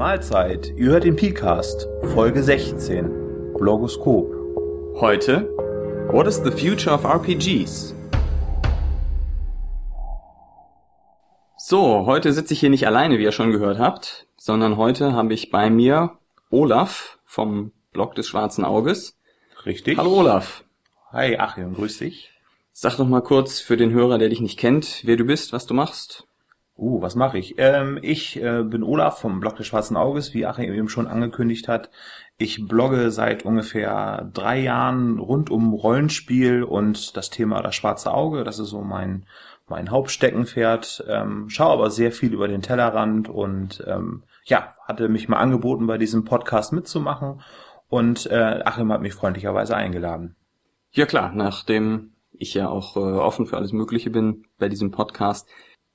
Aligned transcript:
Mahlzeit, 0.00 0.72
ihr 0.78 0.92
hört 0.92 1.04
den 1.04 1.14
P-Cast, 1.14 1.86
Folge 2.14 2.42
16, 2.42 3.52
Blogoskop. 3.58 4.32
Heute, 4.98 5.42
What 6.10 6.26
is 6.26 6.36
the 6.42 6.50
future 6.50 6.94
of 6.94 7.04
RPGs? 7.04 7.94
So, 11.58 12.06
heute 12.06 12.32
sitze 12.32 12.54
ich 12.54 12.60
hier 12.60 12.70
nicht 12.70 12.86
alleine, 12.86 13.18
wie 13.18 13.24
ihr 13.24 13.30
schon 13.30 13.52
gehört 13.52 13.78
habt, 13.78 14.26
sondern 14.38 14.78
heute 14.78 15.12
habe 15.12 15.34
ich 15.34 15.50
bei 15.50 15.68
mir 15.68 16.16
Olaf 16.48 17.18
vom 17.26 17.72
Blog 17.92 18.14
des 18.14 18.26
Schwarzen 18.26 18.64
Auges. 18.64 19.18
Richtig. 19.66 19.98
Hallo 19.98 20.20
Olaf. 20.20 20.64
Hi 21.12 21.36
Achim, 21.36 21.74
grüß 21.74 21.98
dich. 21.98 22.30
Sag 22.72 22.96
doch 22.96 23.06
mal 23.06 23.20
kurz 23.20 23.60
für 23.60 23.76
den 23.76 23.90
Hörer, 23.90 24.16
der 24.16 24.30
dich 24.30 24.40
nicht 24.40 24.58
kennt, 24.58 25.02
wer 25.04 25.18
du 25.18 25.24
bist, 25.24 25.52
was 25.52 25.66
du 25.66 25.74
machst. 25.74 26.26
Uh, 26.80 27.02
was 27.02 27.14
mache 27.14 27.36
ich? 27.36 27.56
Ähm, 27.58 27.98
ich 28.00 28.42
äh, 28.42 28.62
bin 28.62 28.82
Olaf 28.82 29.18
vom 29.20 29.38
Blog 29.38 29.56
des 29.56 29.66
Schwarzen 29.66 29.98
Auges, 29.98 30.32
wie 30.32 30.46
Achim 30.46 30.72
eben 30.72 30.88
schon 30.88 31.06
angekündigt 31.06 31.68
hat. 31.68 31.90
Ich 32.38 32.66
blogge 32.66 33.10
seit 33.10 33.44
ungefähr 33.44 34.30
drei 34.32 34.60
Jahren 34.60 35.18
rund 35.18 35.50
um 35.50 35.74
Rollenspiel 35.74 36.62
und 36.62 37.18
das 37.18 37.28
Thema 37.28 37.60
das 37.60 37.74
Schwarze 37.74 38.14
Auge. 38.14 38.44
Das 38.44 38.58
ist 38.58 38.70
so 38.70 38.80
mein 38.80 39.26
mein 39.68 39.90
Hauptsteckenpferd. 39.90 41.04
Ähm, 41.06 41.50
schaue 41.50 41.74
aber 41.74 41.90
sehr 41.90 42.12
viel 42.12 42.32
über 42.32 42.48
den 42.48 42.62
Tellerrand 42.62 43.28
und 43.28 43.84
ähm, 43.86 44.22
ja, 44.44 44.74
hatte 44.88 45.10
mich 45.10 45.28
mal 45.28 45.36
angeboten, 45.36 45.86
bei 45.86 45.98
diesem 45.98 46.24
Podcast 46.24 46.72
mitzumachen. 46.72 47.42
Und 47.88 48.24
äh, 48.30 48.62
Achim 48.64 48.90
hat 48.90 49.02
mich 49.02 49.12
freundlicherweise 49.12 49.76
eingeladen. 49.76 50.34
Ja 50.92 51.04
klar, 51.04 51.32
nachdem 51.34 52.14
ich 52.32 52.54
ja 52.54 52.70
auch 52.70 52.96
äh, 52.96 53.00
offen 53.00 53.46
für 53.46 53.58
alles 53.58 53.72
Mögliche 53.72 54.08
bin 54.08 54.46
bei 54.58 54.70
diesem 54.70 54.90
Podcast, 54.90 55.46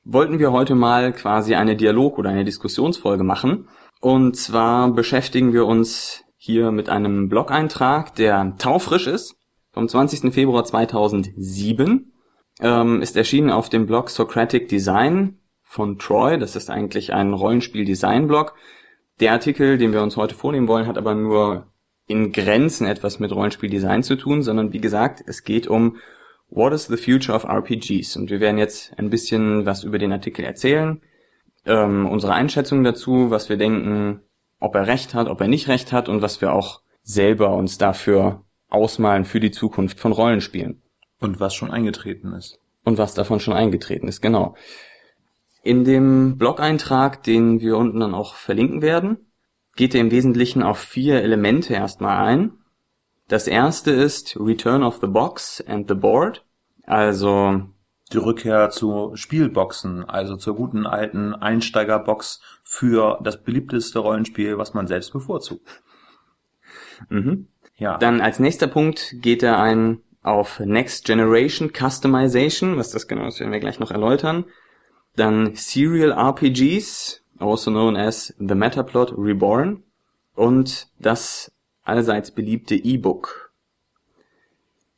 wollten 0.05 0.39
wir 0.39 0.51
heute 0.51 0.75
mal 0.75 1.11
quasi 1.11 1.55
eine 1.55 1.75
Dialog- 1.75 2.17
oder 2.17 2.29
eine 2.29 2.45
Diskussionsfolge 2.45 3.23
machen. 3.23 3.67
Und 3.99 4.37
zwar 4.37 4.91
beschäftigen 4.91 5.51
wir 5.51 5.65
uns 5.65 6.23
hier 6.37 6.71
mit 6.71 6.89
einem 6.89 7.27
Blog-Eintrag, 7.27 8.13
der 8.15 8.55
taufrisch 8.59 9.07
ist, 9.07 9.35
vom 9.71 9.89
20. 9.89 10.31
Februar 10.31 10.63
2007. 10.63 12.11
Ähm, 12.61 13.01
ist 13.01 13.17
erschienen 13.17 13.49
auf 13.49 13.67
dem 13.67 13.87
Blog 13.87 14.09
Socratic 14.09 14.69
Design 14.69 15.39
von 15.63 15.97
Troy. 15.97 16.37
Das 16.37 16.55
ist 16.55 16.69
eigentlich 16.69 17.11
ein 17.11 17.33
Rollenspiel-Design-Blog. 17.33 18.53
Der 19.19 19.31
Artikel, 19.33 19.77
den 19.77 19.91
wir 19.91 20.03
uns 20.03 20.15
heute 20.15 20.35
vornehmen 20.35 20.67
wollen, 20.67 20.87
hat 20.87 20.97
aber 20.97 21.15
nur 21.15 21.67
in 22.07 22.31
Grenzen 22.31 22.85
etwas 22.85 23.19
mit 23.19 23.33
Rollenspiel-Design 23.33 24.03
zu 24.03 24.15
tun, 24.15 24.43
sondern 24.43 24.71
wie 24.71 24.79
gesagt, 24.79 25.23
es 25.25 25.43
geht 25.43 25.67
um 25.67 25.97
What 26.49 26.73
is 26.73 26.87
the 26.87 26.97
future 26.97 27.35
of 27.35 27.45
RPGs? 27.45 28.15
Und 28.17 28.29
wir 28.29 28.39
werden 28.39 28.57
jetzt 28.57 28.97
ein 28.97 29.09
bisschen 29.09 29.65
was 29.65 29.83
über 29.83 29.97
den 29.97 30.11
Artikel 30.11 30.45
erzählen, 30.45 31.01
ähm, 31.65 32.07
unsere 32.07 32.33
Einschätzung 32.33 32.83
dazu, 32.83 33.31
was 33.31 33.49
wir 33.49 33.57
denken, 33.57 34.21
ob 34.59 34.75
er 34.75 34.87
recht 34.87 35.13
hat, 35.13 35.27
ob 35.27 35.41
er 35.41 35.47
nicht 35.47 35.67
recht 35.67 35.91
hat 35.91 36.09
und 36.09 36.21
was 36.21 36.41
wir 36.41 36.53
auch 36.53 36.81
selber 37.03 37.53
uns 37.55 37.77
dafür 37.77 38.43
ausmalen 38.69 39.25
für 39.25 39.39
die 39.39 39.51
Zukunft 39.51 39.99
von 39.99 40.11
Rollenspielen. 40.11 40.81
Und 41.19 41.39
was 41.39 41.55
schon 41.55 41.71
eingetreten 41.71 42.33
ist. 42.33 42.59
Und 42.83 42.97
was 42.97 43.13
davon 43.13 43.39
schon 43.39 43.53
eingetreten 43.53 44.07
ist, 44.07 44.21
genau. 44.21 44.55
In 45.63 45.83
dem 45.83 46.37
Blog-Eintrag, 46.37 47.23
den 47.23 47.59
wir 47.59 47.77
unten 47.77 47.99
dann 47.99 48.13
auch 48.13 48.35
verlinken 48.35 48.81
werden, 48.81 49.17
geht 49.75 49.95
er 49.95 50.01
im 50.01 50.11
Wesentlichen 50.11 50.61
auf 50.61 50.77
vier 50.77 51.21
Elemente 51.23 51.73
erstmal 51.73 52.25
ein. 52.25 52.59
Das 53.27 53.47
erste 53.47 53.91
ist 53.91 54.37
Return 54.39 54.83
of 54.83 54.99
the 55.01 55.07
Box 55.07 55.63
and 55.67 55.87
the 55.87 55.95
Board. 55.95 56.45
Also 56.85 57.61
die 58.13 58.17
Rückkehr 58.17 58.69
zu 58.69 59.11
Spielboxen, 59.15 60.05
also 60.05 60.35
zur 60.35 60.55
guten 60.55 60.85
alten 60.85 61.33
Einsteigerbox 61.33 62.39
für 62.63 63.19
das 63.23 63.41
beliebteste 63.41 63.99
Rollenspiel, 63.99 64.57
was 64.57 64.73
man 64.73 64.85
selbst 64.87 65.11
bevorzugt. 65.11 65.67
Mhm. 67.09 67.47
Ja. 67.77 67.97
Dann 67.97 68.21
als 68.21 68.39
nächster 68.39 68.67
Punkt 68.67 69.15
geht 69.21 69.43
er 69.43 69.59
ein 69.59 70.01
auf 70.21 70.59
Next 70.59 71.05
Generation 71.05 71.71
Customization, 71.71 72.77
was 72.77 72.91
das 72.91 73.07
genau 73.07 73.27
ist, 73.27 73.39
werden 73.39 73.51
wir 73.51 73.59
gleich 73.59 73.79
noch 73.79 73.91
erläutern. 73.91 74.45
Dann 75.15 75.55
Serial 75.55 76.11
RPGs, 76.11 77.21
also 77.39 77.71
known 77.71 77.95
as 77.95 78.33
The 78.39 78.55
Metaplot 78.55 79.13
Reborn. 79.17 79.83
Und 80.33 80.87
das 80.99 81.51
allseits 81.85 82.31
beliebte 82.31 82.75
E-Book. 82.75 83.53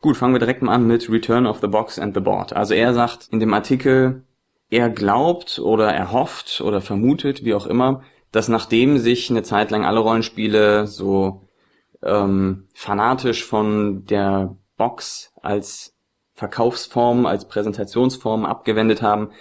Gut, 0.02 0.18
fangen 0.18 0.34
wir 0.34 0.40
direkt 0.40 0.62
mal 0.62 0.74
an 0.74 0.88
mit 0.88 1.10
Return 1.10 1.46
of 1.46 1.60
the 1.60 1.68
Box 1.68 2.00
and 2.00 2.16
the 2.16 2.22
Board. 2.22 2.54
Also 2.54 2.74
er 2.74 2.94
sagt 2.94 3.28
in 3.32 3.40
dem 3.40 3.54
Artikel, 3.54 4.24
er 4.70 4.90
glaubt 4.90 5.60
oder 5.60 5.94
er 5.94 6.12
hofft 6.12 6.62
oder 6.62 6.82
vermutet, 6.82 7.44
wie 7.44 7.54
auch 7.54 7.66
immer, 7.66 8.04
dass 8.32 8.48
nachdem 8.48 8.98
sich 8.98 9.30
eine 9.30 9.44
Zeit 9.44 9.72
lang 9.72 9.86
alle 9.86 10.00
Rollenspiele 10.00 10.88
so 10.88 11.42
ähm, 12.04 12.68
fanatisch 12.74 13.44
von 13.44 14.06
der 14.06 14.56
Box 14.78 15.34
als 15.42 15.96
Verkaufsform, 16.34 17.26
als 17.26 17.48
Präsentationsform 17.48 18.46
abgewendet 18.46 19.02
haben 19.02 19.32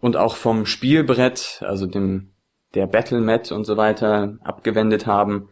und 0.00 0.16
auch 0.16 0.36
vom 0.36 0.64
Spielbrett, 0.64 1.62
also 1.66 1.86
dem 1.86 2.32
der 2.74 2.86
Battlemat 2.86 3.52
und 3.52 3.64
so 3.64 3.76
weiter 3.76 4.38
abgewendet 4.42 5.06
haben, 5.06 5.48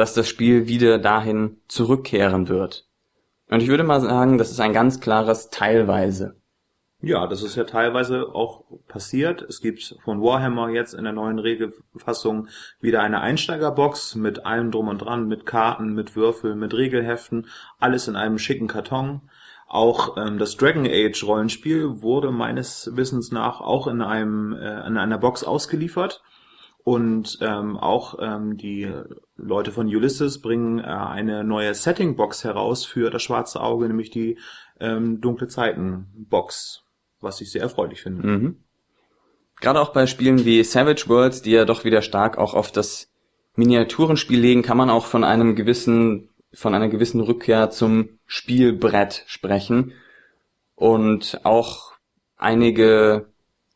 dass 0.00 0.14
das 0.14 0.28
Spiel 0.28 0.66
wieder 0.66 0.98
dahin 0.98 1.58
zurückkehren 1.68 2.48
wird. 2.48 2.88
Und 3.50 3.60
ich 3.60 3.68
würde 3.68 3.84
mal 3.84 4.00
sagen, 4.00 4.38
das 4.38 4.50
ist 4.50 4.58
ein 4.58 4.72
ganz 4.72 4.98
klares 4.98 5.50
teilweise. 5.50 6.40
Ja, 7.02 7.26
das 7.26 7.42
ist 7.42 7.54
ja 7.54 7.64
teilweise 7.64 8.34
auch 8.34 8.64
passiert. 8.88 9.42
Es 9.42 9.60
gibt 9.60 9.96
von 10.02 10.22
Warhammer 10.22 10.70
jetzt 10.70 10.94
in 10.94 11.04
der 11.04 11.12
neuen 11.12 11.38
Regelfassung 11.38 12.48
wieder 12.80 13.02
eine 13.02 13.20
Einsteigerbox 13.20 14.14
mit 14.14 14.46
allem 14.46 14.70
drum 14.70 14.88
und 14.88 14.98
dran, 15.02 15.28
mit 15.28 15.44
Karten, 15.44 15.92
mit 15.92 16.16
Würfeln, 16.16 16.58
mit 16.58 16.72
Regelheften, 16.72 17.46
alles 17.78 18.08
in 18.08 18.16
einem 18.16 18.38
schicken 18.38 18.68
Karton. 18.68 19.20
Auch 19.68 20.16
ähm, 20.16 20.38
das 20.38 20.56
Dragon 20.56 20.86
Age 20.86 21.22
Rollenspiel 21.24 22.00
wurde 22.00 22.30
meines 22.30 22.90
Wissens 22.96 23.32
nach 23.32 23.60
auch 23.60 23.86
in 23.86 24.00
einem 24.00 24.54
äh, 24.54 24.86
in 24.86 24.96
einer 24.96 25.18
Box 25.18 25.44
ausgeliefert. 25.44 26.22
Und 26.82 27.38
ähm, 27.42 27.76
auch 27.76 28.18
ähm, 28.20 28.56
die 28.56 28.90
Leute 29.36 29.70
von 29.70 29.86
Ulysses 29.86 30.40
bringen 30.40 30.78
äh, 30.78 30.82
eine 30.82 31.44
neue 31.44 31.74
Setting-Box 31.74 32.44
heraus 32.44 32.84
für 32.84 33.10
das 33.10 33.22
schwarze 33.22 33.60
Auge, 33.60 33.86
nämlich 33.86 34.10
die 34.10 34.38
ähm, 34.80 35.20
Dunkle 35.20 35.48
Zeiten-Box, 35.48 36.84
was 37.20 37.40
ich 37.40 37.52
sehr 37.52 37.62
erfreulich 37.62 38.02
finde. 38.02 38.26
Mhm. 38.26 38.56
Gerade 39.60 39.80
auch 39.80 39.92
bei 39.92 40.06
Spielen 40.06 40.44
wie 40.46 40.64
Savage 40.64 41.04
Worlds, 41.08 41.42
die 41.42 41.50
ja 41.50 41.66
doch 41.66 41.84
wieder 41.84 42.00
stark 42.00 42.38
auch 42.38 42.54
auf 42.54 42.72
das 42.72 43.10
Miniaturenspiel 43.56 44.40
legen, 44.40 44.62
kann 44.62 44.78
man 44.78 44.88
auch 44.88 45.04
von 45.04 45.22
einem 45.22 45.54
gewissen, 45.54 46.30
von 46.54 46.74
einer 46.74 46.88
gewissen 46.88 47.20
Rückkehr 47.20 47.70
zum 47.70 48.18
Spielbrett 48.26 49.24
sprechen. 49.26 49.92
Und 50.76 51.42
auch 51.44 51.92
einige 52.38 53.26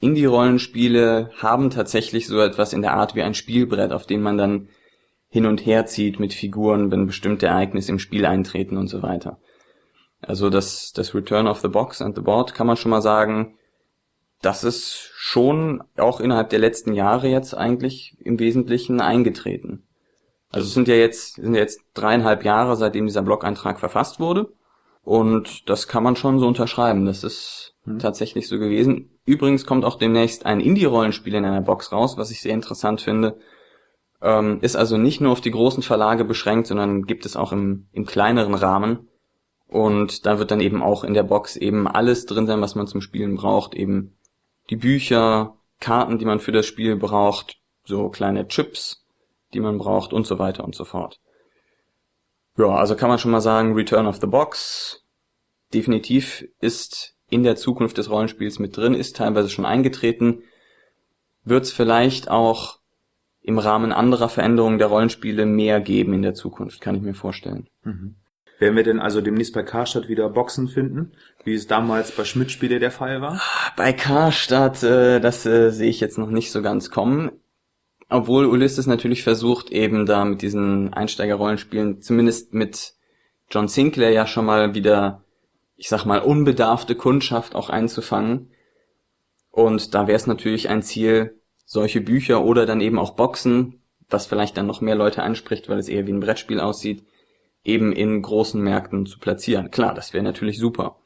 Indie-Rollenspiele 0.01 1.31
haben 1.39 1.71
tatsächlich 1.71 2.27
so 2.27 2.41
etwas 2.41 2.73
in 2.73 2.83
der 2.83 2.95
Art 2.95 3.15
wie 3.15 3.23
ein 3.23 3.35
Spielbrett, 3.35 3.93
auf 3.93 4.07
dem 4.07 4.23
man 4.23 4.39
dann 4.39 4.69
hin 5.29 5.47
und 5.47 5.67
her 5.67 5.87
zieht 5.87 6.21
mit 6.21 6.33
Figuren, 6.33 6.91
wenn 6.91 7.07
bestimmte 7.07 7.47
Ereignisse 7.47 7.93
im 7.93 7.99
Spiel 7.99 8.27
eintreten 8.27 8.77
und 8.77 8.89
so 8.89 9.03
weiter. 9.03 9.41
Also 10.21 10.51
das, 10.51 10.93
das 10.93 11.15
Return 11.15 11.47
of 11.47 11.61
the 11.61 11.69
Box 11.69 12.01
and 12.01 12.15
the 12.15 12.23
Board 12.23 12.55
kann 12.55 12.67
man 12.67 12.77
schon 12.77 12.91
mal 12.91 13.03
sagen, 13.03 13.57
das 14.41 14.63
ist 14.63 15.11
schon 15.15 15.83
auch 15.97 16.21
innerhalb 16.21 16.51
der 16.51 16.59
letzten 16.59 16.93
Jahre 16.93 17.29
jetzt 17.29 17.55
eigentlich 17.55 18.17
im 18.21 18.39
Wesentlichen 18.39 19.01
eingetreten. 19.01 19.87
Also 20.51 20.69
es 20.69 20.75
sind 20.75 20.87
ja 20.87 20.95
jetzt, 20.95 21.35
sind 21.35 21.55
ja 21.55 21.61
jetzt 21.61 21.81
dreieinhalb 21.95 22.45
Jahre, 22.45 22.77
seitdem 22.77 23.07
dieser 23.07 23.23
Blog-Eintrag 23.23 23.81
verfasst 23.81 24.21
wurde. 24.21 24.53
Und 25.03 25.69
das 25.69 25.89
kann 25.89 26.03
man 26.03 26.15
schon 26.15 26.39
so 26.39 26.47
unterschreiben. 26.47 27.07
Das 27.07 27.25
ist 27.25 27.74
hm. 27.85 27.99
tatsächlich 27.99 28.49
so 28.49 28.59
gewesen. 28.59 29.11
Übrigens 29.25 29.67
kommt 29.67 29.85
auch 29.85 29.97
demnächst 29.97 30.47
ein 30.47 30.61
Indie-Rollenspiel 30.61 31.35
in 31.35 31.45
einer 31.45 31.61
Box 31.61 31.93
raus, 31.93 32.17
was 32.17 32.31
ich 32.31 32.41
sehr 32.41 32.55
interessant 32.55 33.01
finde. 33.01 33.39
Ähm, 34.23 34.59
ist 34.63 34.77
also 34.77 34.97
nicht 34.97 35.21
nur 35.21 35.33
auf 35.33 35.41
die 35.41 35.51
großen 35.51 35.83
Verlage 35.83 36.25
beschränkt, 36.25 36.67
sondern 36.67 37.05
gibt 37.05 37.27
es 37.27 37.37
auch 37.37 37.53
im, 37.53 37.87
im 37.93 38.07
kleineren 38.07 38.55
Rahmen. 38.55 39.09
Und 39.69 40.25
da 40.27 40.39
wird 40.39 40.51
dann 40.51 40.61
eben 40.61 40.83
auch 40.83 41.05
in 41.05 41.15
der 41.15 41.25
Box 41.25 41.57
eben 41.57 41.89
alles 41.89 42.27
drin 42.27 42.47
sein, 42.47 42.61
was 42.61 42.75
man 42.75 42.87
zum 42.87 43.01
Spielen 43.01 43.37
braucht. 43.37 43.75
Eben 43.75 44.17
die 44.71 44.77
Bücher, 44.77 45.57
Karten, 45.81 46.19
die 46.19 46.25
man 46.25 46.41
für 46.41 46.53
das 46.53 46.67
Spiel 46.67 46.97
braucht, 46.97 47.59
so 47.85 48.09
kleine 48.09 48.49
Chips, 48.49 49.05
die 49.53 49.61
man 49.61 49.79
braucht 49.79 50.13
und 50.13 50.27
so 50.27 50.39
weiter 50.39 50.65
und 50.65 50.75
so 50.75 50.85
fort. 50.85 51.21
Ja, 52.57 52.69
also 52.69 52.95
kann 52.95 53.09
man 53.09 53.19
schon 53.19 53.33
mal 53.33 53.41
sagen, 53.41 53.75
Return 53.75 54.07
of 54.07 54.21
the 54.21 54.27
Box 54.27 55.05
definitiv 55.75 56.47
ist 56.61 57.14
in 57.35 57.43
der 57.43 57.57
Zukunft 57.57 57.99
des 57.99 58.09
Rollenspiels 58.09 58.61
mit 58.61 58.77
drin 58.77 58.95
ist, 58.95 59.17
teilweise 59.17 59.51
schon 59.51 59.67
eingetreten, 59.67 60.45
wird 61.45 61.65
es 61.65 61.73
vielleicht 61.73 62.31
auch 62.31 62.79
im 63.43 63.59
Rahmen 63.59 63.93
anderer 63.93 64.29
Veränderungen 64.29 64.79
der 64.79 64.87
Rollenspiele 64.87 65.45
mehr 65.45 65.81
geben 65.81 66.15
in 66.15 66.23
der 66.23 66.35
Zukunft, 66.35 66.81
kann 66.81 66.95
ich 66.95 67.03
mir 67.03 67.13
vorstellen. 67.13 67.67
Mhm. 67.83 68.15
Werden 68.61 68.77
wir 68.77 68.85
denn 68.85 69.01
also 69.01 69.21
demnächst 69.21 69.53
bei 69.53 69.65
Karstadt 69.65 70.09
wieder 70.09 70.31
Boxen 70.31 70.69
finden, 70.69 71.11
wie 71.43 71.55
es 71.55 71.67
damals 71.67 72.13
bei 72.13 72.25
Schmidt-Spiele 72.25 72.79
der 72.79 72.93
Fall 72.93 73.21
war? 73.21 73.41
Bei 73.77 73.93
Karstadt, 73.93 74.85
äh, 74.85 75.19
das 75.19 75.45
äh, 75.45 75.71
sehe 75.71 75.91
ich 75.91 75.99
jetzt 75.99 76.19
noch 76.19 76.31
nicht 76.31 76.53
so 76.53 76.63
ganz 76.63 76.89
kommen. 76.91 77.33
Obwohl 78.09 78.47
Ulysses 78.47 78.87
natürlich 78.87 79.25
versucht, 79.25 79.71
eben 79.71 80.07
da 80.07 80.25
mit 80.25 80.41
diesen 80.41 80.95
Einsteiger-Rollenspielen, 80.95 82.01
zumindest 82.01 82.55
mit 82.55 82.95
John 83.51 83.67
Sinclair 83.67 84.11
ja 84.13 84.27
schon 84.27 84.47
mal 84.47 84.75
wieder, 84.75 85.24
ich 85.77 85.89
sag 85.89 86.05
mal, 86.05 86.21
unbedarfte 86.21 86.95
Kundschaft 86.95 87.55
auch 87.55 87.71
einzufangen. 87.71 88.51
Und 89.51 89.95
da 89.95 90.07
wäre 90.07 90.17
es 90.17 90.27
natürlich 90.27 90.69
ein 90.69 90.83
Ziel, 90.83 91.41
solche 91.65 92.01
Bücher 92.01 92.45
oder 92.45 92.67
dann 92.67 92.81
eben 92.81 92.99
auch 92.99 93.15
Boxen, 93.17 93.83
was 94.09 94.27
vielleicht 94.27 94.57
dann 94.57 94.67
noch 94.67 94.81
mehr 94.81 94.95
Leute 94.95 95.23
anspricht, 95.23 95.69
weil 95.69 95.79
es 95.79 95.89
eher 95.89 96.07
wie 96.07 96.13
ein 96.13 96.21
Brettspiel 96.21 96.61
aussieht, 96.61 97.05
eben 97.65 97.93
in 97.93 98.21
großen 98.21 98.61
Märkten 98.61 99.07
zu 99.07 99.19
platzieren. 99.19 99.71
Klar, 99.71 99.95
das 99.95 100.13
wäre 100.13 100.23
natürlich 100.23 100.59
super. 100.59 100.97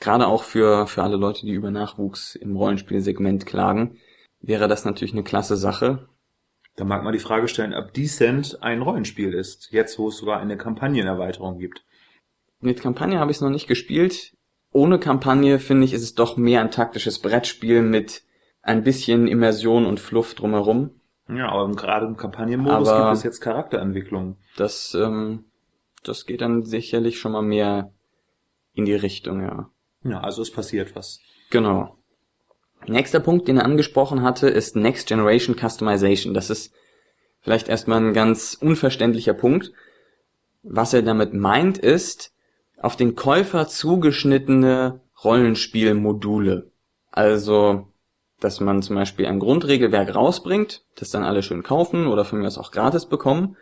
Gerade 0.00 0.26
auch 0.26 0.42
für, 0.42 0.86
für 0.86 1.02
alle 1.02 1.16
Leute, 1.16 1.46
die 1.46 1.52
über 1.52 1.70
Nachwuchs 1.70 2.34
im 2.34 2.56
Rollenspielsegment 2.56 3.46
klagen, 3.46 3.98
wäre 4.40 4.68
das 4.68 4.84
natürlich 4.84 5.12
eine 5.12 5.22
klasse 5.22 5.56
Sache. 5.56 6.08
Da 6.76 6.84
mag 6.84 7.04
man 7.04 7.12
die 7.12 7.18
Frage 7.18 7.48
stellen, 7.48 7.74
ob 7.74 7.92
Descent 7.94 8.58
ein 8.62 8.82
Rollenspiel 8.82 9.32
ist, 9.32 9.70
jetzt 9.70 9.98
wo 9.98 10.08
es 10.08 10.16
sogar 10.16 10.40
eine 10.40 10.56
Kampagnenerweiterung 10.56 11.58
gibt. 11.58 11.84
Mit 12.62 12.80
Kampagne 12.80 13.18
habe 13.18 13.30
ich 13.30 13.38
es 13.38 13.40
noch 13.40 13.50
nicht 13.50 13.66
gespielt. 13.66 14.32
Ohne 14.70 14.98
Kampagne 14.98 15.58
finde 15.58 15.84
ich, 15.84 15.92
ist 15.92 16.02
es 16.02 16.14
doch 16.14 16.36
mehr 16.36 16.60
ein 16.62 16.70
taktisches 16.70 17.18
Brettspiel 17.18 17.82
mit 17.82 18.22
ein 18.62 18.84
bisschen 18.84 19.26
Immersion 19.26 19.84
und 19.84 19.98
Fluff 20.00 20.34
drumherum. 20.34 20.90
Ja, 21.28 21.48
aber 21.50 21.70
gerade 21.72 22.06
im 22.06 22.16
Kampagnenmodus 22.16 22.88
Aber- 22.88 23.06
gibt 23.08 23.16
es 23.18 23.22
jetzt 23.24 23.40
Charakterentwicklung. 23.40 24.36
Das, 24.56 24.94
ähm, 24.94 25.44
das 26.04 26.24
geht 26.24 26.40
dann 26.40 26.64
sicherlich 26.64 27.18
schon 27.18 27.32
mal 27.32 27.42
mehr 27.42 27.92
in 28.74 28.84
die 28.84 28.94
Richtung, 28.94 29.42
ja. 29.42 29.68
Ja, 30.04 30.20
also 30.20 30.40
es 30.40 30.50
passiert 30.52 30.94
was. 30.94 31.20
Genau. 31.50 31.96
Nächster 32.86 33.20
Punkt, 33.20 33.48
den 33.48 33.58
er 33.58 33.64
angesprochen 33.64 34.22
hatte, 34.22 34.48
ist 34.48 34.76
Next 34.76 35.08
Generation 35.08 35.56
Customization. 35.56 36.32
Das 36.32 36.48
ist 36.48 36.72
vielleicht 37.40 37.68
erstmal 37.68 37.98
ein 37.98 38.12
ganz 38.12 38.56
unverständlicher 38.60 39.34
Punkt. 39.34 39.72
Was 40.62 40.94
er 40.94 41.02
damit 41.02 41.34
meint, 41.34 41.78
ist 41.78 42.31
auf 42.82 42.96
den 42.96 43.14
Käufer 43.14 43.68
zugeschnittene 43.68 45.00
Rollenspielmodule. 45.24 46.70
Also, 47.10 47.86
dass 48.40 48.60
man 48.60 48.82
zum 48.82 48.96
Beispiel 48.96 49.26
ein 49.26 49.38
Grundregelwerk 49.38 50.14
rausbringt, 50.14 50.84
das 50.96 51.10
dann 51.10 51.22
alle 51.22 51.42
schön 51.42 51.62
kaufen 51.62 52.08
oder 52.08 52.24
von 52.24 52.40
mir 52.40 52.46
aus 52.48 52.58
auch 52.58 52.72
gratis 52.72 53.06
bekommen. 53.06 53.56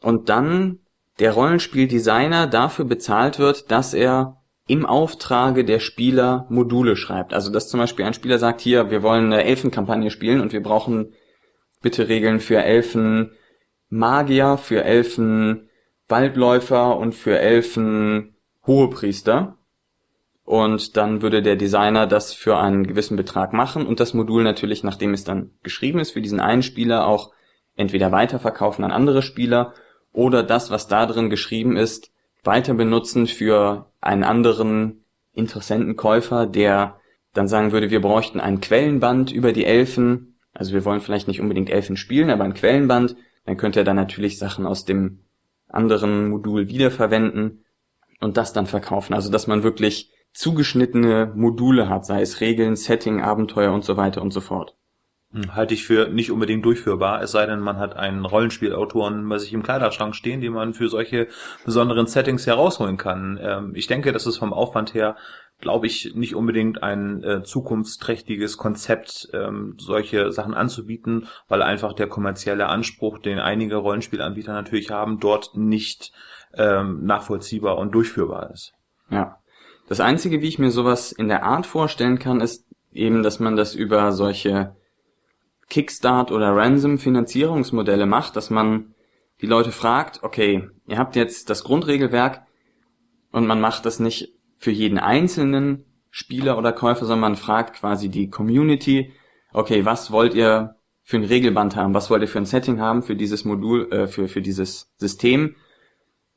Und 0.00 0.28
dann 0.30 0.80
der 1.18 1.32
Rollenspieldesigner 1.32 2.46
dafür 2.46 2.86
bezahlt 2.86 3.38
wird, 3.38 3.70
dass 3.70 3.94
er 3.94 4.42
im 4.66 4.86
Auftrage 4.86 5.64
der 5.64 5.78
Spieler 5.78 6.46
Module 6.48 6.96
schreibt. 6.96 7.34
Also 7.34 7.52
dass 7.52 7.68
zum 7.68 7.80
Beispiel 7.80 8.04
ein 8.04 8.14
Spieler 8.14 8.38
sagt, 8.38 8.60
hier, 8.60 8.90
wir 8.90 9.02
wollen 9.02 9.26
eine 9.26 9.44
Elfenkampagne 9.44 10.10
spielen 10.10 10.40
und 10.40 10.52
wir 10.52 10.62
brauchen 10.62 11.12
bitte 11.82 12.08
Regeln 12.08 12.40
für 12.40 12.62
Elfen 12.62 13.32
Magier, 13.88 14.56
für 14.56 14.82
Elfen 14.82 15.68
Waldläufer 16.08 16.96
und 16.96 17.14
für 17.14 17.38
Elfen 17.38 18.34
Hohepriester. 18.66 19.56
Und 20.44 20.96
dann 20.96 21.22
würde 21.22 21.42
der 21.42 21.56
Designer 21.56 22.06
das 22.06 22.32
für 22.32 22.56
einen 22.56 22.86
gewissen 22.86 23.16
Betrag 23.16 23.52
machen 23.52 23.84
und 23.84 23.98
das 23.98 24.14
Modul 24.14 24.44
natürlich, 24.44 24.84
nachdem 24.84 25.12
es 25.12 25.24
dann 25.24 25.50
geschrieben 25.64 25.98
ist, 25.98 26.12
für 26.12 26.22
diesen 26.22 26.38
einen 26.38 26.62
Spieler 26.62 27.06
auch 27.06 27.32
entweder 27.74 28.12
weiterverkaufen 28.12 28.84
an 28.84 28.92
andere 28.92 29.22
Spieler 29.22 29.74
oder 30.12 30.44
das, 30.44 30.70
was 30.70 30.86
da 30.86 31.04
drin 31.06 31.30
geschrieben 31.30 31.76
ist, 31.76 32.12
weiter 32.44 32.74
benutzen 32.74 33.26
für 33.26 33.90
einen 34.00 34.22
anderen 34.22 35.04
interessenten 35.32 35.96
Käufer, 35.96 36.46
der 36.46 37.00
dann 37.34 37.48
sagen 37.48 37.72
würde, 37.72 37.90
wir 37.90 38.00
bräuchten 38.00 38.40
ein 38.40 38.60
Quellenband 38.60 39.30
über 39.30 39.52
die 39.52 39.66
Elfen. 39.66 40.38
Also 40.54 40.72
wir 40.72 40.84
wollen 40.84 41.00
vielleicht 41.00 41.28
nicht 41.28 41.40
unbedingt 41.40 41.68
Elfen 41.68 41.96
spielen, 41.96 42.30
aber 42.30 42.44
ein 42.44 42.54
Quellenband. 42.54 43.16
Dann 43.44 43.56
könnte 43.58 43.80
er 43.80 43.84
dann 43.84 43.96
natürlich 43.96 44.38
Sachen 44.38 44.64
aus 44.64 44.84
dem 44.84 45.25
anderen 45.76 46.28
Modul 46.28 46.68
wiederverwenden 46.68 47.64
und 48.20 48.36
das 48.36 48.52
dann 48.52 48.66
verkaufen. 48.66 49.14
Also 49.14 49.30
dass 49.30 49.46
man 49.46 49.62
wirklich 49.62 50.10
zugeschnittene 50.32 51.32
Module 51.34 51.88
hat, 51.88 52.04
sei 52.04 52.20
es 52.20 52.40
Regeln, 52.40 52.76
Setting, 52.76 53.22
Abenteuer 53.22 53.72
und 53.72 53.84
so 53.84 53.96
weiter 53.96 54.20
und 54.20 54.32
so 54.32 54.40
fort. 54.40 54.76
Hm, 55.32 55.54
Halte 55.54 55.74
ich 55.74 55.84
für 55.84 56.08
nicht 56.08 56.30
unbedingt 56.30 56.64
durchführbar, 56.64 57.22
es 57.22 57.32
sei 57.32 57.46
denn, 57.46 57.60
man 57.60 57.78
hat 57.78 57.96
einen 57.96 58.24
Rollenspielautoren 58.24 59.28
bei 59.28 59.38
sich 59.38 59.52
im 59.52 59.62
Kleiderschrank 59.62 60.14
stehen, 60.14 60.40
den 60.40 60.52
man 60.52 60.74
für 60.74 60.88
solche 60.88 61.28
besonderen 61.64 62.06
Settings 62.06 62.46
herausholen 62.46 62.96
kann. 62.96 63.38
Ähm, 63.42 63.72
ich 63.74 63.86
denke, 63.86 64.12
das 64.12 64.26
ist 64.26 64.36
vom 64.36 64.52
Aufwand 64.52 64.94
her, 64.94 65.16
glaube 65.60 65.86
ich, 65.86 66.14
nicht 66.14 66.34
unbedingt 66.34 66.82
ein 66.82 67.22
äh, 67.24 67.42
zukunftsträchtiges 67.42 68.56
Konzept, 68.56 69.28
ähm, 69.32 69.74
solche 69.78 70.30
Sachen 70.30 70.54
anzubieten, 70.54 71.28
weil 71.48 71.62
einfach 71.62 71.92
der 71.94 72.08
kommerzielle 72.08 72.66
Anspruch, 72.66 73.18
den 73.18 73.38
einige 73.38 73.76
Rollenspielanbieter 73.76 74.52
natürlich 74.52 74.90
haben, 74.90 75.18
dort 75.18 75.56
nicht 75.56 76.12
ähm, 76.54 77.04
nachvollziehbar 77.04 77.78
und 77.78 77.92
durchführbar 77.94 78.50
ist. 78.52 78.72
Ja. 79.10 79.38
Das 79.88 80.00
Einzige, 80.00 80.42
wie 80.42 80.48
ich 80.48 80.58
mir 80.58 80.70
sowas 80.70 81.12
in 81.12 81.28
der 81.28 81.44
Art 81.44 81.66
vorstellen 81.66 82.18
kann, 82.18 82.40
ist 82.40 82.66
eben, 82.92 83.22
dass 83.22 83.40
man 83.40 83.56
das 83.56 83.74
über 83.74 84.12
solche 84.12 84.74
Kickstart 85.68 86.32
oder 86.32 86.54
Ransom 86.54 86.98
Finanzierungsmodelle 86.98 88.06
macht, 88.06 88.36
dass 88.36 88.50
man 88.50 88.94
die 89.40 89.46
Leute 89.46 89.72
fragt, 89.72 90.22
okay, 90.22 90.68
ihr 90.86 90.98
habt 90.98 91.16
jetzt 91.16 91.50
das 91.50 91.64
Grundregelwerk 91.64 92.42
und 93.32 93.46
man 93.46 93.60
macht 93.60 93.84
das 93.84 94.00
nicht 94.00 94.35
für 94.56 94.70
jeden 94.70 94.98
einzelnen 94.98 95.84
Spieler 96.10 96.56
oder 96.56 96.72
Käufer, 96.72 97.04
sondern 97.04 97.32
man 97.32 97.36
fragt 97.36 97.76
quasi 97.76 98.08
die 98.08 98.30
Community, 98.30 99.12
okay, 99.52 99.84
was 99.84 100.10
wollt 100.10 100.34
ihr 100.34 100.76
für 101.02 101.18
ein 101.18 101.24
Regelband 101.24 101.76
haben, 101.76 101.94
was 101.94 102.10
wollt 102.10 102.22
ihr 102.22 102.28
für 102.28 102.38
ein 102.38 102.46
Setting 102.46 102.80
haben 102.80 103.02
für 103.02 103.16
dieses 103.16 103.44
Modul, 103.44 103.92
äh, 103.92 104.06
für, 104.06 104.28
für 104.28 104.42
dieses 104.42 104.92
System? 104.96 105.56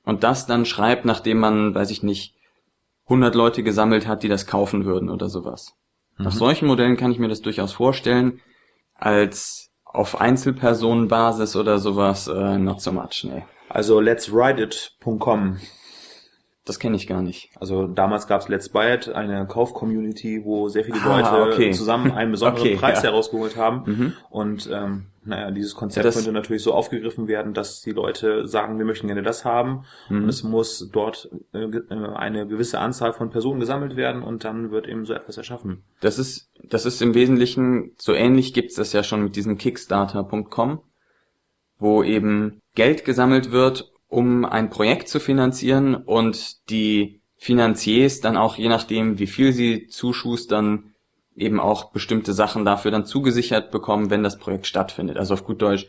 Und 0.04 0.24
das 0.24 0.46
dann 0.46 0.66
schreibt, 0.66 1.06
nachdem 1.06 1.40
man, 1.40 1.74
weiß 1.74 1.92
ich 1.92 2.04
nicht, 2.04 2.36
100 3.06 3.34
Leute 3.36 3.64
gesammelt 3.64 4.08
hat, 4.08 4.22
die 4.24 4.28
das 4.28 4.46
kaufen 4.46 4.86
würden 4.86 5.10
oder 5.10 5.30
sowas. 5.30 5.74
Nach 6.18 6.32
solchen 6.32 6.68
Modellen 6.68 6.98
kann 6.98 7.12
ich 7.12 7.20
mir 7.20 7.30
das 7.30 7.42
durchaus 7.42 7.72
vorstellen, 7.72 8.42
als 8.94 9.72
auf 9.86 10.20
Einzelpersonenbasis 10.20 11.56
oder 11.56 11.80
sowas 11.80 12.28
äh, 12.28 12.58
not 12.58 12.82
so 12.82 12.92
much, 12.92 13.24
nee. 13.24 13.44
Also 13.70 14.00
let'swriteit.com 14.00 15.58
Das 16.70 16.80
kenne 16.80 16.96
ich 16.96 17.08
gar 17.08 17.22
nicht. 17.22 17.50
Also 17.60 17.88
damals 17.88 18.28
gab 18.28 18.42
es 18.42 18.48
Let's 18.48 18.70
Buy 18.70 18.94
It, 18.94 19.10
eine 19.10 19.46
Kauf-Community, 19.48 20.46
wo 20.46 20.70
sehr 20.70 20.86
viele 20.86 21.02
Ah, 21.02 21.36
Leute 21.38 21.54
okay. 21.54 21.72
zusammen 21.72 22.12
einen 22.12 22.32
besonderen 22.32 22.62
Okay, 22.68 22.76
Preis 22.78 23.02
ja. 23.04 23.10
herausgeholt 23.10 23.58
haben. 23.58 23.84
Mhm. 23.92 24.14
Und 24.30 24.70
ähm, 24.72 25.08
naja, 25.26 25.52
dieses 25.52 25.74
Konzept 25.76 26.06
Das- 26.06 26.16
könnte 26.16 26.32
natürlich 26.32 26.64
so 26.64 26.74
aufgegriffen 26.74 27.28
werden, 27.28 27.54
dass 27.54 27.82
die 27.82 27.92
Leute 27.92 28.48
sagen, 28.48 28.78
wir 28.78 28.86
möchten 28.86 29.08
gerne 29.08 29.24
das 29.24 29.46
haben. 29.46 29.84
Mhm. 30.10 30.24
Und 30.24 30.30
es 30.30 30.44
muss 30.44 30.90
dort 30.94 31.30
äh, 31.54 31.58
äh, 31.64 31.82
eine 32.16 32.48
gewisse 32.48 32.80
Anzahl 32.80 33.14
von 33.14 33.30
Personen 33.32 33.60
gesammelt 33.60 33.96
werden 33.96 34.22
und 34.24 34.44
dann 34.44 34.72
wird 34.72 34.88
eben 34.88 35.06
so 35.06 35.14
etwas 35.14 35.38
erschaffen. 35.38 35.84
Das 36.02 36.20
ist, 36.20 36.50
das 36.64 36.86
ist 36.86 37.02
im 37.02 37.16
Wesentlichen, 37.16 37.94
so 37.98 38.14
ähnlich 38.14 38.54
gibt's 38.54 38.76
das 38.76 38.94
ja 38.94 39.04
schon 39.04 39.24
mit 39.24 39.36
diesem 39.36 39.58
Kickstarter.com, 39.58 40.82
wo 41.80 42.04
eben 42.04 42.62
Geld 42.76 43.06
gesammelt 43.06 43.52
wird, 43.52 43.92
um 44.10 44.44
ein 44.44 44.70
Projekt 44.70 45.08
zu 45.08 45.20
finanzieren 45.20 45.96
und 45.96 46.70
die 46.70 47.22
Finanziers 47.38 48.20
dann 48.20 48.36
auch, 48.36 48.58
je 48.58 48.68
nachdem, 48.68 49.18
wie 49.18 49.28
viel 49.28 49.54
sie 49.54 49.88
zuschustern, 49.88 50.94
eben 51.36 51.60
auch 51.60 51.92
bestimmte 51.92 52.34
Sachen 52.34 52.66
dafür 52.66 52.92
dann 52.92 53.06
zugesichert 53.06 53.72
bekommen, 53.72 54.10
wenn 54.10 54.24
das 54.24 54.38
Projekt 54.38 54.68
stattfindet. 54.68 55.18
Also 55.18 55.36
auf 55.36 55.46
gut 55.46 55.62
Deutsch, 55.62 55.88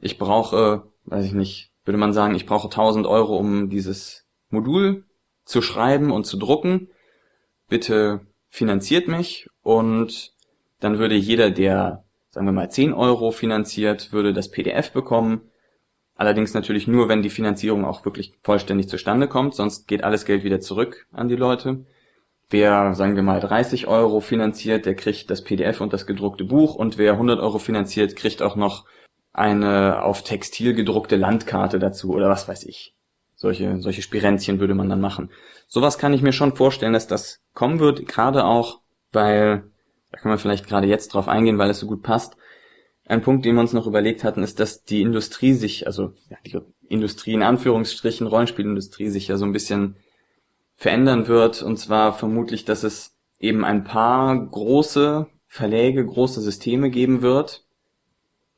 ich 0.00 0.18
brauche, 0.18 0.92
weiß 1.06 1.24
ich 1.24 1.32
nicht, 1.32 1.70
würde 1.86 1.98
man 1.98 2.12
sagen, 2.12 2.34
ich 2.34 2.44
brauche 2.44 2.66
1000 2.66 3.06
Euro, 3.06 3.38
um 3.38 3.70
dieses 3.70 4.26
Modul 4.50 5.04
zu 5.44 5.62
schreiben 5.62 6.10
und 6.10 6.26
zu 6.26 6.36
drucken. 6.36 6.88
Bitte 7.68 8.26
finanziert 8.50 9.08
mich 9.08 9.48
und 9.62 10.34
dann 10.80 10.98
würde 10.98 11.14
jeder, 11.14 11.50
der, 11.50 12.04
sagen 12.30 12.46
wir 12.46 12.52
mal, 12.52 12.70
10 12.70 12.92
Euro 12.92 13.30
finanziert, 13.30 14.12
würde 14.12 14.34
das 14.34 14.50
PDF 14.50 14.92
bekommen. 14.92 15.50
Allerdings 16.16 16.54
natürlich 16.54 16.86
nur, 16.86 17.08
wenn 17.08 17.22
die 17.22 17.30
Finanzierung 17.30 17.84
auch 17.84 18.04
wirklich 18.04 18.32
vollständig 18.42 18.88
zustande 18.88 19.28
kommt, 19.28 19.54
sonst 19.54 19.86
geht 19.86 20.02
alles 20.02 20.24
Geld 20.24 20.44
wieder 20.44 20.60
zurück 20.60 21.06
an 21.12 21.28
die 21.28 21.36
Leute. 21.36 21.84
Wer, 22.48 22.94
sagen 22.94 23.16
wir 23.16 23.22
mal, 23.22 23.40
30 23.40 23.86
Euro 23.86 24.20
finanziert, 24.20 24.86
der 24.86 24.94
kriegt 24.94 25.30
das 25.30 25.42
PDF 25.42 25.80
und 25.80 25.92
das 25.92 26.06
gedruckte 26.06 26.44
Buch 26.44 26.74
und 26.74 26.96
wer 26.96 27.12
100 27.12 27.40
Euro 27.40 27.58
finanziert, 27.58 28.16
kriegt 28.16 28.40
auch 28.40 28.56
noch 28.56 28.86
eine 29.32 30.02
auf 30.02 30.22
Textil 30.22 30.72
gedruckte 30.72 31.16
Landkarte 31.16 31.78
dazu 31.78 32.14
oder 32.14 32.30
was 32.30 32.48
weiß 32.48 32.64
ich. 32.64 32.94
Solche, 33.34 33.82
solche 33.82 34.00
Spirenzchen 34.00 34.60
würde 34.60 34.74
man 34.74 34.88
dann 34.88 35.00
machen. 35.00 35.30
Sowas 35.66 35.98
kann 35.98 36.14
ich 36.14 36.22
mir 36.22 36.32
schon 36.32 36.56
vorstellen, 36.56 36.94
dass 36.94 37.06
das 37.06 37.42
kommen 37.52 37.78
wird, 37.80 38.08
gerade 38.08 38.46
auch, 38.46 38.80
weil, 39.12 39.64
da 40.10 40.18
können 40.18 40.32
wir 40.32 40.38
vielleicht 40.38 40.66
gerade 40.66 40.86
jetzt 40.86 41.12
drauf 41.12 41.28
eingehen, 41.28 41.58
weil 41.58 41.68
es 41.68 41.80
so 41.80 41.86
gut 41.86 42.02
passt. 42.02 42.36
Ein 43.06 43.22
Punkt, 43.22 43.44
den 43.44 43.54
wir 43.54 43.60
uns 43.60 43.72
noch 43.72 43.86
überlegt 43.86 44.24
hatten, 44.24 44.42
ist, 44.42 44.58
dass 44.60 44.84
die 44.84 45.00
Industrie 45.00 45.52
sich, 45.52 45.86
also 45.86 46.12
ja, 46.28 46.36
die 46.44 46.58
Industrie 46.88 47.34
in 47.34 47.42
Anführungsstrichen, 47.42 48.26
Rollenspielindustrie 48.26 49.08
sich 49.08 49.28
ja 49.28 49.36
so 49.36 49.44
ein 49.44 49.52
bisschen 49.52 49.96
verändern 50.76 51.28
wird. 51.28 51.62
Und 51.62 51.78
zwar 51.78 52.12
vermutlich, 52.12 52.64
dass 52.64 52.82
es 52.82 53.16
eben 53.38 53.64
ein 53.64 53.84
paar 53.84 54.36
große 54.36 55.26
Verläge, 55.46 56.04
große 56.04 56.40
Systeme 56.40 56.90
geben 56.90 57.22
wird, 57.22 57.66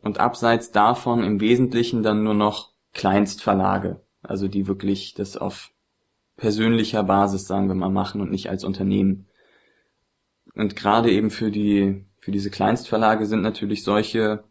und 0.01 0.19
abseits 0.19 0.71
davon 0.71 1.25
im 1.25 1.41
Wesentlichen 1.41 2.03
dann 2.03 2.23
nur 2.23 2.35
noch 2.35 2.71
Kleinstverlage, 2.95 4.01
also 4.23 4.49
die 4.49 4.67
wirklich 4.67 5.15
das 5.15 5.37
auf 5.37 5.71
persönlicher 6.37 7.03
Basis, 7.03 7.47
sagen 7.47 7.69
wir 7.69 7.75
mal, 7.75 7.91
machen 7.91 8.21
und 8.21 8.31
nicht 8.31 8.49
als 8.49 8.65
Unternehmen. 8.65 9.27
Und 10.55 10.77
gerade 10.77 11.11
eben 11.11 11.31
für 11.31 11.51
die, 11.51 12.05
für 12.21 12.31
diese 12.31 12.51
Kleinstverlage 12.51 13.27
sind 13.27 13.43
natürlich 13.43 13.85
solche 13.85 14.45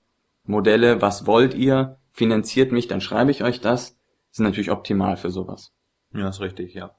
Modelle, 0.43 1.01
was 1.01 1.27
wollt 1.27 1.53
ihr, 1.53 1.97
finanziert 2.11 2.71
mich, 2.71 2.87
dann 2.87 3.01
schreibe 3.01 3.31
ich 3.31 3.43
euch 3.43 3.61
das, 3.61 3.97
sind 4.31 4.45
natürlich 4.45 4.71
optimal 4.71 5.17
für 5.17 5.29
sowas. 5.29 5.73
Ja, 6.13 6.29
ist 6.29 6.41
richtig, 6.41 6.73
ja. 6.73 6.95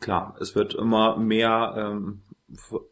Klar, 0.00 0.36
es 0.40 0.54
wird 0.54 0.74
immer 0.74 1.16
mehr 1.16 1.74
ähm, 1.76 2.22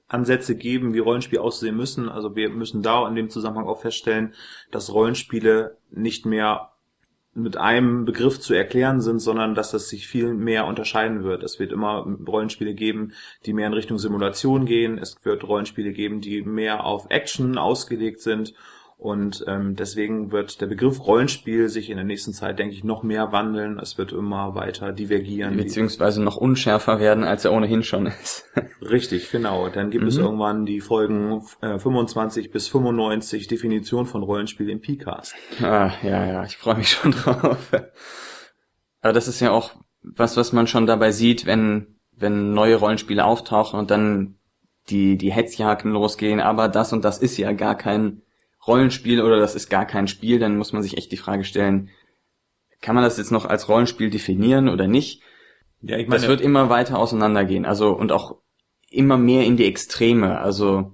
Ansätze 0.08 0.56
geben, 0.56 0.94
wie 0.94 1.00
Rollenspiele 1.00 1.42
aussehen 1.42 1.76
müssen. 1.76 2.08
Also 2.08 2.36
wir 2.36 2.50
müssen 2.50 2.82
da 2.82 3.06
in 3.08 3.14
dem 3.14 3.30
Zusammenhang 3.30 3.66
auch 3.66 3.80
feststellen, 3.80 4.34
dass 4.70 4.92
Rollenspiele 4.92 5.78
nicht 5.90 6.26
mehr 6.26 6.71
mit 7.34 7.56
einem 7.56 8.04
Begriff 8.04 8.40
zu 8.40 8.52
erklären 8.52 9.00
sind, 9.00 9.20
sondern 9.20 9.54
dass 9.54 9.70
das 9.70 9.88
sich 9.88 10.06
viel 10.06 10.34
mehr 10.34 10.66
unterscheiden 10.66 11.24
wird. 11.24 11.42
Es 11.42 11.58
wird 11.58 11.72
immer 11.72 12.06
Rollenspiele 12.26 12.74
geben, 12.74 13.12
die 13.46 13.54
mehr 13.54 13.66
in 13.66 13.72
Richtung 13.72 13.98
Simulation 13.98 14.66
gehen. 14.66 14.98
Es 14.98 15.16
wird 15.24 15.44
Rollenspiele 15.44 15.92
geben, 15.92 16.20
die 16.20 16.42
mehr 16.42 16.84
auf 16.84 17.06
Action 17.08 17.56
ausgelegt 17.56 18.20
sind 18.20 18.54
und 19.02 19.44
ähm, 19.48 19.74
deswegen 19.74 20.30
wird 20.30 20.60
der 20.60 20.68
Begriff 20.68 21.04
Rollenspiel 21.04 21.68
sich 21.68 21.90
in 21.90 21.96
der 21.96 22.04
nächsten 22.04 22.32
Zeit, 22.32 22.60
denke 22.60 22.76
ich, 22.76 22.84
noch 22.84 23.02
mehr 23.02 23.32
wandeln. 23.32 23.80
Es 23.80 23.98
wird 23.98 24.12
immer 24.12 24.54
weiter 24.54 24.92
divergieren. 24.92 25.56
Beziehungsweise 25.56 26.22
noch 26.22 26.36
unschärfer 26.36 27.00
werden, 27.00 27.24
als 27.24 27.44
er 27.44 27.52
ohnehin 27.52 27.82
schon 27.82 28.06
ist. 28.06 28.44
Richtig, 28.80 29.32
genau. 29.32 29.68
Dann 29.70 29.90
gibt 29.90 30.02
mhm. 30.02 30.08
es 30.08 30.18
irgendwann 30.18 30.66
die 30.66 30.80
Folgen 30.80 31.42
äh, 31.62 31.80
25 31.80 32.52
bis 32.52 32.68
95 32.68 33.48
Definition 33.48 34.06
von 34.06 34.22
Rollenspiel 34.22 34.70
im 34.70 34.80
PCAST. 34.80 35.34
Ah, 35.60 35.90
ja, 36.04 36.24
ja, 36.24 36.44
ich 36.44 36.56
freue 36.56 36.76
mich 36.76 36.90
schon 36.92 37.10
drauf. 37.10 37.72
Aber 39.00 39.12
das 39.12 39.26
ist 39.26 39.40
ja 39.40 39.50
auch 39.50 39.72
was, 40.04 40.36
was 40.36 40.52
man 40.52 40.68
schon 40.68 40.86
dabei 40.86 41.10
sieht, 41.10 41.44
wenn, 41.44 41.96
wenn 42.12 42.54
neue 42.54 42.76
Rollenspiele 42.76 43.24
auftauchen 43.24 43.80
und 43.80 43.90
dann 43.90 44.36
die, 44.90 45.18
die 45.18 45.32
Hetzjagden 45.32 45.90
losgehen. 45.90 46.38
Aber 46.38 46.68
das 46.68 46.92
und 46.92 47.04
das 47.04 47.18
ist 47.18 47.36
ja 47.36 47.50
gar 47.50 47.76
kein 47.76 48.22
Rollenspiel 48.66 49.20
oder 49.20 49.38
das 49.38 49.54
ist 49.54 49.68
gar 49.68 49.86
kein 49.86 50.08
Spiel, 50.08 50.38
dann 50.38 50.56
muss 50.56 50.72
man 50.72 50.82
sich 50.82 50.96
echt 50.96 51.10
die 51.12 51.16
Frage 51.16 51.44
stellen, 51.44 51.90
kann 52.80 52.94
man 52.94 53.04
das 53.04 53.18
jetzt 53.18 53.32
noch 53.32 53.44
als 53.44 53.68
Rollenspiel 53.68 54.10
definieren 54.10 54.68
oder 54.68 54.86
nicht? 54.86 55.22
Ja, 55.80 55.96
ich 55.98 56.06
meine, 56.06 56.20
das 56.20 56.28
wird 56.28 56.40
immer 56.40 56.68
weiter 56.68 56.98
auseinandergehen, 56.98 57.64
also 57.64 57.90
und 57.90 58.12
auch 58.12 58.36
immer 58.90 59.16
mehr 59.16 59.44
in 59.44 59.56
die 59.56 59.66
Extreme, 59.66 60.38
also 60.38 60.92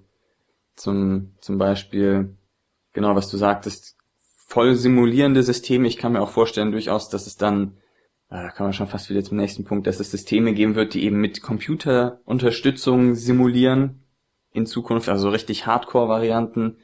zum, 0.77 1.35
zum 1.41 1.59
Beispiel, 1.59 2.37
genau 2.93 3.15
was 3.17 3.31
du 3.31 3.37
sagtest, 3.37 3.97
voll 4.47 4.75
simulierende 4.75 5.43
Systeme. 5.43 5.89
Ich 5.89 5.99
kann 5.99 6.13
mir 6.13 6.23
auch 6.23 6.31
vorstellen 6.31 6.73
durchaus, 6.73 7.11
dass 7.11 7.27
es 7.27 7.37
dann, 7.37 7.77
ah, 8.29 8.45
da 8.45 8.49
kann 8.51 8.65
man 8.65 8.73
schon 8.73 8.87
fast 8.87 9.11
wieder 9.11 9.23
zum 9.23 9.37
nächsten 9.37 9.65
Punkt, 9.65 9.87
dass 9.87 10.01
es 10.01 10.11
Systeme 10.11 10.55
geben 10.55 10.75
wird, 10.75 10.95
die 10.95 11.05
eben 11.05 11.21
mit 11.21 11.43
Computerunterstützung 11.43 13.15
simulieren 13.15 14.05
in 14.53 14.65
Zukunft, 14.65 15.11
also 15.11 15.29
richtig 15.29 15.67
Hardcore-Varianten 15.67 16.79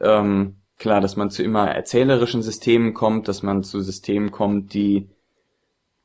ähm, 0.00 0.56
klar, 0.78 1.00
dass 1.00 1.16
man 1.16 1.30
zu 1.30 1.42
immer 1.42 1.70
erzählerischen 1.70 2.42
Systemen 2.42 2.94
kommt, 2.94 3.28
dass 3.28 3.42
man 3.42 3.62
zu 3.62 3.80
Systemen 3.80 4.30
kommt, 4.30 4.74
die 4.74 5.08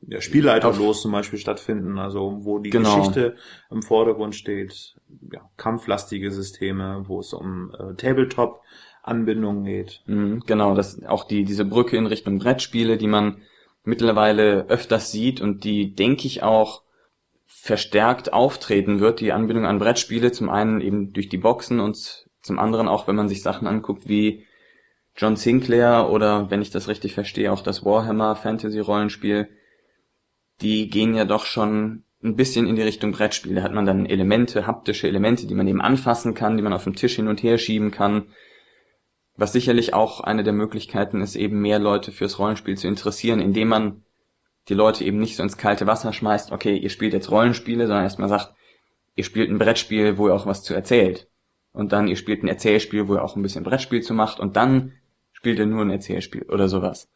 ja, 0.06 0.20
Spielleiterlos 0.20 1.02
zum 1.02 1.12
Beispiel 1.12 1.38
stattfinden, 1.38 1.98
also 1.98 2.38
wo 2.42 2.58
die 2.58 2.70
genau. 2.70 2.96
Geschichte 2.96 3.36
im 3.70 3.82
Vordergrund 3.82 4.34
steht, 4.34 4.96
ja, 5.32 5.48
kampflastige 5.56 6.32
Systeme, 6.32 7.04
wo 7.06 7.20
es 7.20 7.32
um 7.32 7.72
äh, 7.78 7.94
Tabletop-Anbindungen 7.94 9.64
geht. 9.64 10.02
Mhm, 10.06 10.42
genau, 10.46 10.74
das 10.74 11.04
auch 11.04 11.24
die 11.24 11.44
diese 11.44 11.64
Brücke 11.64 11.96
in 11.96 12.06
Richtung 12.06 12.38
Brettspiele, 12.38 12.96
die 12.96 13.06
man 13.06 13.42
mittlerweile 13.84 14.66
öfters 14.68 15.12
sieht 15.12 15.40
und 15.40 15.64
die, 15.64 15.94
denke 15.94 16.26
ich, 16.26 16.42
auch 16.42 16.82
verstärkt 17.44 18.32
auftreten 18.32 18.98
wird, 18.98 19.20
die 19.20 19.32
Anbindung 19.32 19.66
an 19.66 19.78
Brettspiele, 19.78 20.32
zum 20.32 20.48
einen 20.48 20.80
eben 20.80 21.12
durch 21.12 21.28
die 21.28 21.38
Boxen 21.38 21.78
und 21.78 22.26
zum 22.42 22.58
anderen 22.58 22.88
auch, 22.88 23.06
wenn 23.06 23.16
man 23.16 23.28
sich 23.28 23.42
Sachen 23.42 23.66
anguckt 23.66 24.08
wie 24.08 24.44
John 25.16 25.36
Sinclair 25.36 26.10
oder, 26.10 26.50
wenn 26.50 26.62
ich 26.62 26.70
das 26.70 26.88
richtig 26.88 27.14
verstehe, 27.14 27.52
auch 27.52 27.62
das 27.62 27.84
Warhammer 27.84 28.36
Fantasy 28.36 28.80
Rollenspiel, 28.80 29.48
die 30.60 30.88
gehen 30.88 31.14
ja 31.14 31.24
doch 31.24 31.44
schon 31.44 32.04
ein 32.22 32.36
bisschen 32.36 32.66
in 32.66 32.76
die 32.76 32.82
Richtung 32.82 33.12
Brettspiel. 33.12 33.54
Da 33.54 33.62
hat 33.62 33.72
man 33.72 33.84
dann 33.84 34.06
Elemente, 34.06 34.66
haptische 34.66 35.08
Elemente, 35.08 35.46
die 35.46 35.54
man 35.54 35.66
eben 35.66 35.80
anfassen 35.80 36.34
kann, 36.34 36.56
die 36.56 36.62
man 36.62 36.72
auf 36.72 36.84
dem 36.84 36.94
Tisch 36.94 37.16
hin 37.16 37.28
und 37.28 37.42
her 37.42 37.58
schieben 37.58 37.90
kann. 37.90 38.28
Was 39.36 39.52
sicherlich 39.52 39.92
auch 39.92 40.20
eine 40.20 40.44
der 40.44 40.52
Möglichkeiten 40.52 41.20
ist, 41.20 41.36
eben 41.36 41.60
mehr 41.60 41.78
Leute 41.78 42.12
fürs 42.12 42.38
Rollenspiel 42.38 42.76
zu 42.76 42.86
interessieren, 42.86 43.40
indem 43.40 43.68
man 43.68 44.04
die 44.68 44.74
Leute 44.74 45.04
eben 45.04 45.18
nicht 45.18 45.36
so 45.36 45.42
ins 45.42 45.56
kalte 45.56 45.86
Wasser 45.86 46.12
schmeißt, 46.12 46.52
okay, 46.52 46.76
ihr 46.76 46.90
spielt 46.90 47.12
jetzt 47.12 47.30
Rollenspiele, 47.30 47.86
sondern 47.86 48.04
erstmal 48.04 48.28
sagt, 48.28 48.54
ihr 49.16 49.24
spielt 49.24 49.50
ein 49.50 49.58
Brettspiel, 49.58 50.16
wo 50.16 50.28
ihr 50.28 50.34
auch 50.34 50.46
was 50.46 50.62
zu 50.62 50.74
erzählt 50.74 51.28
und 51.72 51.92
dann 51.92 52.08
ihr 52.08 52.16
spielt 52.16 52.42
ein 52.42 52.48
Erzählspiel, 52.48 53.08
wo 53.08 53.14
ihr 53.14 53.22
auch 53.22 53.36
ein 53.36 53.42
bisschen 53.42 53.64
Brettspiel 53.64 54.02
zu 54.02 54.14
macht 54.14 54.40
und 54.40 54.56
dann 54.56 54.92
spielt 55.32 55.58
ihr 55.58 55.66
nur 55.66 55.82
ein 55.82 55.90
Erzählspiel 55.90 56.42
oder 56.48 56.68
sowas. 56.68 57.08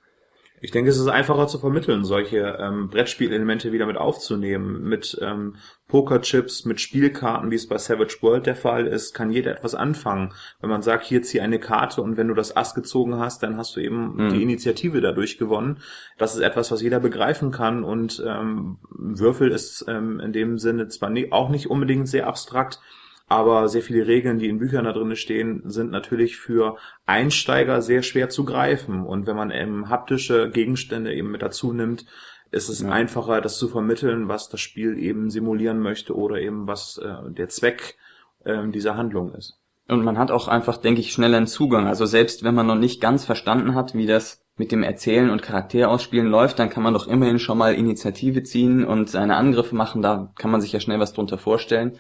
Ich 0.61 0.71
denke, 0.71 0.91
es 0.91 0.99
ist 0.99 1.09
einfacher 1.09 1.47
zu 1.49 1.59
vermitteln, 1.59 2.05
solche 2.05 2.57
ähm, 2.59 2.89
Brettspielelemente 2.89 3.73
wieder 3.73 3.87
mit 3.87 3.99
aufzunehmen. 3.99 4.83
Mit 4.85 5.19
ähm, 5.21 5.57
Pokerchips, 5.87 6.65
mit 6.65 6.81
Spielkarten, 6.81 7.51
wie 7.51 7.57
es 7.57 7.69
bei 7.69 7.77
Savage 7.77 8.17
World 8.23 8.47
der 8.47 8.57
Fall 8.57 8.87
ist, 8.87 9.13
kann 9.13 9.31
jeder 9.31 9.53
etwas 9.53 9.75
anfangen. 9.75 10.33
Wenn 10.61 10.71
man 10.71 10.83
sagt, 10.83 11.05
hier 11.05 11.23
zieh 11.23 11.41
eine 11.41 11.61
Karte 11.61 12.01
und 12.01 12.17
wenn 12.17 12.29
du 12.29 12.35
das 12.35 12.57
Ass 12.57 12.75
gezogen 12.75 13.19
hast, 13.19 13.43
dann 13.43 13.59
hast 13.59 13.77
du 13.77 13.81
eben 13.81 14.17
mhm. 14.17 14.33
die 14.33 14.43
Initiative 14.43 15.01
dadurch 15.01 15.37
gewonnen. 15.37 15.79
Das 16.17 16.35
ist 16.35 16.41
etwas, 16.41 16.71
was 16.71 16.81
jeder 16.81 17.01
begreifen 17.01 17.51
kann 17.51 17.85
und 17.85 18.23
ähm, 18.27 18.79
Würfel 18.91 19.51
ist 19.51 19.85
ähm, 19.89 20.21
in 20.21 20.33
dem 20.33 20.59
Sinne 20.59 20.89
zwar 20.89 21.11
nie, 21.11 21.33
auch 21.33 21.51
nicht 21.51 21.69
unbedingt 21.69 22.09
sehr 22.09 22.27
abstrakt, 22.27 22.81
aber 23.29 23.69
sehr 23.69 23.83
viele 23.83 24.07
Regeln, 24.07 24.39
die 24.39 24.49
in 24.49 24.59
Büchern 24.59 24.85
da 24.85 24.93
drin 24.93 25.15
stehen, 25.17 25.63
sind 25.65 25.91
natürlich 25.91 26.37
für 26.37 26.77
Einsteiger 27.07 27.83
sehr 27.83 28.03
schwer 28.03 28.29
zu 28.29 28.45
greifen. 28.45 29.05
Und 29.05 29.27
wenn 29.27 29.37
man 29.37 29.51
eben 29.51 29.89
haptische 29.89 30.51
Gegenstände 30.51 31.13
eben 31.13 31.31
mit 31.31 31.43
dazu 31.43 31.73
nimmt, 31.73 32.07
ist 32.53 32.69
es 32.69 32.81
ja. 32.81 32.89
einfacher, 32.89 33.41
das 33.41 33.59
zu 33.59 33.69
vermitteln, 33.69 34.29
was 34.29 34.49
das 34.49 34.61
Spiel 34.61 34.99
eben 34.99 35.31
simulieren 35.31 35.81
möchte 35.81 36.15
oder 36.15 36.41
eben 36.41 36.69
was 36.69 36.99
äh, 36.99 37.31
der 37.33 37.49
Zweck 37.49 37.97
äh, 38.45 38.69
dieser 38.69 38.97
Handlung 38.97 39.35
ist. 39.35 39.59
Und 39.89 40.05
man 40.05 40.19
hat 40.19 40.31
auch 40.31 40.49
einfach, 40.49 40.77
denke 40.79 41.01
ich, 41.01 41.13
schneller 41.13 41.37
einen 41.37 41.47
Zugang. 41.47 41.87
Also 41.87 42.07
selbst 42.07 42.45
wenn 42.45 42.55
man 42.55 42.67
noch 42.67 42.77
nicht 42.77 43.01
ganz 43.01 43.25
verstanden 43.25 43.75
hat, 43.75 43.95
wie 43.95 44.07
das 44.07 44.43
mit 44.57 44.73
dem 44.73 44.83
Erzählen 44.83 45.31
und 45.31 45.43
Charakterausspielen 45.43 46.29
läuft, 46.29 46.59
dann 46.59 46.71
kann 46.71 46.83
man 46.83 46.95
doch 46.95 47.07
immerhin 47.07 47.39
schon 47.39 47.59
mal 47.59 47.75
Initiative 47.75 48.43
ziehen 48.43 48.85
und 48.85 49.11
seine 49.11 49.37
Angriffe 49.37 49.75
machen. 49.75 50.03
Da 50.03 50.33
kann 50.37 50.51
man 50.51 50.61
sich 50.61 50.73
ja 50.73 50.81
schnell 50.81 50.99
was 50.99 51.13
drunter 51.13 51.39
vorstellen. 51.39 51.99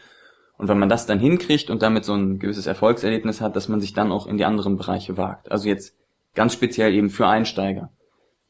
Und 0.58 0.68
wenn 0.68 0.78
man 0.78 0.88
das 0.88 1.06
dann 1.06 1.18
hinkriegt 1.18 1.70
und 1.70 1.82
damit 1.82 2.04
so 2.04 2.14
ein 2.14 2.38
gewisses 2.38 2.66
Erfolgserlebnis 2.66 3.40
hat, 3.40 3.56
dass 3.56 3.68
man 3.68 3.80
sich 3.80 3.92
dann 3.92 4.10
auch 4.10 4.26
in 4.26 4.38
die 4.38 4.44
anderen 4.44 4.76
Bereiche 4.76 5.16
wagt. 5.16 5.50
Also 5.50 5.68
jetzt 5.68 5.96
ganz 6.34 6.54
speziell 6.54 6.94
eben 6.94 7.10
für 7.10 7.26
Einsteiger. 7.26 7.90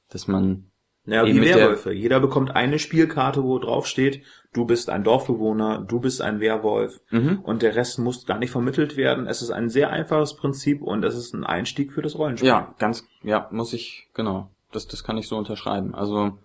Dass 0.09 0.29
man 0.29 0.71
ja, 1.07 1.25
wie 1.25 1.41
Werwölfe. 1.41 1.93
Jeder 1.93 2.19
bekommt 2.19 2.55
eine 2.55 2.79
Spielkarte, 2.79 3.45
wo 3.45 3.59
drauf 3.59 3.87
steht, 3.87 4.23
du 4.53 4.65
bist 4.65 4.91
ein 4.91 5.05
Dorfbewohner, 5.05 5.79
du 5.87 6.01
bist 6.01 6.21
ein 6.21 6.41
Werwolf 6.41 7.01
mhm. 7.11 7.41
und 7.43 7.63
der 7.63 7.77
Rest 7.77 8.01
muss 8.01 8.27
gar 8.27 8.39
nicht 8.39 8.51
vermittelt 8.51 8.97
werden. 8.97 9.29
Es 9.29 9.41
ist 9.41 9.51
ein 9.51 9.69
sehr 9.71 9.91
einfaches 9.91 10.35
Prinzip 10.35 10.83
und 10.83 11.05
es 11.05 11.15
ist 11.15 11.33
ein 11.33 11.45
Einstieg 11.45 11.93
für 11.93 12.03
das 12.03 12.19
Rollenspiel. 12.19 12.49
Ja, 12.49 12.75
ganz, 12.79 13.07
ja, 13.23 13.49
muss 13.53 13.73
ich, 13.73 14.09
genau. 14.15 14.51
Das, 14.73 14.89
das 14.89 15.05
kann 15.05 15.17
ich 15.17 15.29
so 15.29 15.37
unterschreiben. 15.37 15.95
Also, 15.95 16.39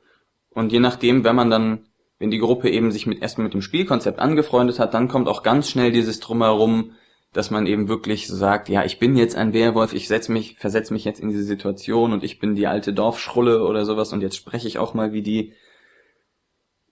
und 0.52 0.72
je 0.72 0.80
nachdem, 0.80 1.24
wenn 1.24 1.36
man 1.36 1.50
dann 1.50 1.88
wenn 2.22 2.30
die 2.30 2.38
Gruppe 2.38 2.70
eben 2.70 2.92
sich 2.92 3.08
mit 3.08 3.20
erstmal 3.20 3.46
mit 3.46 3.56
dem 3.56 3.64
Spielkonzept 3.64 4.20
angefreundet 4.20 4.78
hat, 4.78 4.94
dann 4.94 5.08
kommt 5.08 5.28
auch 5.28 5.42
ganz 5.42 5.72
schnell 5.72 5.92
dieses 5.92 6.20
drumherum, 6.20 6.92
dass 7.34 7.50
man 7.50 7.66
eben 7.66 7.88
wirklich 7.88 8.28
sagt, 8.28 8.70
ja, 8.70 8.86
ich 8.86 9.00
bin 9.00 9.16
jetzt 9.16 9.36
ein 9.36 9.54
Werwolf, 9.54 9.92
ich 9.94 10.08
setz 10.08 10.30
mich, 10.30 10.56
versetze 10.60 10.94
mich 10.94 11.04
jetzt 11.04 11.20
in 11.20 11.30
diese 11.30 11.44
Situation 11.44 12.14
und 12.14 12.24
ich 12.24 12.38
bin 12.38 12.54
die 12.56 12.68
alte 12.68 12.94
Dorfschrulle 12.94 13.66
oder 13.66 13.86
sowas 13.86 14.14
und 14.14 14.22
jetzt 14.22 14.36
spreche 14.36 14.68
ich 14.68 14.78
auch 14.78 14.94
mal 14.94 15.14
wie 15.14 15.24
die. 15.24 15.54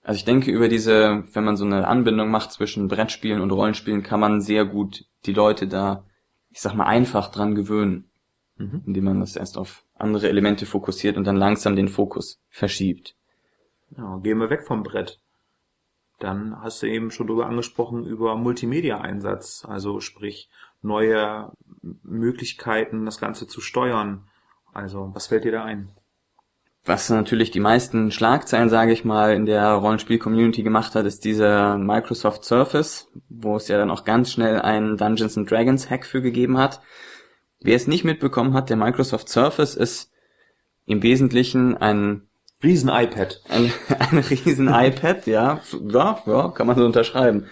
Also 0.01 0.17
ich 0.17 0.25
denke, 0.25 0.49
über 0.49 0.67
diese, 0.67 1.25
wenn 1.31 1.43
man 1.43 1.57
so 1.57 1.65
eine 1.65 1.87
Anbindung 1.87 2.31
macht 2.31 2.51
zwischen 2.51 2.87
Brettspielen 2.87 3.39
und 3.39 3.51
Rollenspielen, 3.51 4.01
kann 4.01 4.19
man 4.19 4.41
sehr 4.41 4.65
gut 4.65 5.05
die 5.27 5.33
Leute 5.33 5.67
da, 5.67 6.05
ich 6.49 6.59
sag 6.59 6.73
mal, 6.73 6.87
einfach 6.87 7.29
dran 7.29 7.53
gewöhnen, 7.53 8.09
mhm. 8.57 8.81
indem 8.87 9.03
man 9.03 9.19
das 9.19 9.35
erst 9.35 9.59
auf 9.59 9.83
andere 9.93 10.27
Elemente 10.27 10.65
fokussiert 10.65 11.17
und 11.17 11.25
dann 11.25 11.35
langsam 11.35 11.75
den 11.75 11.87
Fokus 11.87 12.41
verschiebt. 12.49 13.13
Ja, 13.97 14.17
gehen 14.17 14.37
wir 14.37 14.49
weg 14.49 14.63
vom 14.63 14.83
Brett. 14.83 15.19
Dann 16.19 16.61
hast 16.61 16.83
du 16.83 16.87
eben 16.87 17.11
schon 17.11 17.27
drüber 17.27 17.45
angesprochen 17.45 18.05
über 18.05 18.35
Multimedia-Einsatz, 18.35 19.65
also 19.67 20.01
sprich 20.01 20.49
neue 20.81 21.51
Möglichkeiten, 21.81 23.05
das 23.05 23.19
Ganze 23.19 23.47
zu 23.47 23.61
steuern. 23.61 24.27
Also, 24.73 25.11
was 25.13 25.27
fällt 25.27 25.45
dir 25.45 25.51
da 25.51 25.63
ein? 25.63 25.91
Was 26.85 27.09
natürlich 27.09 27.51
die 27.51 27.59
meisten 27.59 28.11
Schlagzeilen, 28.11 28.69
sage 28.69 28.91
ich 28.93 29.03
mal, 29.03 29.33
in 29.33 29.45
der 29.45 29.73
Rollenspiel-Community 29.73 30.63
gemacht 30.63 30.95
hat, 30.95 31.05
ist 31.05 31.25
dieser 31.25 31.77
Microsoft 31.77 32.45
Surface, 32.45 33.11
wo 33.29 33.55
es 33.57 33.67
ja 33.67 33.77
dann 33.77 33.91
auch 33.91 34.05
ganz 34.05 34.31
schnell 34.31 34.61
einen 34.61 34.97
Dungeons 34.97 35.37
and 35.37 35.49
Dragons 35.49 35.89
Hack 35.89 36.05
für 36.05 36.21
gegeben 36.21 36.57
hat. 36.57 36.81
Wer 37.59 37.75
es 37.75 37.87
nicht 37.87 38.05
mitbekommen 38.05 38.53
hat, 38.53 38.69
der 38.69 38.77
Microsoft 38.77 39.29
Surface 39.29 39.75
ist 39.75 40.11
im 40.85 41.03
Wesentlichen 41.03 41.75
ein 41.77 42.28
Riesen 42.61 42.89
iPad. 42.89 43.41
Ein, 43.49 43.71
ein 43.99 44.17
riesen 44.19 44.67
iPad, 44.67 45.27
ja. 45.27 45.61
Ja, 45.87 46.23
ja, 46.25 46.47
kann 46.49 46.67
man 46.67 46.77
so 46.77 46.85
unterschreiben. 46.85 47.47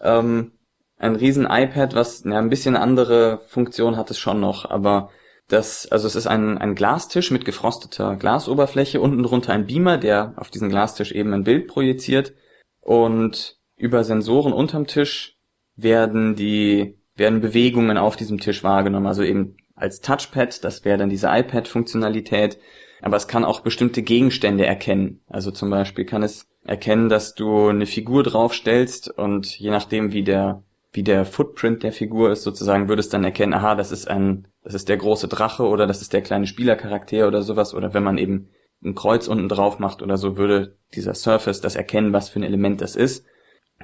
Ähm, 0.00 0.52
ein 0.98 1.16
riesen 1.16 1.46
iPad, 1.48 1.94
was 1.94 2.24
ja, 2.24 2.38
ein 2.38 2.50
bisschen 2.50 2.76
andere 2.76 3.42
Funktion 3.48 3.96
hat 3.96 4.10
es 4.10 4.18
schon 4.18 4.40
noch, 4.40 4.68
aber 4.68 5.10
das, 5.46 5.86
also 5.90 6.06
es 6.06 6.14
ist 6.14 6.26
ein, 6.26 6.58
ein 6.58 6.74
Glastisch 6.74 7.30
mit 7.30 7.44
gefrosteter 7.44 8.16
Glasoberfläche, 8.16 9.00
unten 9.00 9.22
drunter 9.22 9.52
ein 9.52 9.66
Beamer, 9.66 9.96
der 9.96 10.34
auf 10.36 10.50
diesen 10.50 10.68
Glastisch 10.68 11.12
eben 11.12 11.32
ein 11.32 11.44
Bild 11.44 11.68
projiziert 11.68 12.34
und 12.80 13.56
über 13.76 14.04
Sensoren 14.04 14.52
unterm 14.52 14.86
Tisch 14.86 15.38
werden 15.76 16.34
die, 16.34 16.98
werden 17.14 17.40
Bewegungen 17.40 17.96
auf 17.96 18.16
diesem 18.16 18.40
Tisch 18.40 18.62
wahrgenommen, 18.62 19.06
also 19.06 19.22
eben 19.22 19.56
als 19.74 20.00
Touchpad, 20.00 20.64
das 20.64 20.84
wäre 20.84 20.98
dann 20.98 21.08
diese 21.08 21.28
iPad-Funktionalität, 21.28 22.58
aber 23.00 23.16
es 23.16 23.28
kann 23.28 23.44
auch 23.44 23.60
bestimmte 23.60 24.02
Gegenstände 24.02 24.66
erkennen. 24.66 25.20
Also 25.28 25.50
zum 25.50 25.70
Beispiel 25.70 26.04
kann 26.04 26.22
es 26.22 26.46
erkennen, 26.64 27.08
dass 27.08 27.34
du 27.34 27.68
eine 27.68 27.86
Figur 27.86 28.22
draufstellst 28.22 29.08
und 29.08 29.58
je 29.58 29.70
nachdem, 29.70 30.12
wie 30.12 30.22
der 30.22 30.62
wie 30.92 31.02
der 31.02 31.24
Footprint 31.24 31.82
der 31.82 31.92
Figur 31.92 32.32
ist, 32.32 32.42
sozusagen, 32.42 32.88
würde 32.88 33.00
es 33.00 33.08
dann 33.08 33.24
erkennen, 33.24 33.54
aha, 33.54 33.74
das 33.74 33.92
ist 33.92 34.08
ein, 34.08 34.48
das 34.64 34.74
ist 34.74 34.88
der 34.88 34.96
große 34.96 35.28
Drache 35.28 35.64
oder 35.64 35.86
das 35.86 36.02
ist 36.02 36.12
der 36.12 36.22
kleine 36.22 36.46
Spielercharakter 36.46 37.28
oder 37.28 37.42
sowas. 37.42 37.74
Oder 37.74 37.94
wenn 37.94 38.02
man 38.02 38.18
eben 38.18 38.48
ein 38.82 38.94
Kreuz 38.94 39.28
unten 39.28 39.48
drauf 39.48 39.78
macht 39.78 40.02
oder 40.02 40.16
so, 40.16 40.36
würde 40.36 40.76
dieser 40.94 41.14
Surface 41.14 41.60
das 41.60 41.76
erkennen, 41.76 42.12
was 42.12 42.28
für 42.28 42.40
ein 42.40 42.44
Element 42.44 42.80
das 42.80 42.96
ist. 42.96 43.24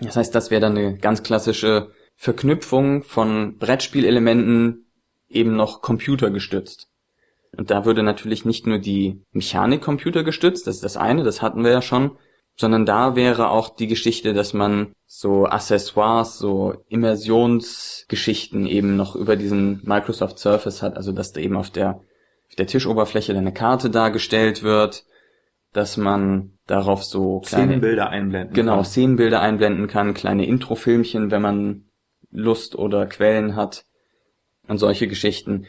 Das 0.01 0.17
heißt, 0.17 0.35
das 0.35 0.51
wäre 0.51 0.61
dann 0.61 0.77
eine 0.77 0.97
ganz 0.97 1.23
klassische 1.23 1.91
Verknüpfung 2.17 3.03
von 3.03 3.59
Brettspielelementen 3.59 4.87
eben 5.29 5.57
noch 5.57 5.83
computergestützt. 5.83 6.89
Und 7.57 7.71
da 7.71 7.85
würde 7.85 8.03
natürlich 8.03 8.45
nicht 8.45 8.67
nur 8.67 8.79
die 8.79 9.23
Mechanik 9.33 9.83
computergestützt, 9.83 10.67
das 10.67 10.77
ist 10.77 10.85
das 10.85 10.97
eine, 10.97 11.25
das 11.25 11.43
hatten 11.43 11.65
wir 11.65 11.71
ja 11.71 11.83
schon, 11.83 12.13
sondern 12.57 12.87
da 12.87 13.17
wäre 13.17 13.51
auch 13.51 13.75
die 13.75 13.89
Geschichte, 13.89 14.33
dass 14.33 14.53
man 14.55 14.93
so 15.07 15.47
Accessoires, 15.47 16.39
so 16.39 16.75
Immersionsgeschichten 16.89 18.67
eben 18.67 18.97
noch 18.97 19.17
über 19.17 19.37
diesen 19.37 19.81
Microsoft 19.85 20.39
Surface 20.39 20.83
hat, 20.83 20.97
also 20.97 21.13
dass 21.13 21.33
da 21.33 21.41
eben 21.41 21.57
auf 21.57 21.71
der, 21.71 22.01
auf 22.49 22.55
der 22.57 22.67
Tischoberfläche 22.67 23.37
eine 23.37 23.53
Karte 23.53 23.91
dargestellt 23.91 24.63
wird, 24.63 25.05
dass 25.73 25.97
man 25.97 26.53
darauf 26.67 27.05
so 27.05 27.41
kleine 27.41 27.65
Szenenbilder 27.67 28.09
einblenden 28.09 28.55
genau 28.55 28.77
kann. 28.77 28.85
Szenenbilder 28.85 29.41
einblenden 29.41 29.87
kann, 29.89 30.15
kleine 30.15 30.47
Introfilmchen, 30.47 31.31
wenn 31.31 31.43
man 31.43 31.85
Lust 32.31 32.77
oder 32.77 33.07
Quellen 33.07 33.57
hat 33.57 33.85
und 34.69 34.79
solche 34.79 35.09
Geschichten. 35.09 35.67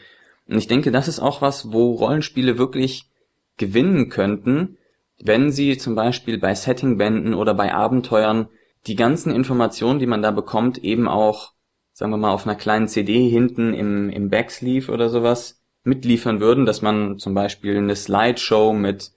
Und 0.47 0.57
ich 0.57 0.67
denke, 0.67 0.91
das 0.91 1.07
ist 1.07 1.19
auch 1.19 1.41
was, 1.41 1.71
wo 1.71 1.93
Rollenspiele 1.93 2.57
wirklich 2.57 3.09
gewinnen 3.57 4.09
könnten, 4.09 4.77
wenn 5.23 5.51
sie 5.51 5.77
zum 5.77 5.95
Beispiel 5.95 6.37
bei 6.37 6.53
Settingbänden 6.53 7.33
oder 7.33 7.53
bei 7.53 7.73
Abenteuern 7.73 8.49
die 8.87 8.95
ganzen 8.95 9.33
Informationen, 9.33 9.99
die 9.99 10.07
man 10.07 10.21
da 10.21 10.31
bekommt, 10.31 10.77
eben 10.77 11.07
auch, 11.07 11.53
sagen 11.93 12.11
wir 12.11 12.17
mal, 12.17 12.33
auf 12.33 12.45
einer 12.45 12.57
kleinen 12.57 12.87
CD 12.87 13.29
hinten 13.29 13.73
im, 13.73 14.09
im 14.09 14.29
Backsleeve 14.29 14.91
oder 14.91 15.09
sowas 15.09 15.61
mitliefern 15.83 16.39
würden, 16.39 16.65
dass 16.65 16.81
man 16.81 17.17
zum 17.17 17.33
Beispiel 17.33 17.77
eine 17.77 17.95
Slideshow 17.95 18.73
mit 18.73 19.11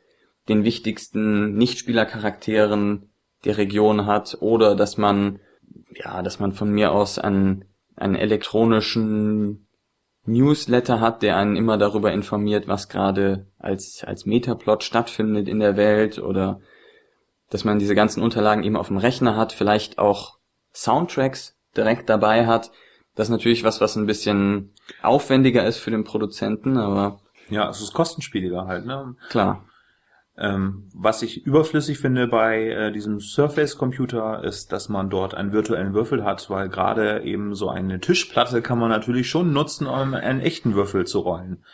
den 0.48 0.64
wichtigsten 0.64 1.54
Nichtspielercharakteren 1.54 3.10
der 3.44 3.58
Region 3.58 4.06
hat 4.06 4.38
oder 4.40 4.74
dass 4.74 4.96
man, 4.96 5.40
ja, 5.94 6.22
dass 6.22 6.40
man 6.40 6.52
von 6.52 6.70
mir 6.70 6.92
aus 6.92 7.18
einen, 7.18 7.64
einen 7.96 8.14
elektronischen 8.14 9.67
Newsletter 10.28 11.00
hat, 11.00 11.22
der 11.22 11.36
einen 11.36 11.56
immer 11.56 11.78
darüber 11.78 12.12
informiert, 12.12 12.68
was 12.68 12.88
gerade 12.88 13.46
als, 13.58 14.04
als 14.04 14.26
Metaplot 14.26 14.84
stattfindet 14.84 15.48
in 15.48 15.60
der 15.60 15.76
Welt 15.76 16.18
oder 16.18 16.60
dass 17.50 17.64
man 17.64 17.78
diese 17.78 17.94
ganzen 17.94 18.22
Unterlagen 18.22 18.62
eben 18.62 18.76
auf 18.76 18.88
dem 18.88 18.98
Rechner 18.98 19.36
hat, 19.36 19.52
vielleicht 19.52 19.98
auch 19.98 20.38
Soundtracks 20.72 21.56
direkt 21.76 22.08
dabei 22.08 22.46
hat. 22.46 22.70
Das 23.14 23.28
ist 23.28 23.32
natürlich 23.32 23.64
was, 23.64 23.80
was 23.80 23.96
ein 23.96 24.06
bisschen 24.06 24.74
aufwendiger 25.02 25.66
ist 25.66 25.78
für 25.78 25.90
den 25.90 26.04
Produzenten, 26.04 26.76
aber. 26.76 27.20
Ja, 27.48 27.68
es 27.68 27.80
ist 27.80 27.94
kostenspieliger 27.94 28.66
halt, 28.66 28.84
ne? 28.86 29.16
Klar. 29.30 29.64
Ähm, 30.40 30.84
was 30.94 31.22
ich 31.22 31.44
überflüssig 31.44 31.98
finde 31.98 32.28
bei 32.28 32.68
äh, 32.68 32.92
diesem 32.92 33.18
Surface-Computer 33.18 34.44
ist, 34.44 34.72
dass 34.72 34.88
man 34.88 35.10
dort 35.10 35.34
einen 35.34 35.52
virtuellen 35.52 35.94
Würfel 35.94 36.22
hat, 36.22 36.48
weil 36.48 36.68
gerade 36.68 37.22
eben 37.24 37.54
so 37.56 37.68
eine 37.68 37.98
Tischplatte 37.98 38.62
kann 38.62 38.78
man 38.78 38.88
natürlich 38.88 39.28
schon 39.28 39.52
nutzen, 39.52 39.88
um 39.88 40.14
einen 40.14 40.40
echten 40.40 40.74
Würfel 40.74 41.06
zu 41.06 41.20
rollen. 41.20 41.64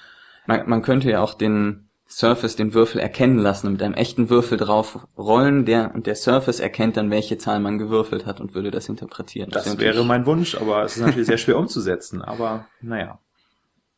Man, 0.47 0.67
man 0.67 0.81
könnte 0.81 1.11
ja 1.11 1.21
auch 1.21 1.35
den 1.35 1.89
Surface 2.09 2.57
den 2.57 2.73
Würfel 2.73 3.01
erkennen 3.01 3.39
lassen 3.39 3.67
und 3.67 3.73
mit 3.75 3.83
einem 3.83 3.95
echten 3.95 4.31
Würfel 4.31 4.57
drauf 4.57 5.07
rollen, 5.19 5.67
der 5.67 5.95
und 5.95 6.07
der 6.07 6.15
Surface 6.15 6.61
erkennt 6.61 6.97
dann, 6.97 7.11
welche 7.11 7.37
Zahl 7.37 7.61
man 7.61 7.77
gewürfelt 7.77 8.25
hat 8.25 8.41
und 8.41 8.55
würde 8.55 8.71
das 8.71 8.89
interpretieren. 8.89 9.51
Das, 9.51 9.65
das 9.65 9.79
wäre 9.79 10.05
mein 10.05 10.25
Wunsch, 10.25 10.55
aber 10.55 10.85
es 10.85 10.97
ist 10.97 11.03
natürlich 11.03 11.27
sehr 11.27 11.39
schwer 11.39 11.59
umzusetzen. 11.59 12.23
Aber 12.23 12.67
naja. 12.81 13.19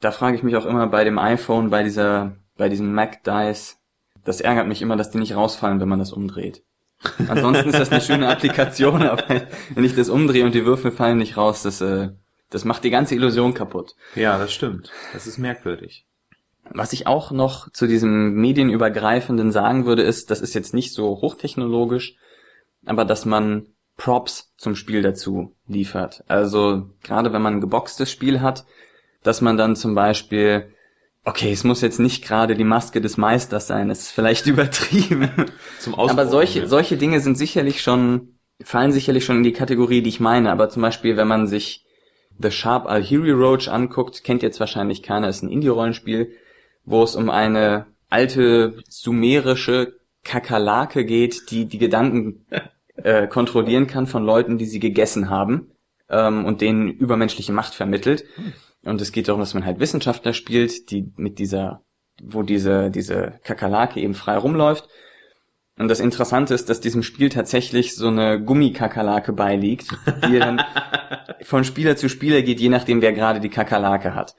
Da 0.01 0.11
frage 0.11 0.37
ich 0.37 0.43
mich 0.43 0.57
auch 0.57 0.67
immer 0.67 0.87
bei 0.89 1.05
dem 1.05 1.19
iPhone, 1.19 1.71
bei 1.71 1.83
dieser, 1.83 2.37
bei 2.57 2.69
diesem 2.69 2.93
Mac 2.93 3.23
Dice, 3.25 3.79
das 4.27 4.41
ärgert 4.41 4.67
mich 4.67 4.83
immer, 4.83 4.97
dass 4.97 5.11
die 5.11 5.19
nicht 5.19 5.35
rausfallen, 5.35 5.81
wenn 5.81 5.89
man 5.89 6.01
das 6.01 6.13
umdreht. 6.13 6.63
Ansonsten 7.29 7.69
ist 7.71 7.79
das 7.79 7.91
eine 7.91 8.01
schöne 8.01 8.29
Applikation, 8.29 9.03
aber 9.07 9.43
wenn 9.75 9.85
ich 9.85 9.95
das 9.95 10.09
umdrehe 10.09 10.45
und 10.45 10.55
die 10.55 10.67
Würfel 10.67 10.91
fallen 10.91 11.19
nicht 11.19 11.37
raus, 11.37 11.63
das, 11.63 11.81
äh, 11.81 12.11
das 12.51 12.65
macht 12.65 12.85
die 12.85 12.91
ganze 12.91 13.15
Illusion 13.15 13.55
kaputt. 13.55 13.95
Ja, 14.15 14.39
das 14.39 14.53
stimmt. 14.53 14.91
Das 15.13 15.27
ist 15.27 15.39
merkwürdig. 15.39 16.07
Was 16.71 16.93
ich 16.93 17.07
auch 17.07 17.31
noch 17.31 17.71
zu 17.71 17.87
diesem 17.87 18.35
medienübergreifenden 18.35 19.53
sagen 19.53 19.87
würde, 19.87 20.03
ist, 20.03 20.31
das 20.31 20.41
ist 20.41 20.55
jetzt 20.55 20.75
nicht 20.75 20.93
so 20.93 21.21
hochtechnologisch, 21.21 22.17
aber 22.85 23.05
dass 23.05 23.25
man 23.25 23.69
Props 23.97 24.53
zum 24.57 24.75
Spiel 24.75 25.03
dazu 25.03 25.55
liefert. 25.69 26.25
Also 26.27 26.91
gerade 27.03 27.33
wenn 27.33 27.43
man 27.43 27.55
ein 27.55 27.61
geboxtes 27.61 28.11
Spiel 28.11 28.41
hat, 28.41 28.67
dass 29.23 29.41
man 29.41 29.57
dann 29.57 29.77
zum 29.77 29.95
Beispiel 29.95 30.73
Okay, 31.29 31.51
es 31.51 31.65
muss 31.65 31.81
jetzt 31.81 31.99
nicht 31.99 32.25
gerade 32.25 32.55
die 32.55 32.63
Maske 32.63 33.01
des 33.01 33.17
Meisters 33.17 33.67
sein, 33.67 33.91
es 33.91 34.03
ist 34.03 34.11
vielleicht 34.13 34.47
übertrieben. 34.47 35.29
Zum 35.81 35.97
aber 35.97 36.29
solche, 36.29 36.61
ja. 36.61 36.67
solche 36.69 36.97
Dinge 36.97 37.19
sind 37.19 37.37
sicherlich 37.37 37.83
schon, 37.83 38.39
fallen 38.63 38.93
sicherlich 38.93 39.25
schon 39.25 39.39
in 39.39 39.43
die 39.43 39.53
Kategorie, 39.53 40.03
die 40.03 40.09
ich 40.09 40.21
meine. 40.21 40.53
Aber 40.53 40.69
zum 40.69 40.83
Beispiel, 40.83 41.17
wenn 41.17 41.27
man 41.27 41.49
sich 41.49 41.85
The 42.39 42.53
Sharp 42.53 42.87
Al-Hiri 42.87 43.33
Roach 43.33 43.67
anguckt, 43.67 44.23
kennt 44.23 44.45
jetzt 44.45 44.61
wahrscheinlich 44.61 45.03
keiner, 45.03 45.29
ist 45.29 45.43
ein 45.43 45.51
Indie-Rollenspiel, 45.51 46.31
wo 46.85 47.03
es 47.03 47.17
um 47.17 47.29
eine 47.29 47.87
alte 48.09 48.85
sumerische 48.89 49.95
Kakerlake 50.23 51.05
geht, 51.05 51.51
die 51.51 51.67
die 51.67 51.79
Gedanken 51.79 52.47
äh, 52.95 53.27
kontrollieren 53.27 53.89
kann 53.89 54.07
von 54.07 54.25
Leuten, 54.25 54.59
die 54.59 54.67
sie 54.67 54.79
gegessen 54.79 55.29
haben 55.29 55.73
ähm, 56.09 56.45
und 56.45 56.61
denen 56.61 56.89
übermenschliche 56.89 57.53
Macht 57.53 57.75
vermittelt. 57.75 58.25
Und 58.87 59.01
es 59.01 59.13
geht 59.13 59.29
darum, 59.29 59.41
dass 59.41 59.55
man 59.55 59.67
halt 59.67 59.81
Wissenschaftler 59.81 60.33
spielt, 60.33 60.91
die 60.91 61.13
mit 61.17 61.39
dieser, 61.39 61.83
wo 62.23 62.43
diese, 62.43 62.91
diese 62.91 63.41
Kakerlake 63.43 64.01
eben 64.01 64.15
frei 64.15 64.37
rumläuft. 64.37 64.89
Und 65.79 65.89
das 65.89 66.01
Interessante 66.01 66.55
ist, 66.55 66.71
dass 66.71 66.81
diesem 66.81 67.03
Spiel 67.03 67.29
tatsächlich 67.29 67.97
so 67.97 68.07
eine 68.07 68.41
Gummikakerlake 68.43 69.33
beiliegt, 69.33 69.89
die 70.27 70.39
dann 70.39 70.63
von 71.43 71.65
Spieler 71.65 71.97
zu 71.97 72.09
Spieler 72.09 72.43
geht, 72.43 72.61
je 72.61 72.69
nachdem, 72.69 73.03
wer 73.03 73.13
gerade 73.13 73.41
die 73.41 73.51
Kakerlake 73.51 74.15
hat. 74.15 74.37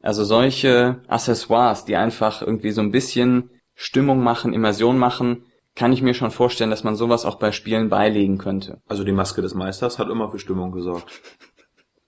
Also 0.00 0.24
solche 0.24 1.02
Accessoires, 1.06 1.84
die 1.84 1.96
einfach 1.96 2.42
irgendwie 2.42 2.72
so 2.72 2.80
ein 2.80 2.90
bisschen 2.90 3.50
Stimmung 3.74 4.22
machen, 4.22 4.52
Immersion 4.52 4.98
machen, 4.98 5.44
kann 5.74 5.92
ich 5.92 6.02
mir 6.02 6.14
schon 6.14 6.30
vorstellen, 6.30 6.70
dass 6.70 6.84
man 6.84 6.96
sowas 6.96 7.24
auch 7.24 7.36
bei 7.36 7.52
Spielen 7.52 7.88
beilegen 7.88 8.38
könnte. 8.38 8.80
Also 8.88 9.04
die 9.04 9.12
Maske 9.12 9.42
des 9.42 9.54
Meisters 9.54 9.98
hat 9.98 10.10
immer 10.10 10.30
für 10.30 10.38
Stimmung 10.38 10.72
gesorgt. 10.72 11.20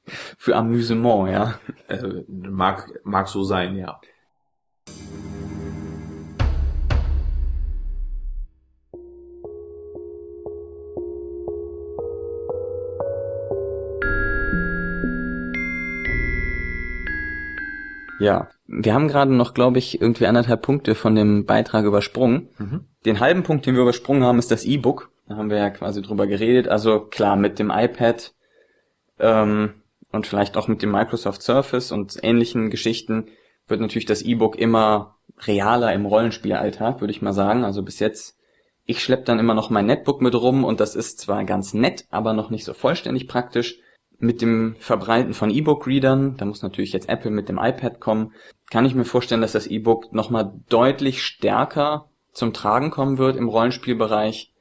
Für 0.06 0.56
Amüsement, 0.56 1.30
ja. 1.30 1.54
Äh, 1.88 2.24
mag, 2.28 2.88
mag 3.04 3.28
so 3.28 3.42
sein, 3.42 3.76
ja. 3.76 4.00
Ja, 18.20 18.48
wir 18.66 18.94
haben 18.94 19.08
gerade 19.08 19.32
noch, 19.34 19.52
glaube 19.54 19.78
ich, 19.78 20.00
irgendwie 20.00 20.26
anderthalb 20.26 20.62
Punkte 20.62 20.94
von 20.94 21.14
dem 21.14 21.44
Beitrag 21.44 21.84
übersprungen. 21.84 22.48
Mhm. 22.58 22.84
Den 23.04 23.20
halben 23.20 23.42
Punkt, 23.42 23.66
den 23.66 23.74
wir 23.74 23.82
übersprungen 23.82 24.24
haben, 24.24 24.38
ist 24.38 24.50
das 24.50 24.64
E-Book. 24.64 25.10
Da 25.28 25.36
haben 25.36 25.50
wir 25.50 25.58
ja 25.58 25.70
quasi 25.70 26.00
drüber 26.00 26.26
geredet. 26.26 26.68
Also 26.68 27.00
klar, 27.00 27.36
mit 27.36 27.58
dem 27.58 27.70
iPad 27.70 28.32
ähm, 29.18 29.74
und 30.14 30.26
vielleicht 30.26 30.56
auch 30.56 30.68
mit 30.68 30.82
dem 30.82 30.92
Microsoft 30.92 31.42
Surface 31.42 31.92
und 31.92 32.18
ähnlichen 32.22 32.70
Geschichten 32.70 33.28
wird 33.66 33.80
natürlich 33.80 34.06
das 34.06 34.22
E-Book 34.22 34.56
immer 34.56 35.16
realer 35.46 35.92
im 35.92 36.06
Rollenspielalltag, 36.06 37.00
würde 37.00 37.10
ich 37.10 37.22
mal 37.22 37.32
sagen. 37.32 37.64
Also 37.64 37.82
bis 37.82 37.98
jetzt, 37.98 38.38
ich 38.84 39.02
schlepp 39.02 39.24
dann 39.24 39.38
immer 39.38 39.54
noch 39.54 39.70
mein 39.70 39.86
Netbook 39.86 40.20
mit 40.20 40.34
rum 40.34 40.64
und 40.64 40.80
das 40.80 40.94
ist 40.94 41.18
zwar 41.18 41.44
ganz 41.44 41.74
nett, 41.74 42.04
aber 42.10 42.32
noch 42.34 42.50
nicht 42.50 42.64
so 42.64 42.74
vollständig 42.74 43.28
praktisch. 43.28 43.80
mit 44.18 44.40
dem 44.40 44.76
Verbreiten 44.78 45.34
von 45.34 45.50
E-Book-Readern, 45.50 46.36
da 46.36 46.44
muss 46.44 46.62
natürlich 46.62 46.92
jetzt 46.92 47.08
Apple 47.08 47.30
mit 47.30 47.48
dem 47.48 47.58
iPad 47.58 48.00
kommen, 48.00 48.32
kann 48.70 48.86
ich 48.86 48.94
mir 48.94 49.04
vorstellen, 49.04 49.40
dass 49.40 49.52
das 49.52 49.66
E-Book 49.66 50.12
nochmal 50.12 50.52
deutlich 50.68 51.22
stärker 51.22 52.08
zum 52.32 52.52
Tragen 52.52 52.90
kommen 52.90 53.18
wird 53.18 53.36
im 53.36 53.48
Rollenspielbereich. 53.48 54.52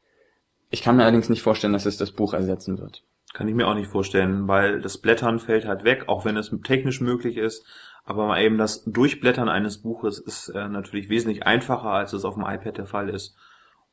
Ich 0.70 0.82
kann 0.82 0.96
mir 0.96 1.04
allerdings 1.04 1.30
nicht 1.30 1.42
vorstellen, 1.42 1.74
dass 1.74 1.86
es 1.86 1.98
das 1.98 2.12
Buch 2.12 2.34
ersetzen 2.34 2.80
wird. 2.80 3.04
Kann 3.34 3.48
ich 3.48 3.56
mir 3.56 3.68
auch 3.68 3.74
nicht 3.74 3.90
vorstellen, 3.90 4.48
weil 4.48 4.80
das 4.80 5.00
Blättern 5.00 5.40
fällt 5.40 5.66
halt 5.66 5.84
weg, 5.84 6.06
auch 6.08 6.24
wenn 6.24 6.38
es 6.38 6.56
technisch 6.64 7.02
möglich 7.02 7.38
ist. 7.38 7.66
Aber 8.06 8.28
mal 8.28 8.42
eben 8.42 8.58
das 8.58 8.84
Durchblättern 8.86 9.50
eines 9.50 9.82
Buches 9.82 10.20
ist 10.20 10.50
äh, 10.50 10.68
natürlich 10.68 11.10
wesentlich 11.10 11.46
einfacher, 11.46 11.90
als 11.90 12.14
es 12.14 12.26
auf 12.26 12.36
dem 12.36 12.44
iPad 12.44 12.78
der 12.78 12.86
Fall 12.86 13.10
ist. 13.10 13.36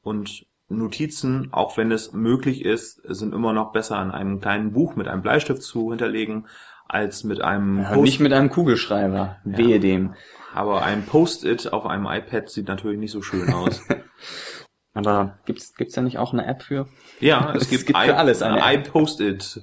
Und 0.02 0.46
Notizen, 0.68 1.48
auch 1.52 1.76
wenn 1.76 1.90
es 1.90 2.12
möglich 2.12 2.64
ist, 2.64 3.00
sind 3.04 3.34
immer 3.34 3.52
noch 3.52 3.72
besser 3.72 4.00
in 4.02 4.10
einem 4.10 4.40
kleinen 4.40 4.72
Buch 4.72 4.94
mit 4.94 5.08
einem 5.08 5.22
Bleistift 5.22 5.62
zu 5.62 5.90
hinterlegen, 5.90 6.46
als 6.86 7.24
mit 7.24 7.40
einem 7.40 7.78
ja, 7.78 7.96
nicht 7.96 8.20
mit 8.20 8.32
einem 8.32 8.50
Kugelschreiber. 8.50 9.36
Wehe 9.44 9.76
ja. 9.76 9.78
dem. 9.78 10.14
Aber 10.54 10.82
ein 10.82 11.04
Post-it 11.06 11.72
auf 11.72 11.86
einem 11.86 12.06
iPad 12.06 12.50
sieht 12.50 12.68
natürlich 12.68 12.98
nicht 12.98 13.12
so 13.12 13.22
schön 13.22 13.52
aus. 13.52 13.80
Aber 14.92 15.38
gibt's 15.46 15.74
gibt's 15.76 15.94
da 15.94 16.02
nicht 16.02 16.18
auch 16.18 16.32
eine 16.32 16.46
App 16.46 16.62
für? 16.62 16.88
Ja, 17.20 17.52
es, 17.54 17.62
es 17.62 17.70
gibt, 17.70 17.86
gibt 17.86 17.98
für 17.98 18.16
alles 18.16 18.42
eine 18.42 18.58
App. 18.60 18.86
iPost-it. 18.86 19.62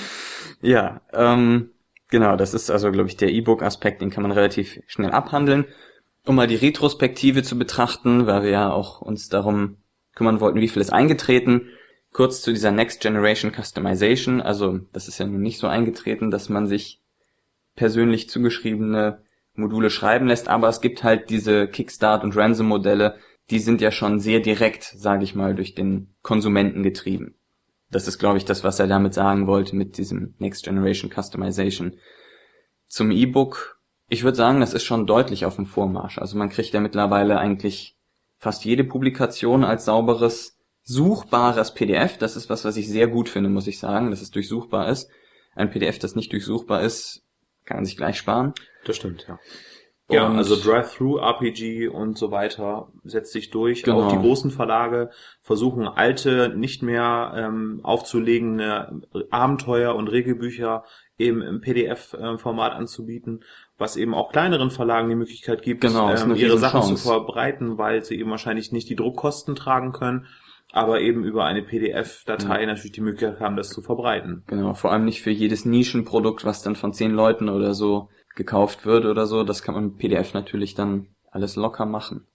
ja, 0.60 1.00
ähm, 1.12 1.70
genau, 2.08 2.36
das 2.36 2.54
ist 2.54 2.70
also 2.70 2.90
glaube 2.90 3.08
ich 3.08 3.16
der 3.16 3.30
E-Book-Aspekt, 3.30 4.00
den 4.00 4.10
kann 4.10 4.22
man 4.22 4.32
relativ 4.32 4.80
schnell 4.86 5.10
abhandeln. 5.10 5.66
Um 6.24 6.34
mal 6.34 6.48
die 6.48 6.56
Retrospektive 6.56 7.44
zu 7.44 7.56
betrachten, 7.56 8.26
weil 8.26 8.42
wir 8.42 8.50
ja 8.50 8.72
auch 8.72 9.00
uns 9.00 9.28
darum 9.28 9.76
kümmern 10.16 10.40
wollten, 10.40 10.60
wie 10.60 10.68
viel 10.68 10.82
ist 10.82 10.92
eingetreten. 10.92 11.68
Kurz 12.12 12.42
zu 12.42 12.52
dieser 12.52 12.72
Next 12.72 13.00
Generation 13.00 13.52
Customization. 13.52 14.40
Also 14.40 14.80
das 14.92 15.06
ist 15.06 15.18
ja 15.18 15.26
nun 15.26 15.42
nicht 15.42 15.58
so 15.58 15.68
eingetreten, 15.68 16.32
dass 16.32 16.48
man 16.48 16.66
sich 16.66 17.00
persönlich 17.76 18.28
zugeschriebene 18.28 19.22
Module 19.54 19.90
schreiben 19.90 20.26
lässt, 20.26 20.48
aber 20.48 20.68
es 20.68 20.80
gibt 20.80 21.04
halt 21.04 21.30
diese 21.30 21.68
Kickstart 21.68 22.24
und 22.24 22.36
Ransom 22.36 22.66
Modelle, 22.66 23.16
die 23.50 23.58
sind 23.58 23.80
ja 23.80 23.90
schon 23.90 24.18
sehr 24.18 24.40
direkt, 24.40 24.84
sage 24.84 25.24
ich 25.24 25.34
mal, 25.34 25.54
durch 25.54 25.74
den 25.74 26.14
Konsumenten 26.22 26.82
getrieben. 26.82 27.36
Das 27.90 28.08
ist, 28.08 28.18
glaube 28.18 28.38
ich, 28.38 28.44
das, 28.44 28.64
was 28.64 28.80
er 28.80 28.88
damit 28.88 29.14
sagen 29.14 29.46
wollte 29.46 29.76
mit 29.76 29.96
diesem 29.98 30.34
Next 30.38 30.64
Generation 30.64 31.10
Customization. 31.10 31.94
Zum 32.88 33.10
E-Book, 33.10 33.80
ich 34.08 34.24
würde 34.24 34.36
sagen, 34.36 34.60
das 34.60 34.74
ist 34.74 34.84
schon 34.84 35.06
deutlich 35.06 35.44
auf 35.44 35.56
dem 35.56 35.66
Vormarsch. 35.66 36.18
Also 36.18 36.36
man 36.36 36.48
kriegt 36.48 36.72
ja 36.72 36.80
mittlerweile 36.80 37.38
eigentlich 37.38 37.96
fast 38.38 38.64
jede 38.64 38.84
Publikation 38.84 39.64
als 39.64 39.84
sauberes, 39.84 40.58
suchbares 40.82 41.74
PDF. 41.74 42.18
Das 42.18 42.36
ist 42.36 42.50
was, 42.50 42.64
was 42.64 42.76
ich 42.76 42.88
sehr 42.88 43.06
gut 43.06 43.28
finde, 43.28 43.50
muss 43.50 43.66
ich 43.66 43.78
sagen, 43.78 44.10
dass 44.10 44.22
es 44.22 44.30
durchsuchbar 44.30 44.88
ist. 44.88 45.08
Ein 45.54 45.70
PDF, 45.70 45.98
das 45.98 46.16
nicht 46.16 46.32
durchsuchbar 46.32 46.82
ist, 46.82 47.22
kann 47.64 47.78
man 47.78 47.84
sich 47.84 47.96
gleich 47.96 48.18
sparen. 48.18 48.52
Das 48.84 48.96
stimmt, 48.96 49.26
ja. 49.28 49.38
Ja, 50.08 50.28
und 50.28 50.36
also 50.36 50.54
Drive-Through-RPG 50.54 51.88
und 51.88 52.16
so 52.16 52.30
weiter 52.30 52.88
setzt 53.02 53.32
sich 53.32 53.50
durch. 53.50 53.82
Genau. 53.82 54.02
Auch 54.04 54.12
die 54.12 54.18
großen 54.18 54.52
Verlage 54.52 55.10
versuchen 55.42 55.88
alte, 55.88 56.54
nicht 56.56 56.82
mehr 56.82 57.32
ähm, 57.36 57.80
aufzulegende 57.82 59.00
Abenteuer 59.30 59.96
und 59.96 60.06
Regelbücher 60.06 60.84
eben 61.18 61.42
im 61.42 61.60
PDF-Format 61.60 62.74
anzubieten, 62.74 63.42
was 63.78 63.96
eben 63.96 64.14
auch 64.14 64.30
kleineren 64.30 64.70
Verlagen 64.70 65.08
die 65.08 65.16
Möglichkeit 65.16 65.62
gibt, 65.62 65.80
genau, 65.80 66.14
ähm, 66.14 66.36
ihre 66.36 66.58
Sachen 66.58 66.82
Chance. 66.82 67.02
zu 67.02 67.08
verbreiten, 67.08 67.78
weil 67.78 68.04
sie 68.04 68.18
eben 68.18 68.30
wahrscheinlich 68.30 68.70
nicht 68.70 68.88
die 68.88 68.96
Druckkosten 68.96 69.56
tragen 69.56 69.92
können, 69.92 70.26
aber 70.72 71.00
eben 71.00 71.24
über 71.24 71.46
eine 71.46 71.62
PDF-Datei 71.62 72.60
ja. 72.60 72.66
natürlich 72.66 72.92
die 72.92 73.00
Möglichkeit 73.00 73.40
haben, 73.40 73.56
das 73.56 73.70
zu 73.70 73.82
verbreiten. 73.82 74.44
Genau, 74.46 74.74
vor 74.74 74.92
allem 74.92 75.04
nicht 75.04 75.22
für 75.22 75.30
jedes 75.30 75.64
Nischenprodukt, 75.64 76.44
was 76.44 76.62
dann 76.62 76.76
von 76.76 76.92
zehn 76.92 77.12
Leuten 77.12 77.48
oder 77.48 77.74
so 77.74 78.08
gekauft 78.36 78.86
wird 78.86 79.04
oder 79.04 79.26
so. 79.26 79.42
Das 79.42 79.62
kann 79.62 79.74
man 79.74 79.84
mit 79.84 79.98
PDF 79.98 80.34
natürlich 80.34 80.74
dann 80.74 81.08
alles 81.30 81.56
locker 81.56 81.86
machen. 81.86 82.26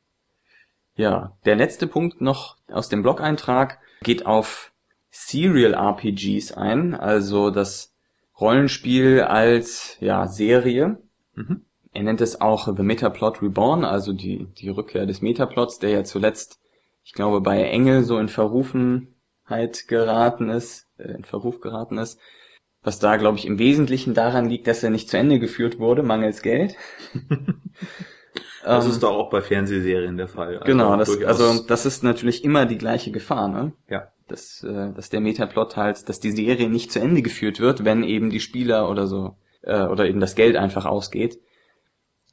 Ja, 0.96 1.38
der 1.46 1.56
letzte 1.56 1.88
Punkt 1.88 2.20
noch 2.20 2.58
aus 2.68 2.90
dem 2.90 3.02
Blog-Eintrag 3.02 3.80
geht 4.04 4.26
auf 4.26 4.74
Serial 5.10 5.74
RPGs 5.74 6.52
ein, 6.54 6.94
also 6.94 7.50
das 7.50 7.94
Rollenspiel 8.40 9.22
als 9.22 9.98
ja 10.00 10.28
Serie. 10.28 10.98
Mhm. 11.36 11.66
Er 11.94 12.04
nennt 12.04 12.22
es 12.22 12.40
auch 12.40 12.74
The 12.76 12.84
Metaplot 12.84 13.42
Reborn, 13.42 13.84
also 13.84 14.14
die 14.14 14.48
die 14.58 14.70
Rückkehr 14.70 15.06
des 15.06 15.22
Metaplots, 15.22 15.80
der 15.80 15.90
ja 15.90 16.04
zuletzt, 16.04 16.60
ich 17.04 17.14
glaube, 17.14 17.42
bei 17.42 17.64
Engel 17.64 18.04
so 18.04 18.18
in 18.18 18.30
Verrufenheit 18.30 19.88
geraten 19.88 20.50
ist, 20.50 20.88
äh, 20.98 21.12
in 21.12 21.26
Verruf 21.26 21.60
geraten 21.60 21.98
ist. 21.98 22.20
Was 22.84 23.00
da, 23.00 23.18
glaube 23.18 23.38
ich, 23.38 23.46
im 23.46 23.60
Wesentlichen 23.60 24.14
daran 24.14 24.50
liegt, 24.50 24.68
dass 24.68 24.84
er 24.84 24.90
nicht 24.90 25.10
zu 25.10 25.18
Ende 25.18 25.40
geführt 25.40 25.78
wurde, 25.78 26.02
mangels 26.02 26.42
Geld. 26.42 26.76
das 28.64 28.88
ist 28.88 29.04
doch 29.04 29.12
auch 29.12 29.30
bei 29.30 29.42
Fernsehserien 29.42 30.18
der 30.18 30.28
Fall. 30.28 30.54
Also 30.58 30.66
genau, 30.66 30.96
das, 30.98 31.24
also 31.24 31.62
das 31.62 31.86
ist 31.86 32.04
natürlich 32.04 32.44
immer 32.44 32.66
die 32.66 32.80
gleiche 32.80 33.12
Gefahr, 33.12 33.48
ne? 33.48 33.74
Ja. 33.88 34.08
Dass, 34.28 34.64
äh, 34.64 34.94
dass 34.94 35.10
der 35.10 35.20
Metaplot 35.20 35.76
halt, 35.76 36.10
dass 36.10 36.20
die 36.20 36.32
Serie 36.32 36.70
nicht 36.70 36.92
zu 36.92 37.00
Ende 37.00 37.22
geführt 37.22 37.60
wird, 37.60 37.86
wenn 37.86 38.04
eben 38.04 38.30
die 38.32 38.40
Spieler 38.40 38.90
oder 38.90 39.06
so, 39.06 39.36
äh, 39.62 39.84
oder 39.84 40.08
eben 40.08 40.20
das 40.20 40.36
Geld 40.36 40.56
einfach 40.56 40.86
ausgeht. 40.86 41.40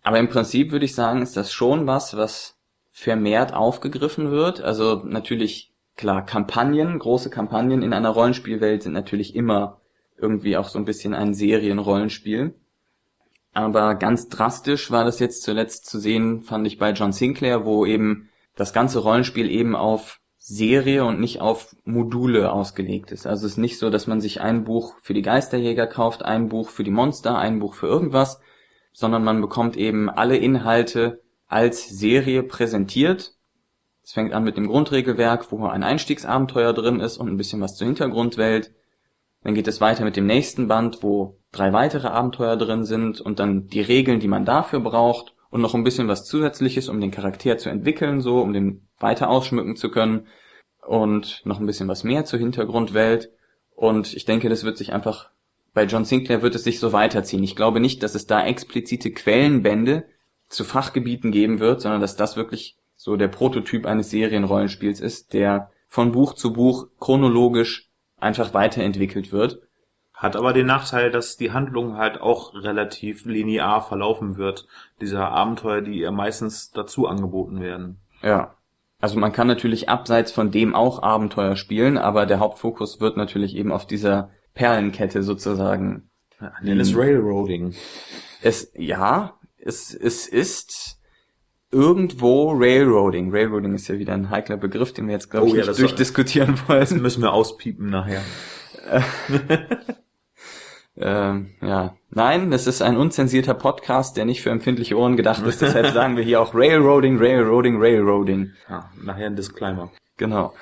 Aber 0.02 0.18
im 0.18 0.28
Prinzip 0.28 0.70
würde 0.70 0.86
ich 0.86 0.94
sagen, 0.94 1.20
ist 1.20 1.36
das 1.36 1.52
schon 1.52 1.86
was, 1.86 2.16
was 2.16 2.56
vermehrt 2.88 3.52
aufgegriffen 3.52 4.30
wird. 4.30 4.60
Also 4.60 5.02
natürlich, 5.04 5.74
klar, 5.96 6.24
Kampagnen, 6.24 6.98
große 6.98 7.28
Kampagnen 7.28 7.82
in 7.82 7.92
einer 7.92 8.10
Rollenspielwelt 8.10 8.82
sind 8.82 8.92
natürlich 8.92 9.36
immer 9.36 9.77
irgendwie 10.20 10.56
auch 10.56 10.68
so 10.68 10.78
ein 10.78 10.84
bisschen 10.84 11.14
ein 11.14 11.34
Serienrollenspiel. 11.34 12.54
Aber 13.52 13.94
ganz 13.94 14.28
drastisch 14.28 14.90
war 14.90 15.04
das 15.04 15.18
jetzt 15.18 15.42
zuletzt 15.42 15.86
zu 15.86 15.98
sehen, 15.98 16.42
fand 16.42 16.66
ich 16.66 16.78
bei 16.78 16.92
John 16.92 17.12
Sinclair, 17.12 17.64
wo 17.64 17.86
eben 17.86 18.28
das 18.54 18.72
ganze 18.72 18.98
Rollenspiel 18.98 19.50
eben 19.50 19.74
auf 19.74 20.20
Serie 20.38 21.04
und 21.04 21.20
nicht 21.20 21.40
auf 21.40 21.76
Module 21.84 22.52
ausgelegt 22.52 23.10
ist. 23.12 23.26
Also 23.26 23.46
es 23.46 23.52
ist 23.52 23.58
nicht 23.58 23.78
so, 23.78 23.90
dass 23.90 24.06
man 24.06 24.20
sich 24.20 24.40
ein 24.40 24.64
Buch 24.64 24.94
für 25.02 25.12
die 25.12 25.22
Geisterjäger 25.22 25.86
kauft, 25.86 26.24
ein 26.24 26.48
Buch 26.48 26.70
für 26.70 26.84
die 26.84 26.90
Monster, 26.90 27.36
ein 27.36 27.58
Buch 27.58 27.74
für 27.74 27.86
irgendwas, 27.86 28.40
sondern 28.92 29.24
man 29.24 29.40
bekommt 29.40 29.76
eben 29.76 30.08
alle 30.08 30.36
Inhalte 30.36 31.22
als 31.46 31.88
Serie 31.88 32.42
präsentiert. 32.42 33.34
Es 34.02 34.12
fängt 34.12 34.32
an 34.32 34.44
mit 34.44 34.56
dem 34.56 34.68
Grundregelwerk, 34.68 35.52
wo 35.52 35.66
ein 35.66 35.82
Einstiegsabenteuer 35.82 36.72
drin 36.72 37.00
ist 37.00 37.18
und 37.18 37.28
ein 37.28 37.36
bisschen 37.36 37.60
was 37.60 37.76
zur 37.76 37.86
Hintergrundwelt. 37.86 38.72
Dann 39.48 39.54
geht 39.54 39.66
es 39.66 39.80
weiter 39.80 40.04
mit 40.04 40.14
dem 40.14 40.26
nächsten 40.26 40.68
Band, 40.68 41.02
wo 41.02 41.38
drei 41.52 41.72
weitere 41.72 42.08
Abenteuer 42.08 42.58
drin 42.58 42.84
sind 42.84 43.18
und 43.18 43.38
dann 43.38 43.66
die 43.66 43.80
Regeln, 43.80 44.20
die 44.20 44.28
man 44.28 44.44
dafür 44.44 44.78
braucht 44.78 45.34
und 45.48 45.62
noch 45.62 45.74
ein 45.74 45.84
bisschen 45.84 46.06
was 46.06 46.26
zusätzliches, 46.26 46.90
um 46.90 47.00
den 47.00 47.10
Charakter 47.10 47.56
zu 47.56 47.70
entwickeln, 47.70 48.20
so, 48.20 48.42
um 48.42 48.52
den 48.52 48.86
weiter 48.98 49.30
ausschmücken 49.30 49.74
zu 49.74 49.90
können 49.90 50.26
und 50.86 51.40
noch 51.46 51.60
ein 51.60 51.64
bisschen 51.64 51.88
was 51.88 52.04
mehr 52.04 52.26
zur 52.26 52.38
Hintergrundwelt. 52.38 53.30
Und 53.74 54.12
ich 54.12 54.26
denke, 54.26 54.50
das 54.50 54.64
wird 54.64 54.76
sich 54.76 54.92
einfach, 54.92 55.30
bei 55.72 55.84
John 55.84 56.04
Sinclair 56.04 56.42
wird 56.42 56.54
es 56.54 56.64
sich 56.64 56.78
so 56.78 56.92
weiterziehen. 56.92 57.42
Ich 57.42 57.56
glaube 57.56 57.80
nicht, 57.80 58.02
dass 58.02 58.14
es 58.14 58.26
da 58.26 58.44
explizite 58.44 59.12
Quellenbände 59.12 60.04
zu 60.50 60.62
Fachgebieten 60.62 61.30
geben 61.32 61.58
wird, 61.58 61.80
sondern 61.80 62.02
dass 62.02 62.16
das 62.16 62.36
wirklich 62.36 62.76
so 62.96 63.16
der 63.16 63.28
Prototyp 63.28 63.86
eines 63.86 64.10
Serienrollenspiels 64.10 65.00
ist, 65.00 65.32
der 65.32 65.70
von 65.86 66.12
Buch 66.12 66.34
zu 66.34 66.52
Buch 66.52 66.88
chronologisch 67.00 67.87
einfach 68.18 68.54
weiterentwickelt 68.54 69.32
wird. 69.32 69.60
Hat 70.12 70.34
aber 70.34 70.52
den 70.52 70.66
Nachteil, 70.66 71.12
dass 71.12 71.36
die 71.36 71.52
Handlung 71.52 71.96
halt 71.96 72.20
auch 72.20 72.52
relativ 72.52 73.24
linear 73.24 73.80
verlaufen 73.80 74.36
wird. 74.36 74.66
Dieser 75.00 75.30
Abenteuer, 75.30 75.80
die 75.80 76.00
ihr 76.00 76.10
meistens 76.10 76.72
dazu 76.72 77.06
angeboten 77.06 77.60
werden. 77.60 78.00
Ja. 78.22 78.54
Also 79.00 79.16
man 79.20 79.30
kann 79.30 79.46
natürlich 79.46 79.88
abseits 79.88 80.32
von 80.32 80.50
dem 80.50 80.74
auch 80.74 81.04
Abenteuer 81.04 81.54
spielen, 81.54 81.96
aber 81.96 82.26
der 82.26 82.40
Hauptfokus 82.40 83.00
wird 83.00 83.16
natürlich 83.16 83.54
eben 83.54 83.70
auf 83.70 83.86
dieser 83.86 84.30
Perlenkette 84.54 85.22
sozusagen. 85.22 86.10
Ja, 86.40 86.52
nenn 86.62 86.80
es 86.80 86.96
Railroading. 86.96 87.74
Es, 88.42 88.72
ja, 88.74 89.38
es, 89.56 89.94
es 89.94 90.26
ist 90.26 90.97
irgendwo 91.70 92.52
Railroading. 92.52 93.30
Railroading 93.30 93.74
ist 93.74 93.88
ja 93.88 93.98
wieder 93.98 94.14
ein 94.14 94.30
heikler 94.30 94.56
Begriff, 94.56 94.92
den 94.92 95.06
wir 95.06 95.14
jetzt, 95.14 95.30
glaube 95.30 95.46
oh, 95.46 95.48
ich, 95.50 95.54
ja, 95.54 95.66
nicht 95.66 95.78
durchdiskutieren 95.78 96.58
wollen. 96.66 96.80
Das 96.80 96.92
müssen 96.92 97.22
wir 97.22 97.32
auspiepen 97.32 97.90
nachher. 97.90 98.22
ähm, 100.96 101.50
ja, 101.60 101.96
nein, 102.10 102.50
das 102.50 102.66
ist 102.66 102.80
ein 102.80 102.96
unzensierter 102.96 103.54
Podcast, 103.54 104.16
der 104.16 104.24
nicht 104.24 104.42
für 104.42 104.50
empfindliche 104.50 104.96
Ohren 104.96 105.16
gedacht 105.16 105.44
ist. 105.44 105.60
Deshalb 105.60 105.86
sagen 105.92 106.16
wir 106.16 106.24
hier 106.24 106.40
auch 106.40 106.54
Railroading, 106.54 107.18
Railroading, 107.18 107.76
Railroading. 107.78 108.52
Ja, 108.68 108.90
nachher 109.02 109.26
ein 109.26 109.36
Disclaimer. 109.36 109.90
Genau. 110.16 110.54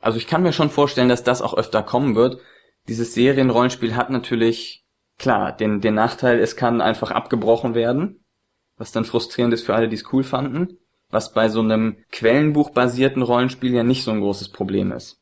Also 0.00 0.18
ich 0.18 0.26
kann 0.26 0.42
mir 0.42 0.52
schon 0.52 0.70
vorstellen, 0.70 1.08
dass 1.08 1.24
das 1.24 1.42
auch 1.42 1.54
öfter 1.54 1.82
kommen 1.82 2.14
wird. 2.14 2.40
Dieses 2.88 3.14
Serienrollenspiel 3.14 3.96
hat 3.96 4.10
natürlich, 4.10 4.84
klar, 5.18 5.52
den, 5.52 5.80
den 5.80 5.94
Nachteil, 5.94 6.38
es 6.38 6.56
kann 6.56 6.80
einfach 6.80 7.10
abgebrochen 7.10 7.74
werden 7.74 8.24
was 8.78 8.92
dann 8.92 9.04
frustrierend 9.04 9.52
ist 9.52 9.66
für 9.66 9.74
alle, 9.74 9.88
die 9.88 9.96
es 9.96 10.12
cool 10.12 10.24
fanden, 10.24 10.78
was 11.10 11.32
bei 11.32 11.48
so 11.48 11.60
einem 11.60 11.98
Quellenbuch-basierten 12.12 13.22
Rollenspiel 13.22 13.74
ja 13.74 13.82
nicht 13.82 14.04
so 14.04 14.10
ein 14.10 14.20
großes 14.20 14.50
Problem 14.50 14.92
ist. 14.92 15.20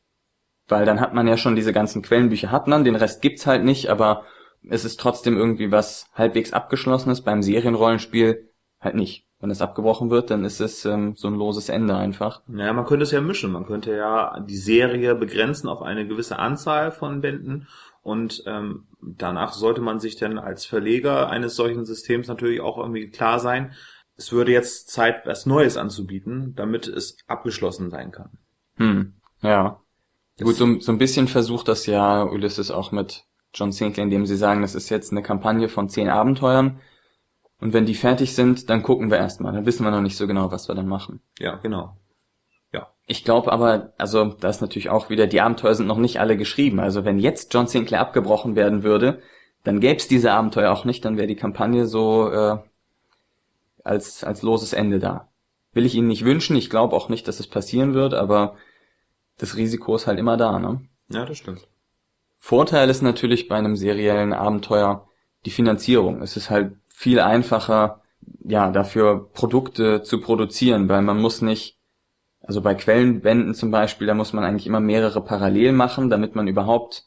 Weil 0.67 0.85
dann 0.85 0.99
hat 0.99 1.13
man 1.13 1.27
ja 1.27 1.37
schon 1.37 1.55
diese 1.55 1.73
ganzen 1.73 2.01
Quellenbücher 2.01 2.51
hat 2.51 2.67
man, 2.67 2.83
den 2.83 2.95
Rest 2.95 3.21
gibt's 3.21 3.47
halt 3.47 3.63
nicht, 3.63 3.89
aber 3.89 4.25
es 4.69 4.85
ist 4.85 4.99
trotzdem 4.99 5.37
irgendwie 5.37 5.71
was 5.71 6.07
halbwegs 6.13 6.53
abgeschlossenes, 6.53 7.21
beim 7.21 7.41
Serienrollenspiel 7.41 8.49
halt 8.79 8.95
nicht. 8.95 9.25
Wenn 9.39 9.51
es 9.51 9.61
abgebrochen 9.61 10.09
wird, 10.09 10.31
dann 10.31 10.43
ist 10.45 10.59
es 10.59 10.83
ähm, 10.85 11.13
so 11.15 11.27
ein 11.27 11.35
loses 11.35 11.69
Ende 11.69 11.95
einfach. 11.95 12.41
Naja, 12.47 12.73
man 12.73 12.85
könnte 12.85 13.03
es 13.03 13.11
ja 13.11 13.21
mischen. 13.21 13.51
Man 13.51 13.67
könnte 13.67 13.95
ja 13.95 14.39
die 14.39 14.57
Serie 14.57 15.13
begrenzen 15.13 15.69
auf 15.69 15.83
eine 15.83 16.07
gewisse 16.07 16.39
Anzahl 16.39 16.91
von 16.91 17.21
Bänden 17.21 17.67
und 18.07 18.41
ähm, 18.45 18.85
danach 19.01 19.51
sollte 19.51 19.81
man 19.81 19.99
sich 19.99 20.15
dann 20.15 20.37
als 20.37 20.65
Verleger 20.65 21.29
eines 21.29 21.57
solchen 21.57 21.83
Systems 21.83 22.29
natürlich 22.29 22.61
auch 22.61 22.77
irgendwie 22.77 23.09
klar 23.09 23.37
sein, 23.37 23.73
es 24.15 24.31
würde 24.31 24.53
jetzt 24.53 24.89
Zeit, 24.89 25.25
was 25.25 25.45
Neues 25.45 25.75
anzubieten, 25.75 26.53
damit 26.55 26.87
es 26.87 27.17
abgeschlossen 27.27 27.89
sein 27.89 28.13
kann. 28.13 28.37
Hm, 28.77 29.15
ja. 29.41 29.81
Das 30.37 30.45
Gut, 30.45 30.55
so, 30.55 30.79
so 30.79 30.93
ein 30.93 30.99
bisschen 30.99 31.27
versucht 31.27 31.67
das 31.67 31.85
ja 31.85 32.23
Ulysses 32.23 32.71
auch 32.71 32.93
mit 32.93 33.25
John 33.53 33.73
Sinclair, 33.73 34.05
indem 34.05 34.25
sie 34.25 34.37
sagen, 34.37 34.61
das 34.61 34.73
ist 34.73 34.87
jetzt 34.87 35.11
eine 35.11 35.21
Kampagne 35.21 35.67
von 35.67 35.89
zehn 35.89 36.07
Abenteuern. 36.07 36.79
Und 37.59 37.73
wenn 37.73 37.85
die 37.85 37.93
fertig 37.93 38.35
sind, 38.35 38.69
dann 38.69 38.83
gucken 38.83 39.11
wir 39.11 39.17
erstmal. 39.17 39.51
Dann 39.51 39.65
wissen 39.65 39.83
wir 39.83 39.91
noch 39.91 40.01
nicht 40.01 40.15
so 40.15 40.27
genau, 40.27 40.49
was 40.49 40.69
wir 40.69 40.75
dann 40.75 40.87
machen. 40.87 41.19
Ja, 41.39 41.57
genau. 41.57 41.97
Ja. 42.77 42.87
Ich 43.05 43.23
glaube 43.23 43.51
aber, 43.51 43.93
also 43.97 44.25
da 44.25 44.49
ist 44.49 44.61
natürlich 44.61 44.89
auch 44.89 45.09
wieder, 45.09 45.27
die 45.27 45.41
Abenteuer 45.41 45.75
sind 45.75 45.87
noch 45.87 45.97
nicht 45.97 46.19
alle 46.19 46.37
geschrieben. 46.37 46.79
Also 46.79 47.05
wenn 47.05 47.19
jetzt 47.19 47.53
John 47.53 47.67
Sinclair 47.67 48.01
abgebrochen 48.01 48.55
werden 48.55 48.83
würde, 48.83 49.21
dann 49.63 49.79
gäbe 49.79 49.97
es 49.97 50.07
diese 50.07 50.31
Abenteuer 50.31 50.71
auch 50.71 50.85
nicht, 50.85 51.05
dann 51.05 51.17
wäre 51.17 51.27
die 51.27 51.35
Kampagne 51.35 51.87
so 51.87 52.29
äh, 52.29 52.57
als, 53.83 54.23
als 54.23 54.41
loses 54.41 54.73
Ende 54.73 54.99
da. 54.99 55.29
Will 55.73 55.85
ich 55.85 55.95
Ihnen 55.95 56.07
nicht 56.07 56.25
wünschen, 56.25 56.55
ich 56.55 56.69
glaube 56.69 56.95
auch 56.95 57.09
nicht, 57.09 57.27
dass 57.27 57.39
es 57.39 57.47
passieren 57.47 57.93
wird, 57.93 58.13
aber 58.13 58.55
das 59.37 59.55
Risiko 59.55 59.95
ist 59.95 60.07
halt 60.07 60.19
immer 60.19 60.37
da, 60.37 60.59
ne? 60.59 60.81
Ja, 61.09 61.25
das 61.25 61.37
stimmt. 61.37 61.67
Vorteil 62.35 62.89
ist 62.89 63.01
natürlich 63.01 63.47
bei 63.47 63.55
einem 63.55 63.75
seriellen 63.75 64.33
Abenteuer 64.33 65.07
die 65.45 65.51
Finanzierung. 65.51 66.21
Es 66.21 66.37
ist 66.37 66.49
halt 66.49 66.75
viel 66.89 67.19
einfacher, 67.19 68.01
ja, 68.43 68.71
dafür 68.71 69.29
Produkte 69.33 70.01
zu 70.03 70.19
produzieren, 70.19 70.89
weil 70.89 71.01
man 71.01 71.21
muss 71.21 71.41
nicht, 71.41 71.76
also 72.47 72.61
bei 72.61 72.75
Quellenbänden 72.75 73.53
zum 73.53 73.71
Beispiel, 73.71 74.07
da 74.07 74.13
muss 74.13 74.33
man 74.33 74.45
eigentlich 74.45 74.67
immer 74.67 74.79
mehrere 74.79 75.21
parallel 75.21 75.73
machen, 75.73 76.09
damit 76.09 76.33
man 76.33 76.47
überhaupt 76.47 77.03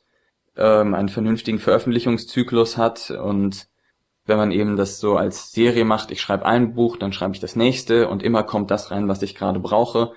ähm, 0.56 0.94
einen 0.94 1.08
vernünftigen 1.08 1.58
Veröffentlichungszyklus 1.58 2.76
hat 2.76 3.10
und 3.10 3.68
wenn 4.26 4.36
man 4.36 4.52
eben 4.52 4.76
das 4.76 5.00
so 5.00 5.16
als 5.16 5.50
Serie 5.50 5.84
macht, 5.84 6.10
ich 6.10 6.20
schreibe 6.20 6.44
ein 6.44 6.74
Buch, 6.74 6.98
dann 6.98 7.12
schreibe 7.12 7.34
ich 7.34 7.40
das 7.40 7.56
nächste 7.56 8.08
und 8.08 8.22
immer 8.22 8.42
kommt 8.42 8.70
das 8.70 8.90
rein, 8.90 9.08
was 9.08 9.22
ich 9.22 9.34
gerade 9.34 9.60
brauche, 9.60 10.12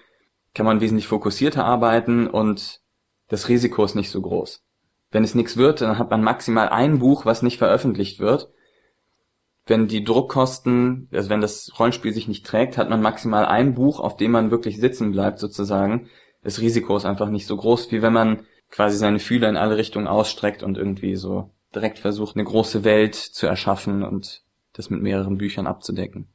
kann 0.54 0.66
man 0.66 0.82
wesentlich 0.82 1.08
fokussierter 1.08 1.66
arbeiten 1.66 2.28
und 2.28 2.82
das 3.30 3.48
Risiko 3.48 3.86
ist 3.86 3.96
nicht 3.96 4.12
so 4.12 4.22
groß. 4.22 4.62
Wenn 5.10 5.24
es 5.24 5.36
nichts 5.36 5.56
wird, 5.56 5.82
dann 5.82 5.98
hat 5.98 6.12
man 6.12 6.22
maximal 6.22 6.68
ein 6.70 7.00
Buch, 7.00 7.26
was 7.26 7.44
nicht 7.44 7.58
veröffentlicht 7.58 8.20
wird. 8.20 8.50
Wenn 9.66 9.88
die 9.88 10.04
Druckkosten, 10.04 11.08
also 11.12 11.30
wenn 11.30 11.42
das 11.42 11.72
Rollenspiel 11.80 12.14
sich 12.14 12.28
nicht 12.28 12.46
trägt, 12.46 12.78
hat 12.78 12.90
man 12.90 13.02
maximal 13.02 13.46
ein 13.46 13.76
Buch, 13.76 14.00
auf 14.00 14.18
dem 14.18 14.32
man 14.32 14.52
wirklich 14.52 14.80
sitzen 14.80 15.12
bleibt 15.12 15.40
sozusagen. 15.40 16.10
Das 16.44 16.60
Risiko 16.60 16.98
ist 16.98 17.06
einfach 17.06 17.30
nicht 17.30 17.48
so 17.48 17.56
groß, 17.56 17.92
wie 17.92 18.02
wenn 18.02 18.14
man 18.14 18.46
quasi 18.70 18.98
seine 18.98 19.20
Fühler 19.20 19.50
in 19.50 19.58
alle 19.58 19.78
Richtungen 19.78 20.08
ausstreckt 20.08 20.64
und 20.64 20.78
irgendwie 20.78 21.16
so 21.16 21.52
direkt 21.74 22.00
versucht, 22.00 22.36
eine 22.36 22.44
große 22.44 22.84
Welt 22.84 23.16
zu 23.16 23.48
erschaffen 23.48 24.04
und 24.04 24.44
das 24.74 24.90
mit 24.90 25.02
mehreren 25.02 25.38
Büchern 25.38 25.68
abzudecken. 25.68 26.28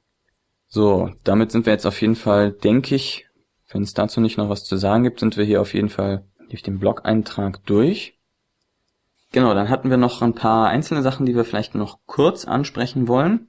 So, 0.66 1.10
damit 1.24 1.50
sind 1.50 1.66
wir 1.66 1.72
jetzt 1.72 1.86
auf 1.86 2.00
jeden 2.00 2.16
Fall, 2.16 2.52
denke 2.52 2.94
ich, 2.94 3.26
wenn 3.70 3.82
es 3.82 3.94
dazu 3.94 4.20
nicht 4.20 4.38
noch 4.38 4.48
was 4.48 4.64
zu 4.64 4.76
sagen 4.76 5.04
gibt, 5.04 5.20
sind 5.20 5.36
wir 5.36 5.44
hier 5.44 5.60
auf 5.60 5.74
jeden 5.74 5.88
Fall 5.88 6.24
durch 6.48 6.62
den 6.62 6.78
Blog-Eintrag 6.78 7.64
durch. 7.66 8.17
Genau, 9.32 9.54
dann 9.54 9.68
hatten 9.68 9.90
wir 9.90 9.96
noch 9.96 10.22
ein 10.22 10.34
paar 10.34 10.68
einzelne 10.68 11.02
Sachen, 11.02 11.26
die 11.26 11.36
wir 11.36 11.44
vielleicht 11.44 11.74
noch 11.74 11.98
kurz 12.06 12.44
ansprechen 12.44 13.08
wollen. 13.08 13.48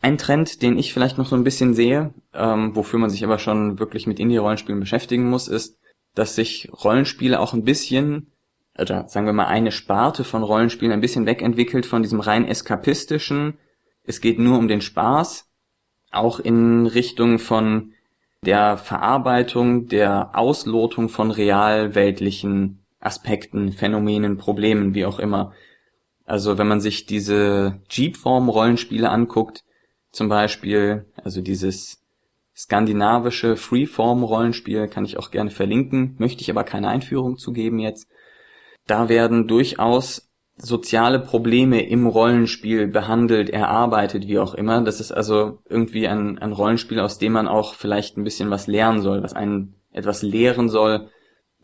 Ein 0.00 0.18
Trend, 0.18 0.62
den 0.62 0.78
ich 0.78 0.92
vielleicht 0.92 1.18
noch 1.18 1.26
so 1.26 1.36
ein 1.36 1.44
bisschen 1.44 1.74
sehe, 1.74 2.14
ähm, 2.32 2.74
wofür 2.74 2.98
man 2.98 3.10
sich 3.10 3.24
aber 3.24 3.38
schon 3.38 3.78
wirklich 3.78 4.06
mit 4.06 4.20
Indie-Rollenspielen 4.20 4.80
beschäftigen 4.80 5.28
muss, 5.28 5.48
ist, 5.48 5.78
dass 6.14 6.34
sich 6.34 6.70
Rollenspiele 6.72 7.38
auch 7.38 7.52
ein 7.52 7.64
bisschen 7.64 8.32
oder 8.78 9.08
sagen 9.08 9.26
wir 9.26 9.32
mal 9.32 9.46
eine 9.46 9.72
Sparte 9.72 10.24
von 10.24 10.42
Rollenspielen 10.42 10.92
ein 10.92 11.00
bisschen 11.00 11.26
wegentwickelt 11.26 11.84
von 11.84 12.02
diesem 12.02 12.20
rein 12.20 12.46
eskapistischen, 12.46 13.58
es 14.04 14.20
geht 14.20 14.38
nur 14.38 14.56
um 14.56 14.68
den 14.68 14.80
Spaß, 14.80 15.48
auch 16.12 16.40
in 16.40 16.86
Richtung 16.86 17.38
von 17.38 17.92
der 18.42 18.78
Verarbeitung, 18.78 19.88
der 19.88 20.30
Auslotung 20.34 21.08
von 21.08 21.30
realweltlichen 21.30 22.77
Aspekten, 23.00 23.72
Phänomenen, 23.72 24.36
Problemen, 24.36 24.94
wie 24.94 25.06
auch 25.06 25.18
immer. 25.18 25.52
Also 26.24 26.58
wenn 26.58 26.68
man 26.68 26.80
sich 26.80 27.06
diese 27.06 27.80
Jeep-Form-Rollenspiele 27.88 29.08
anguckt, 29.08 29.64
zum 30.10 30.28
Beispiel, 30.28 31.06
also 31.22 31.40
dieses 31.40 32.02
skandinavische 32.56 33.56
Freeform-Rollenspiel 33.56 34.88
kann 34.88 35.04
ich 35.04 35.16
auch 35.16 35.30
gerne 35.30 35.50
verlinken, 35.50 36.16
möchte 36.18 36.42
ich 36.42 36.50
aber 36.50 36.64
keine 36.64 36.88
Einführung 36.88 37.38
zu 37.38 37.52
geben 37.52 37.78
jetzt 37.78 38.08
da 38.88 39.08
werden 39.08 39.46
durchaus 39.46 40.28
soziale 40.56 41.20
Probleme 41.20 41.86
im 41.86 42.08
Rollenspiel 42.08 42.88
behandelt, 42.88 43.48
erarbeitet, 43.50 44.26
wie 44.26 44.40
auch 44.40 44.54
immer. 44.54 44.82
Das 44.82 44.98
ist 44.98 45.12
also 45.12 45.58
irgendwie 45.68 46.08
ein, 46.08 46.38
ein 46.38 46.52
Rollenspiel, 46.52 46.98
aus 46.98 47.18
dem 47.18 47.32
man 47.32 47.46
auch 47.46 47.74
vielleicht 47.74 48.16
ein 48.16 48.24
bisschen 48.24 48.50
was 48.50 48.66
lernen 48.66 49.00
soll, 49.02 49.22
was 49.22 49.34
einen 49.34 49.74
etwas 49.92 50.22
lehren 50.22 50.68
soll 50.68 51.10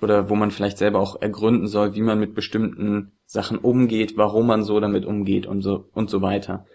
oder 0.05 0.29
wo 0.29 0.37
man 0.37 0.51
vielleicht 0.51 0.79
selber 0.79 1.01
auch 1.01 1.21
ergründen 1.21 1.67
soll, 1.67 1.95
wie 1.95 2.03
man 2.03 2.21
mit 2.21 2.35
bestimmten 2.35 3.13
Sachen 3.25 3.59
umgeht, 3.59 4.17
warum 4.17 4.47
man 4.47 4.63
so 4.63 4.79
damit 4.79 5.07
umgeht 5.07 5.47
und 5.47 5.63
so 5.63 5.89
und 5.95 6.11
so 6.11 6.21
weiter. 6.21 6.67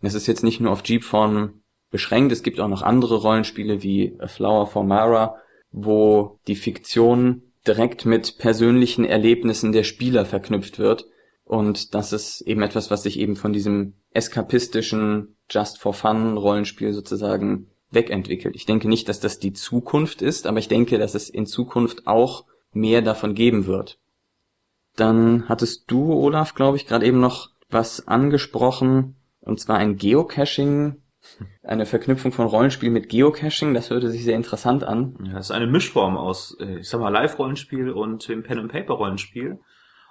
Es 0.00 0.14
ist 0.14 0.26
jetzt 0.26 0.42
nicht 0.42 0.60
nur 0.60 0.72
auf 0.72 0.82
Jeep-Form 0.84 1.60
beschränkt, 1.90 2.32
es 2.32 2.42
gibt 2.42 2.58
auch 2.58 2.68
noch 2.68 2.82
andere 2.82 3.16
Rollenspiele 3.16 3.82
wie 3.82 4.16
A 4.18 4.26
Flower 4.26 4.66
for 4.66 4.84
Mara, 4.84 5.36
wo 5.70 6.38
die 6.48 6.56
Fiktion 6.56 7.42
direkt 7.66 8.06
mit 8.06 8.38
persönlichen 8.38 9.04
Erlebnissen 9.04 9.72
der 9.72 9.84
Spieler 9.84 10.24
verknüpft 10.24 10.78
wird. 10.78 11.06
Und 11.44 11.94
das 11.94 12.12
ist 12.12 12.40
eben 12.40 12.62
etwas, 12.62 12.90
was 12.90 13.02
sich 13.02 13.18
eben 13.18 13.36
von 13.36 13.52
diesem 13.52 13.94
eskapistischen 14.12 15.36
Just 15.50 15.78
for 15.78 15.92
Fun 15.92 16.38
Rollenspiel 16.38 16.92
sozusagen 16.92 17.68
wegentwickelt. 17.96 18.54
Ich 18.54 18.66
denke 18.66 18.88
nicht, 18.88 19.08
dass 19.08 19.18
das 19.18 19.40
die 19.40 19.52
Zukunft 19.52 20.22
ist, 20.22 20.46
aber 20.46 20.58
ich 20.58 20.68
denke, 20.68 20.98
dass 20.98 21.16
es 21.16 21.28
in 21.28 21.46
Zukunft 21.46 22.06
auch 22.06 22.44
mehr 22.72 23.02
davon 23.02 23.34
geben 23.34 23.66
wird. 23.66 23.98
Dann 24.94 25.48
hattest 25.48 25.90
du, 25.90 26.12
Olaf, 26.12 26.54
glaube 26.54 26.76
ich, 26.76 26.86
gerade 26.86 27.04
eben 27.04 27.20
noch 27.20 27.50
was 27.68 28.06
angesprochen, 28.06 29.16
und 29.40 29.58
zwar 29.58 29.78
ein 29.78 29.96
Geocaching 29.96 31.02
eine 31.62 31.86
Verknüpfung 31.86 32.32
von 32.32 32.46
Rollenspiel 32.46 32.90
mit 32.90 33.08
Geocaching, 33.08 33.74
das 33.74 33.90
hörte 33.90 34.10
sich 34.10 34.24
sehr 34.24 34.36
interessant 34.36 34.84
an. 34.84 35.16
Ja, 35.24 35.34
das 35.34 35.46
ist 35.46 35.50
eine 35.50 35.66
Mischform 35.66 36.16
aus, 36.16 36.56
äh, 36.60 36.78
ich 36.78 36.88
sag 36.88 37.00
mal, 37.00 37.08
Live-Rollenspiel 37.10 37.90
und 37.90 38.28
dem 38.28 38.42
Pen-and-Paper-Rollenspiel. 38.42 39.58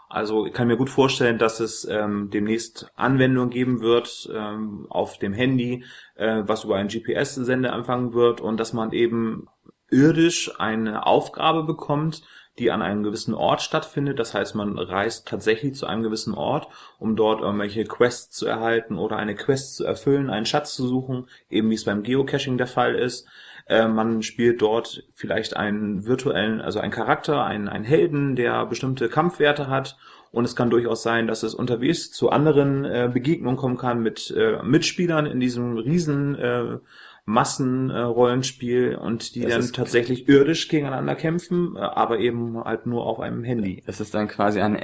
Also 0.09 0.45
ich 0.45 0.53
kann 0.53 0.67
mir 0.67 0.77
gut 0.77 0.89
vorstellen, 0.89 1.37
dass 1.37 1.59
es 1.59 1.85
ähm, 1.85 2.29
demnächst 2.31 2.91
Anwendungen 2.95 3.49
geben 3.49 3.81
wird 3.81 4.29
ähm, 4.33 4.85
auf 4.89 5.17
dem 5.17 5.33
Handy, 5.33 5.83
äh, 6.15 6.43
was 6.45 6.63
über 6.63 6.75
einen 6.75 6.89
GPS-Sender 6.89 7.73
empfangen 7.73 8.13
wird 8.13 8.39
und 8.39 8.59
dass 8.59 8.73
man 8.73 8.91
eben 8.91 9.47
irdisch 9.89 10.51
eine 10.59 11.05
Aufgabe 11.05 11.63
bekommt, 11.63 12.23
die 12.57 12.71
an 12.71 12.81
einem 12.81 13.03
gewissen 13.03 13.33
Ort 13.33 13.61
stattfindet. 13.61 14.19
Das 14.19 14.33
heißt, 14.33 14.55
man 14.55 14.77
reist 14.77 15.27
tatsächlich 15.27 15.75
zu 15.75 15.87
einem 15.87 16.03
gewissen 16.03 16.33
Ort, 16.33 16.67
um 16.99 17.15
dort 17.15 17.41
irgendwelche 17.41 17.83
Quests 17.83 18.37
zu 18.37 18.45
erhalten 18.45 18.97
oder 18.97 19.17
eine 19.17 19.35
Quest 19.35 19.75
zu 19.75 19.85
erfüllen, 19.85 20.29
einen 20.29 20.45
Schatz 20.45 20.75
zu 20.75 20.87
suchen, 20.87 21.27
eben 21.49 21.69
wie 21.69 21.75
es 21.75 21.83
beim 21.83 22.03
Geocaching 22.03 22.57
der 22.57 22.67
Fall 22.67 22.95
ist. 22.95 23.27
Äh, 23.67 23.87
man 23.87 24.21
spielt 24.21 24.61
dort 24.61 25.03
vielleicht 25.15 25.55
einen 25.55 26.05
virtuellen, 26.05 26.61
also 26.61 26.79
einen 26.79 26.91
Charakter, 26.91 27.43
einen, 27.43 27.67
einen 27.67 27.85
Helden, 27.85 28.35
der 28.35 28.65
bestimmte 28.65 29.09
Kampfwerte 29.09 29.67
hat 29.67 29.97
und 30.31 30.43
es 30.43 30.55
kann 30.55 30.69
durchaus 30.69 31.01
sein, 31.01 31.27
dass 31.27 31.43
es 31.43 31.55
unterwegs 31.55 32.11
zu 32.11 32.29
anderen 32.29 32.83
äh, 32.83 33.09
Begegnungen 33.11 33.57
kommen 33.57 33.77
kann 33.77 34.03
mit 34.03 34.33
äh, 34.37 34.61
Mitspielern 34.63 35.25
in 35.25 35.39
diesem 35.39 35.77
riesen 35.77 36.35
äh, 36.35 36.77
Massenrollenspiel 37.25 38.95
und 38.95 39.33
die 39.33 39.41
das 39.41 39.51
dann 39.53 39.73
tatsächlich 39.73 40.29
irdisch 40.29 40.67
gegeneinander 40.67 41.15
kämpfen, 41.15 41.75
äh, 41.75 41.79
aber 41.79 42.19
eben 42.19 42.63
halt 42.63 42.85
nur 42.85 43.05
auf 43.05 43.19
einem 43.19 43.43
Handy. 43.43 43.81
Es 43.87 43.99
ist 43.99 44.13
dann 44.13 44.27
quasi 44.27 44.61
ein 44.61 44.75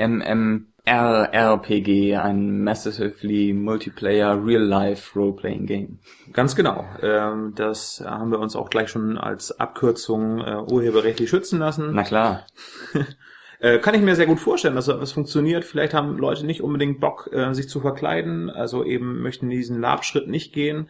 MMRRPG, 0.86 2.16
ein 2.18 2.64
Massively 2.64 3.54
Multiplayer 3.54 4.44
Real-Life 4.44 5.18
Role-Playing 5.18 5.66
Game. 5.66 6.00
Ganz 6.34 6.56
genau. 6.56 6.86
Ähm, 7.02 7.54
das 7.56 8.04
haben 8.06 8.32
wir 8.32 8.40
uns 8.40 8.56
auch 8.56 8.70
gleich 8.70 8.90
schon 8.90 9.18
als 9.18 9.60
Abkürzung 9.60 10.40
äh, 10.40 10.64
urheberrechtlich 10.72 11.30
schützen 11.30 11.60
lassen. 11.60 11.92
Na 11.94 12.04
klar. 12.04 12.46
kann 13.84 13.94
ich 13.94 14.02
mir 14.02 14.16
sehr 14.16 14.26
gut 14.26 14.40
vorstellen, 14.40 14.74
dass 14.74 14.88
das 14.88 15.12
funktioniert. 15.12 15.66
Vielleicht 15.66 15.94
haben 15.94 16.18
Leute 16.18 16.48
nicht 16.48 16.64
unbedingt 16.64 17.00
Bock, 17.00 17.30
sich 17.52 17.70
zu 17.70 17.80
verkleiden, 17.80 18.50
also 18.50 18.84
eben 18.84 19.22
möchten 19.22 19.52
diesen 19.52 19.80
Labschritt 19.80 20.28
nicht 20.28 20.52
gehen 20.52 20.90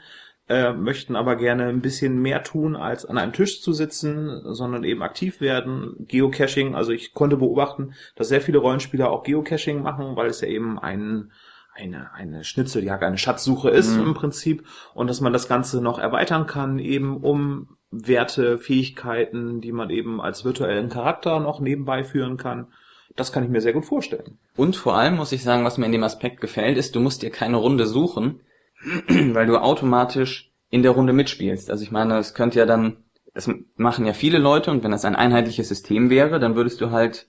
äh, 0.52 0.74
möchten 0.74 1.16
aber 1.16 1.38
gerne 1.38 1.68
ein 1.68 1.80
bisschen 1.80 2.22
mehr 2.22 2.44
tun, 2.44 2.76
als 2.76 3.06
an 3.06 3.18
einem 3.18 3.32
Tisch 3.32 3.62
zu 3.62 3.72
sitzen, 3.72 4.42
sondern 4.54 4.84
eben 4.84 5.02
aktiv 5.02 5.40
werden. 5.40 5.96
Geocaching, 6.00 6.76
also 6.76 6.92
ich 6.92 7.14
konnte 7.14 7.38
beobachten, 7.38 7.94
dass 8.16 8.28
sehr 8.28 8.42
viele 8.42 8.58
Rollenspieler 8.58 9.10
auch 9.10 9.24
Geocaching 9.24 9.82
machen, 9.82 10.18
weil 10.18 10.28
es 10.28 10.42
ja 10.42 10.50
eben 10.50 10.78
ein 10.78 11.32
eine, 11.74 12.14
eine 12.14 12.44
Schnitzeljagd, 12.44 13.02
eine 13.02 13.18
Schatzsuche 13.18 13.70
ist 13.70 13.96
mhm. 13.96 14.08
im 14.08 14.14
Prinzip 14.14 14.68
und 14.94 15.08
dass 15.08 15.22
man 15.22 15.32
das 15.32 15.48
Ganze 15.48 15.82
noch 15.82 16.00
erweitern 16.00 16.46
kann, 16.46 16.80
eben 16.80 17.24
um 17.24 17.78
Werte, 17.92 18.58
Fähigkeiten, 18.58 19.62
die 19.62 19.72
man 19.72 19.90
eben 19.90 20.20
als 20.20 20.44
virtuellen 20.44 20.90
Charakter 20.90 21.40
noch 21.40 21.62
nebenbei 21.62 22.04
führen 22.04 22.36
kann. 22.36 22.68
Das 23.16 23.32
kann 23.32 23.46
ich 23.46 23.50
mir 23.50 23.62
sehr 23.62 23.72
gut 23.72 23.86
vorstellen. 23.86 24.38
Und 24.58 24.76
vor 24.76 24.96
allem 24.98 25.16
muss 25.16 25.32
ich 25.32 25.44
sagen, 25.44 25.64
was 25.64 25.78
mir 25.78 25.86
in 25.86 25.94
dem 25.94 26.04
Aspekt 26.04 26.42
gefällt, 26.42 26.78
ist, 26.78 26.94
du 26.94 27.00
musst 27.00 27.22
dir 27.22 27.30
keine 27.30 27.56
Runde 27.56 27.88
suchen, 27.88 28.42
weil 29.08 29.46
du 29.46 29.58
automatisch 29.58 30.52
in 30.70 30.84
der 30.84 30.92
Runde 30.92 31.14
mitspielst. 31.14 31.70
Also 31.70 31.84
ich 31.84 31.92
meine, 31.92 32.18
es 32.18 32.34
könnte 32.34 32.60
ja 32.60 32.66
dann, 32.66 32.98
es 33.34 33.50
machen 33.76 34.06
ja 34.06 34.14
viele 34.14 34.38
Leute 34.38 34.72
und 34.72 34.84
wenn 34.84 34.92
das 34.92 35.06
ein 35.06 35.16
einheitliches 35.16 35.68
System 35.68 36.10
wäre, 36.10 36.40
dann 36.40 36.56
würdest 36.56 36.82
du 36.82 36.92
halt 36.92 37.28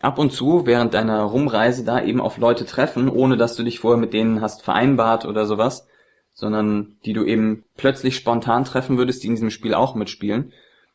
ab 0.00 0.18
und 0.18 0.32
zu 0.32 0.66
während 0.66 0.94
deiner 0.94 1.22
Rumreise 1.22 1.84
da 1.84 2.02
eben 2.02 2.20
auf 2.20 2.38
Leute 2.38 2.66
treffen, 2.66 3.08
ohne 3.08 3.36
dass 3.36 3.56
du 3.56 3.62
dich 3.62 3.80
vorher 3.80 4.00
mit 4.00 4.12
denen 4.12 4.40
hast 4.40 4.62
vereinbart 4.62 5.24
oder 5.24 5.46
sowas, 5.46 5.86
sondern 6.32 6.96
die 7.04 7.12
du 7.12 7.24
eben 7.24 7.64
plötzlich 7.76 8.16
spontan 8.16 8.64
treffen 8.64 8.98
würdest, 8.98 9.22
die 9.22 9.28
in 9.28 9.34
diesem 9.34 9.50
Spiel 9.50 9.74
auch 9.74 9.94
mitspielen. 9.94 10.52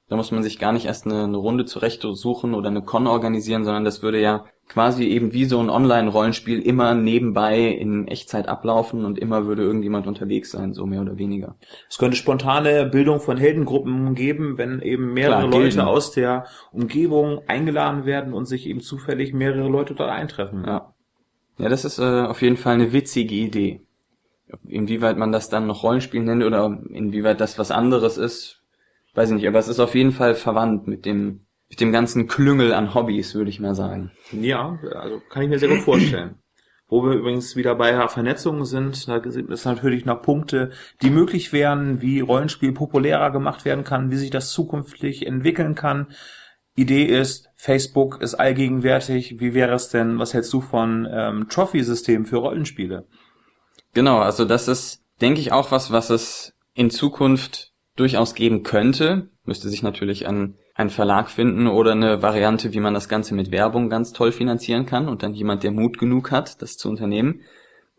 Da 0.10 0.15
muss 0.15 0.32
man 0.32 0.41
sich 0.41 0.58
gar 0.58 0.72
nicht 0.72 0.86
erst 0.86 1.06
eine, 1.06 1.24
eine 1.24 1.38
Runde 1.38 1.65
zurecht 1.65 2.02
suchen 2.02 2.56
oder 2.56 2.69
eine 2.69 2.82
Con 2.82 3.06
organisieren, 3.06 3.63
sondern 3.63 3.86
das 3.86 4.02
würde 4.02 4.19
ja 4.19 4.45
quasi 4.67 5.06
eben 5.06 5.34
wie 5.34 5.45
so 5.45 5.60
ein 5.60 5.69
Online-Rollenspiel 5.69 6.60
immer 6.62 6.95
nebenbei 6.95 7.60
in 7.60 8.08
Echtzeit 8.08 8.48
ablaufen 8.48 9.06
und 9.06 9.19
immer 9.19 9.45
würde 9.45 9.63
irgendjemand 9.63 10.08
unterwegs 10.08 10.52
sein, 10.52 10.74
so 10.74 10.88
mehr 10.88 11.02
oder 11.02 11.17
weniger. 11.17 11.56
Es 11.88 12.00
könnte 12.00 12.17
spontane 12.17 12.86
Bildung 12.86 13.19
von 13.19 13.38
Heldengruppen 13.38 14.15
geben, 14.15 14.58
wenn 14.58 14.82
eben 14.82 15.13
mehrere 15.13 15.48
Klar, 15.48 15.62
Leute 15.62 15.88
aus 15.88 16.12
der 16.12 16.45
Umgebung 16.72 17.41
eingeladen 17.48 18.06
werden 18.06 18.34
und 18.34 18.45
sich 18.45 18.67
eben 18.67 18.82
zufällig 18.82 19.34
mehrere 19.34 19.69
Leute 19.69 19.93
dort 19.93 20.10
eintreffen. 20.10 20.63
Ja, 20.65 20.93
ja 21.58 21.69
das 21.69 21.86
ist 21.86 22.00
äh, 22.00 22.22
auf 22.22 22.41
jeden 22.41 22.58
Fall 22.58 22.76
eine 22.76 22.93
witzige 22.93 23.36
Idee. 23.36 23.82
Inwieweit 24.67 25.17
man 25.17 25.32
das 25.32 25.50
dann 25.50 25.67
noch 25.67 25.84
Rollenspiel 25.84 26.24
nennt 26.24 26.43
oder 26.43 26.80
inwieweit 26.89 27.39
das 27.39 27.60
was 27.60 27.69
anderes 27.69 28.17
ist, 28.17 28.59
weiß 29.19 29.32
ich 29.32 29.36
nicht, 29.36 29.47
aber 29.49 29.60
es 29.60 29.67
ist 29.67 29.82
auf 29.82 29.95
jeden 29.95 30.13
Fall 30.13 30.34
verwandt 30.34 30.88
mit 30.88 31.05
dem 31.05 31.41
mit 31.69 31.82
dem 31.82 31.91
ganzen 31.91 32.27
Klüngel 32.27 32.73
an 32.73 32.95
Hobbys, 32.95 33.36
würde 33.36 33.49
ich 33.49 33.60
mal 33.60 33.75
sagen. 33.75 34.12
Ja, 34.32 34.79
also 34.95 35.21
kann 35.29 35.43
ich 35.43 35.49
mir 35.49 35.60
sehr 35.60 35.69
gut 35.69 35.82
vorstellen. 35.82 36.36
Wo 36.88 37.03
wir 37.03 37.13
übrigens 37.13 37.55
wieder 37.55 37.75
bei 37.75 38.08
Vernetzung 38.08 38.65
sind, 38.65 39.08
da 39.08 39.21
sind 39.23 39.51
es 39.51 39.65
natürlich 39.65 40.05
noch 40.05 40.23
Punkte, 40.23 40.71
die 41.03 41.12
möglich 41.12 41.53
wären, 41.53 42.01
wie 42.01 42.21
Rollenspiel 42.21 42.71
populärer 42.71 43.29
gemacht 43.29 43.65
werden 43.65 43.84
kann, 43.84 44.10
wie 44.10 44.15
sich 44.15 44.32
das 44.32 44.51
zukünftig 44.51 45.27
entwickeln 45.27 45.75
kann. 45.75 46.08
Idee 46.75 47.03
ist, 47.03 47.51
Facebook 47.55 48.21
ist 48.21 48.34
allgegenwärtig. 48.34 49.39
Wie 49.39 49.53
wäre 49.53 49.75
es 49.75 49.89
denn, 49.89 50.17
was 50.17 50.34
hältst 50.34 50.53
du 50.53 50.62
von 50.62 51.08
ähm, 51.12 51.47
Trophy-System 51.49 52.25
für 52.25 52.38
Rollenspiele? 52.38 53.05
Genau, 53.93 54.19
also 54.19 54.45
das 54.45 54.67
ist, 54.67 55.03
denke 55.21 55.41
ich, 55.41 55.51
auch 55.51 55.71
was, 55.71 55.91
was 55.91 56.10
es 56.10 56.55
in 56.73 56.89
Zukunft 56.89 57.68
durchaus 58.00 58.36
geben 58.36 58.64
könnte. 58.64 59.30
Müsste 59.44 59.70
sich 59.70 59.84
natürlich 59.84 60.28
an 60.28 60.56
einen 60.76 60.90
Verlag 60.90 61.30
finden 61.30 61.68
oder 61.68 61.92
eine 61.92 62.22
Variante, 62.22 62.74
wie 62.74 62.80
man 62.80 62.94
das 62.94 63.10
Ganze 63.10 63.34
mit 63.36 63.52
Werbung 63.52 63.90
ganz 63.90 64.14
toll 64.14 64.32
finanzieren 64.32 64.86
kann 64.86 65.10
und 65.10 65.24
dann 65.24 65.34
jemand, 65.34 65.64
der 65.64 65.72
Mut 65.72 65.98
genug 65.98 66.32
hat, 66.32 66.62
das 66.62 66.78
zu 66.78 66.90
unternehmen. 66.90 67.42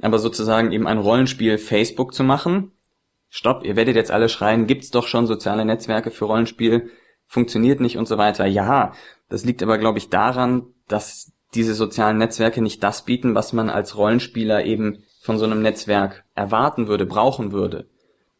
Aber 0.00 0.18
sozusagen 0.18 0.72
eben 0.72 0.86
ein 0.86 0.98
Rollenspiel 0.98 1.58
Facebook 1.58 2.14
zu 2.14 2.24
machen. 2.24 2.72
Stopp, 3.28 3.64
ihr 3.64 3.76
werdet 3.76 3.96
jetzt 3.96 4.10
alle 4.10 4.28
schreien, 4.28 4.66
gibt's 4.66 4.90
doch 4.90 5.06
schon 5.06 5.26
soziale 5.26 5.64
Netzwerke 5.64 6.10
für 6.10 6.24
Rollenspiel, 6.24 6.90
funktioniert 7.26 7.80
nicht 7.80 7.98
und 7.98 8.08
so 8.08 8.18
weiter. 8.18 8.46
Ja, 8.46 8.92
das 9.28 9.44
liegt 9.44 9.62
aber, 9.62 9.78
glaube 9.78 9.98
ich, 9.98 10.08
daran, 10.08 10.66
dass 10.88 11.32
diese 11.54 11.74
sozialen 11.74 12.18
Netzwerke 12.18 12.62
nicht 12.62 12.82
das 12.82 13.04
bieten, 13.04 13.34
was 13.34 13.52
man 13.52 13.70
als 13.70 13.96
Rollenspieler 13.96 14.64
eben 14.64 15.04
von 15.20 15.38
so 15.38 15.44
einem 15.44 15.62
Netzwerk 15.62 16.24
erwarten 16.34 16.88
würde, 16.88 17.06
brauchen 17.06 17.52
würde. 17.52 17.88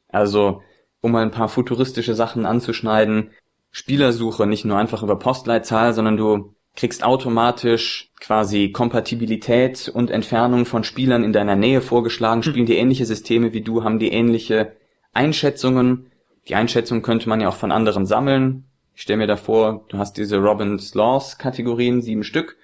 Also, 0.09 0.63
um 1.01 1.13
mal 1.13 1.23
ein 1.23 1.31
paar 1.31 1.49
futuristische 1.49 2.15
Sachen 2.15 2.47
anzuschneiden, 2.47 3.31
Spielersuche 3.71 4.47
nicht 4.47 4.65
nur 4.65 4.79
einfach 4.79 5.03
über 5.03 5.19
Postleitzahl, 5.19 5.95
sondern 5.95 6.17
du 6.17 6.55
kriegst 6.77 7.05
automatisch 7.05 8.11
quasi 8.21 8.71
Kompatibilität 8.71 9.91
und 9.93 10.11
Entfernung 10.11 10.67
von 10.67 10.85
Spielern 10.85 11.25
in 11.25 11.33
deiner 11.33 11.57
Nähe 11.57 11.81
vorgeschlagen, 11.81 12.43
spielen 12.43 12.67
die 12.67 12.77
ähnliche 12.77 13.07
Systeme 13.07 13.53
wie 13.53 13.61
du, 13.61 13.85
haben 13.85 13.99
die 13.99 14.13
ähnliche 14.13 14.77
Einschätzungen. 15.13 16.11
Die 16.49 16.55
Einschätzung 16.55 17.03
könnte 17.03 17.29
man 17.29 17.41
ja 17.41 17.49
auch 17.49 17.57
von 17.57 17.73
anderen 17.73 18.07
sammeln. 18.07 18.65
Ich 18.95 19.03
stelle 19.03 19.19
mir 19.19 19.27
da 19.27 19.37
vor, 19.37 19.85
du 19.89 19.99
hast 19.99 20.17
diese 20.17 20.39
Robin's 20.39 20.95
Laws 20.95 21.39
Kategorien, 21.39 22.03
sieben 22.03 22.25
Stück. 22.25 22.57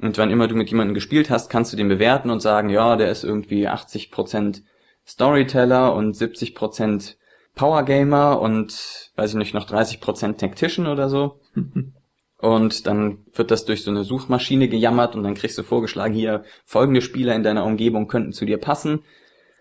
Und 0.00 0.18
wann 0.18 0.30
immer 0.30 0.48
du 0.48 0.56
mit 0.56 0.70
jemandem 0.70 0.94
gespielt 0.94 1.30
hast, 1.30 1.48
kannst 1.48 1.72
du 1.72 1.76
den 1.76 1.88
bewerten 1.88 2.30
und 2.30 2.40
sagen, 2.40 2.68
ja, 2.68 2.96
der 2.96 3.10
ist 3.10 3.24
irgendwie 3.24 3.68
80% 3.68 4.62
Storyteller 5.06 5.94
und 5.94 6.16
70% 6.16 7.14
Power 7.54 7.84
Gamer 7.84 8.40
und 8.40 9.12
weiß 9.16 9.30
ich 9.30 9.36
nicht, 9.36 9.54
noch 9.54 9.68
30% 9.68 10.36
Tactician 10.36 10.86
oder 10.86 11.08
so. 11.08 11.40
und 12.38 12.86
dann 12.86 13.18
wird 13.32 13.50
das 13.50 13.64
durch 13.64 13.82
so 13.82 13.90
eine 13.90 14.04
Suchmaschine 14.04 14.68
gejammert 14.68 15.14
und 15.14 15.22
dann 15.22 15.34
kriegst 15.34 15.56
du 15.56 15.62
vorgeschlagen, 15.62 16.14
hier 16.14 16.44
folgende 16.64 17.00
Spieler 17.00 17.34
in 17.34 17.42
deiner 17.42 17.64
Umgebung 17.64 18.08
könnten 18.08 18.32
zu 18.32 18.44
dir 18.44 18.58
passen. 18.58 19.00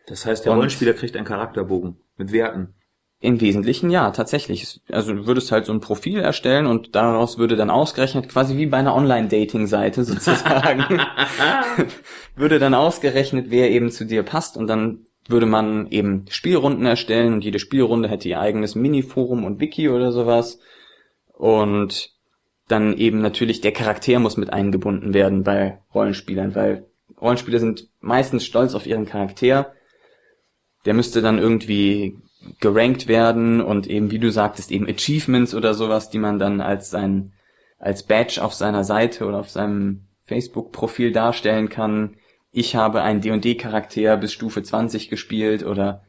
Das 0.08 0.26
heißt, 0.26 0.46
der 0.46 0.54
Rollenspieler 0.54 0.94
kriegt 0.94 1.16
einen 1.16 1.26
Charakterbogen 1.26 1.98
mit 2.18 2.32
Werten. 2.32 2.74
Im 3.20 3.40
Wesentlichen 3.40 3.90
ja, 3.90 4.12
tatsächlich. 4.12 4.82
Also 4.92 5.14
du 5.14 5.26
würdest 5.26 5.50
halt 5.54 5.66
so 5.66 5.72
ein 5.72 5.80
Profil 5.80 6.20
erstellen 6.20 6.66
und 6.66 6.94
daraus 6.94 7.38
würde 7.38 7.56
dann 7.56 7.70
ausgerechnet, 7.70 8.28
quasi 8.28 8.58
wie 8.58 8.66
bei 8.66 8.76
einer 8.76 8.94
Online-Dating-Seite 8.94 10.04
sozusagen, 10.04 10.84
würde 12.36 12.60
dann 12.60 12.74
ausgerechnet, 12.74 13.46
wer 13.48 13.72
eben 13.72 13.92
zu 13.92 14.06
dir 14.06 14.24
passt 14.24 14.58
und 14.58 14.68
dann 14.68 15.06
würde 15.28 15.46
man 15.46 15.90
eben 15.90 16.26
Spielrunden 16.30 16.86
erstellen 16.86 17.34
und 17.34 17.44
jede 17.44 17.60
Spielrunde 17.60 18.10
hätte 18.10 18.28
ihr 18.28 18.40
eigenes 18.40 18.76
Mini-Forum 18.76 19.46
und 19.46 19.60
Wiki 19.60 19.90
oder 19.90 20.12
sowas. 20.12 20.60
Und 21.34 22.12
dann 22.68 22.98
eben 22.98 23.22
natürlich 23.22 23.62
der 23.62 23.72
Charakter 23.72 24.20
muss 24.20 24.38
mit 24.38 24.52
eingebunden 24.52 25.14
werden 25.14 25.44
bei 25.44 25.80
Rollenspielern, 25.94 26.56
weil 26.56 26.86
Rollenspieler 27.20 27.60
sind 27.60 27.88
meistens 28.02 28.46
stolz 28.46 28.76
auf 28.76 28.86
ihren 28.86 29.06
Charakter. 29.06 29.74
Der 30.86 30.94
müsste 30.94 31.22
dann 31.22 31.38
irgendwie 31.38 32.18
gerankt 32.60 33.08
werden 33.08 33.62
und 33.62 33.88
eben, 33.88 34.12
wie 34.12 34.20
du 34.20 34.30
sagtest, 34.30 34.72
eben 34.72 34.88
Achievements 34.88 35.56
oder 35.56 35.74
sowas, 35.74 36.10
die 36.10 36.20
man 36.20 36.40
dann 36.40 36.60
als 36.60 36.90
sein, 36.90 37.32
als 37.80 38.04
Badge 38.04 38.44
auf 38.44 38.54
seiner 38.54 38.84
Seite 38.84 39.26
oder 39.26 39.40
auf 39.40 39.50
seinem 39.50 40.08
Facebook-Profil 40.24 41.14
darstellen 41.14 41.70
kann 41.70 42.18
ich 42.54 42.76
habe 42.76 43.02
einen 43.02 43.20
D&D-Charakter 43.20 44.16
bis 44.16 44.32
Stufe 44.32 44.62
20 44.62 45.10
gespielt 45.10 45.66
oder 45.66 46.04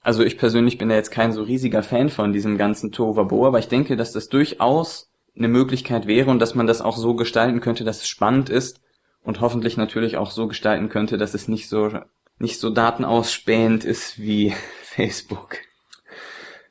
also 0.00 0.24
ich 0.24 0.38
persönlich 0.38 0.78
bin 0.78 0.88
da 0.88 0.94
jetzt 0.94 1.10
kein 1.10 1.32
so 1.32 1.42
riesiger 1.42 1.82
Fan 1.82 2.08
von 2.08 2.32
diesem 2.32 2.56
ganzen 2.56 2.92
Tovabo, 2.92 3.46
aber 3.46 3.58
ich 3.58 3.68
denke, 3.68 3.96
dass 3.96 4.12
das 4.12 4.30
durchaus 4.30 5.12
eine 5.36 5.48
Möglichkeit 5.48 6.06
wäre 6.06 6.30
und 6.30 6.38
dass 6.38 6.54
man 6.54 6.66
das 6.66 6.80
auch 6.80 6.96
so 6.96 7.14
gestalten 7.14 7.60
könnte, 7.60 7.84
dass 7.84 7.98
es 7.98 8.08
spannend 8.08 8.48
ist 8.48 8.80
und 9.22 9.42
hoffentlich 9.42 9.76
natürlich 9.76 10.16
auch 10.16 10.30
so 10.30 10.48
gestalten 10.48 10.88
könnte, 10.88 11.18
dass 11.18 11.34
es 11.34 11.46
nicht 11.46 11.68
so 11.68 11.90
nicht 12.38 12.58
so 12.58 12.70
datenausspähend 12.70 13.84
ist 13.84 14.18
wie 14.18 14.54
Facebook. 14.82 15.58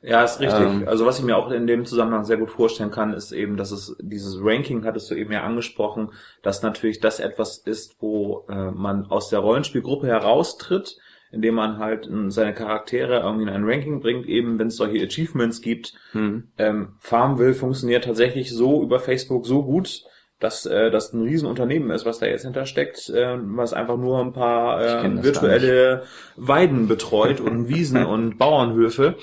Ja, 0.02 0.22
ist 0.22 0.40
richtig. 0.40 0.60
Ähm, 0.60 0.84
also 0.86 1.06
was 1.06 1.18
ich 1.18 1.24
mir 1.24 1.36
auch 1.36 1.50
in 1.50 1.66
dem 1.66 1.84
Zusammenhang 1.84 2.24
sehr 2.24 2.36
gut 2.36 2.50
vorstellen 2.50 2.90
kann, 2.90 3.12
ist 3.12 3.32
eben, 3.32 3.56
dass 3.56 3.72
es 3.72 3.96
dieses 4.00 4.38
Ranking, 4.40 4.84
hattest 4.84 5.10
du 5.10 5.14
eben 5.14 5.32
ja 5.32 5.42
angesprochen, 5.42 6.12
dass 6.42 6.62
natürlich 6.62 7.00
das 7.00 7.18
etwas 7.18 7.58
ist, 7.58 7.96
wo 8.00 8.46
äh, 8.48 8.70
man 8.70 9.06
aus 9.06 9.28
der 9.28 9.40
Rollenspielgruppe 9.40 10.06
heraustritt, 10.06 10.96
indem 11.30 11.56
man 11.56 11.78
halt 11.78 12.08
seine 12.28 12.54
Charaktere 12.54 13.20
irgendwie 13.20 13.42
in 13.42 13.50
ein 13.50 13.64
Ranking 13.64 14.00
bringt, 14.00 14.26
eben 14.26 14.58
wenn 14.58 14.68
es 14.68 14.76
solche 14.76 15.04
Achievements 15.04 15.60
gibt. 15.60 15.94
Hm. 16.12 16.48
Ähm, 16.56 16.94
Farmville 17.00 17.54
funktioniert 17.54 18.04
tatsächlich 18.04 18.50
so 18.50 18.82
über 18.82 19.00
Facebook 19.00 19.46
so 19.46 19.62
gut, 19.64 20.04
dass 20.40 20.64
äh, 20.66 20.90
das 20.90 21.12
ein 21.12 21.22
Riesenunternehmen 21.22 21.90
ist, 21.90 22.06
was 22.06 22.20
da 22.20 22.26
jetzt 22.26 22.44
hintersteckt, 22.44 23.10
äh, 23.10 23.36
was 23.40 23.72
einfach 23.72 23.96
nur 23.96 24.20
ein 24.20 24.32
paar 24.32 24.80
äh, 25.04 25.22
virtuelle 25.22 26.04
Weiden 26.36 26.86
betreut 26.86 27.40
und 27.40 27.68
Wiesen 27.68 28.06
und 28.06 28.38
Bauernhöfe. 28.38 29.16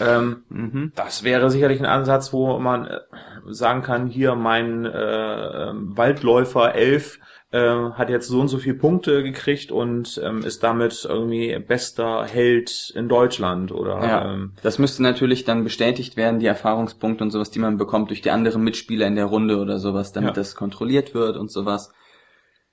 Ähm, 0.00 0.44
mhm. 0.48 0.92
Das 0.94 1.24
wäre 1.24 1.50
sicherlich 1.50 1.80
ein 1.80 1.86
Ansatz, 1.86 2.32
wo 2.32 2.58
man 2.58 2.86
äh, 2.86 3.00
sagen 3.48 3.82
kann, 3.82 4.06
hier 4.06 4.34
mein 4.34 4.84
äh, 4.84 5.72
Waldläufer 5.72 6.74
11 6.74 7.18
äh, 7.52 7.90
hat 7.92 8.08
jetzt 8.08 8.28
so 8.28 8.40
und 8.40 8.48
so 8.48 8.58
viele 8.58 8.76
Punkte 8.76 9.22
gekriegt 9.22 9.70
und 9.70 10.20
ähm, 10.24 10.42
ist 10.42 10.62
damit 10.62 11.06
irgendwie 11.08 11.58
bester 11.58 12.24
Held 12.24 12.92
in 12.96 13.08
Deutschland 13.08 13.72
oder 13.72 14.02
ja, 14.02 14.32
ähm, 14.32 14.52
das 14.62 14.78
müsste 14.78 15.02
natürlich 15.02 15.44
dann 15.44 15.62
bestätigt 15.64 16.16
werden, 16.16 16.40
die 16.40 16.46
Erfahrungspunkte 16.46 17.22
und 17.22 17.30
sowas, 17.30 17.50
die 17.50 17.58
man 17.58 17.76
bekommt 17.76 18.10
durch 18.10 18.22
die 18.22 18.30
anderen 18.30 18.62
Mitspieler 18.64 19.06
in 19.06 19.16
der 19.16 19.26
Runde 19.26 19.58
oder 19.58 19.78
sowas, 19.78 20.12
damit 20.12 20.30
ja. 20.30 20.34
das 20.34 20.54
kontrolliert 20.54 21.14
wird 21.14 21.36
und 21.36 21.50
sowas. 21.50 21.92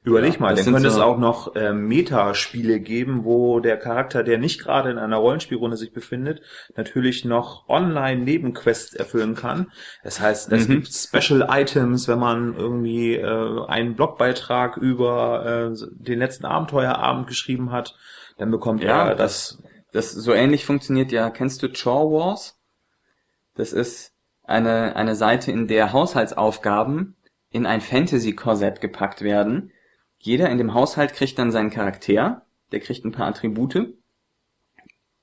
Überleg 0.10 0.34
Ja, 0.36 0.40
mal, 0.42 0.56
dann 0.56 0.66
könnte 0.66 0.88
es 0.88 0.96
so- 0.96 1.04
auch 1.04 1.18
noch 1.18 1.54
ähm, 1.56 1.88
Metaspiele 1.88 2.80
geben, 2.80 3.24
wo 3.24 3.60
der 3.60 3.78
Charakter, 3.78 4.24
der 4.24 4.38
nicht 4.38 4.60
gerade 4.62 4.90
in 4.92 4.98
einer 4.98 5.18
Rollenspielrunde 5.18 5.78
sich 5.78 5.94
befindet, 5.94 6.42
natürlich 6.76 7.26
noch 7.26 7.68
online 7.70 8.22
Nebenquests 8.24 8.94
erfüllen 8.94 9.36
kann. 9.36 9.72
Das 10.04 10.20
heißt, 10.20 10.52
es 10.52 10.68
Mhm. 10.68 10.72
gibt 10.74 10.88
Special 10.94 11.48
Items, 11.50 12.08
wenn 12.08 12.20
man 12.20 12.56
irgendwie 12.56 13.16
äh, 13.16 13.66
einen 13.68 13.96
Blogbeitrag 13.96 14.78
über 14.78 15.72
äh, 15.74 15.78
den 15.92 16.20
letzten 16.20 16.46
Abenteuerabend 16.46 17.28
geschrieben 17.28 17.72
hat, 17.72 17.96
dann 18.38 18.52
bekommt 18.52 18.84
Ja, 18.84 19.10
er 19.10 19.16
das. 19.16 19.62
Das 19.92 20.12
so 20.12 20.34
ähnlich 20.34 20.66
funktioniert 20.66 21.12
ja, 21.12 21.30
kennst 21.32 21.64
du 21.64 21.70
Chore 21.70 22.12
Wars? 22.14 22.60
Das 23.56 23.74
ist 23.74 24.14
eine, 24.44 24.96
eine 24.96 25.16
Seite, 25.16 25.52
in 25.52 25.68
der 25.68 25.94
Haushaltsaufgaben 25.94 27.16
in 27.52 27.66
ein 27.66 27.82
Fantasy-Korsett 27.82 28.82
gepackt 28.82 29.22
werden. 29.22 29.72
Jeder 30.20 30.50
in 30.50 30.58
dem 30.58 30.74
Haushalt 30.74 31.14
kriegt 31.14 31.40
dann 31.40 31.52
seinen 31.52 31.70
Charakter, 31.70 32.44
der 32.72 32.80
kriegt 32.80 33.06
ein 33.06 33.12
paar 33.12 33.28
Attribute. 33.28 33.94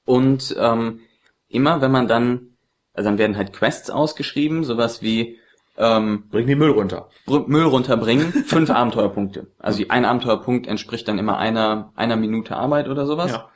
Und 0.04 0.54
ähm, 0.58 1.00
immer 1.48 1.80
wenn 1.80 1.90
man 1.90 2.08
dann, 2.08 2.56
also 2.94 3.08
dann 3.10 3.18
werden 3.18 3.36
halt 3.36 3.52
Quests 3.52 3.90
ausgeschrieben, 3.90 4.64
sowas 4.64 5.02
wie 5.02 5.38
ähm, 5.78 6.24
Bring 6.30 6.46
den 6.46 6.58
Müll 6.58 6.70
runter. 6.70 7.10
Br- 7.26 7.46
Müll 7.46 7.64
runterbringen, 7.64 8.32
fünf 8.32 8.70
Abenteuerpunkte. 8.70 9.48
Also 9.58 9.84
ein 9.88 10.04
Abenteuerpunkt 10.04 10.66
entspricht 10.66 11.06
dann 11.08 11.18
immer 11.18 11.36
einer, 11.38 11.92
einer 11.96 12.16
Minute 12.16 12.56
Arbeit 12.56 12.88
oder 12.88 13.04
sowas. 13.06 13.32
Ja. 13.32 13.50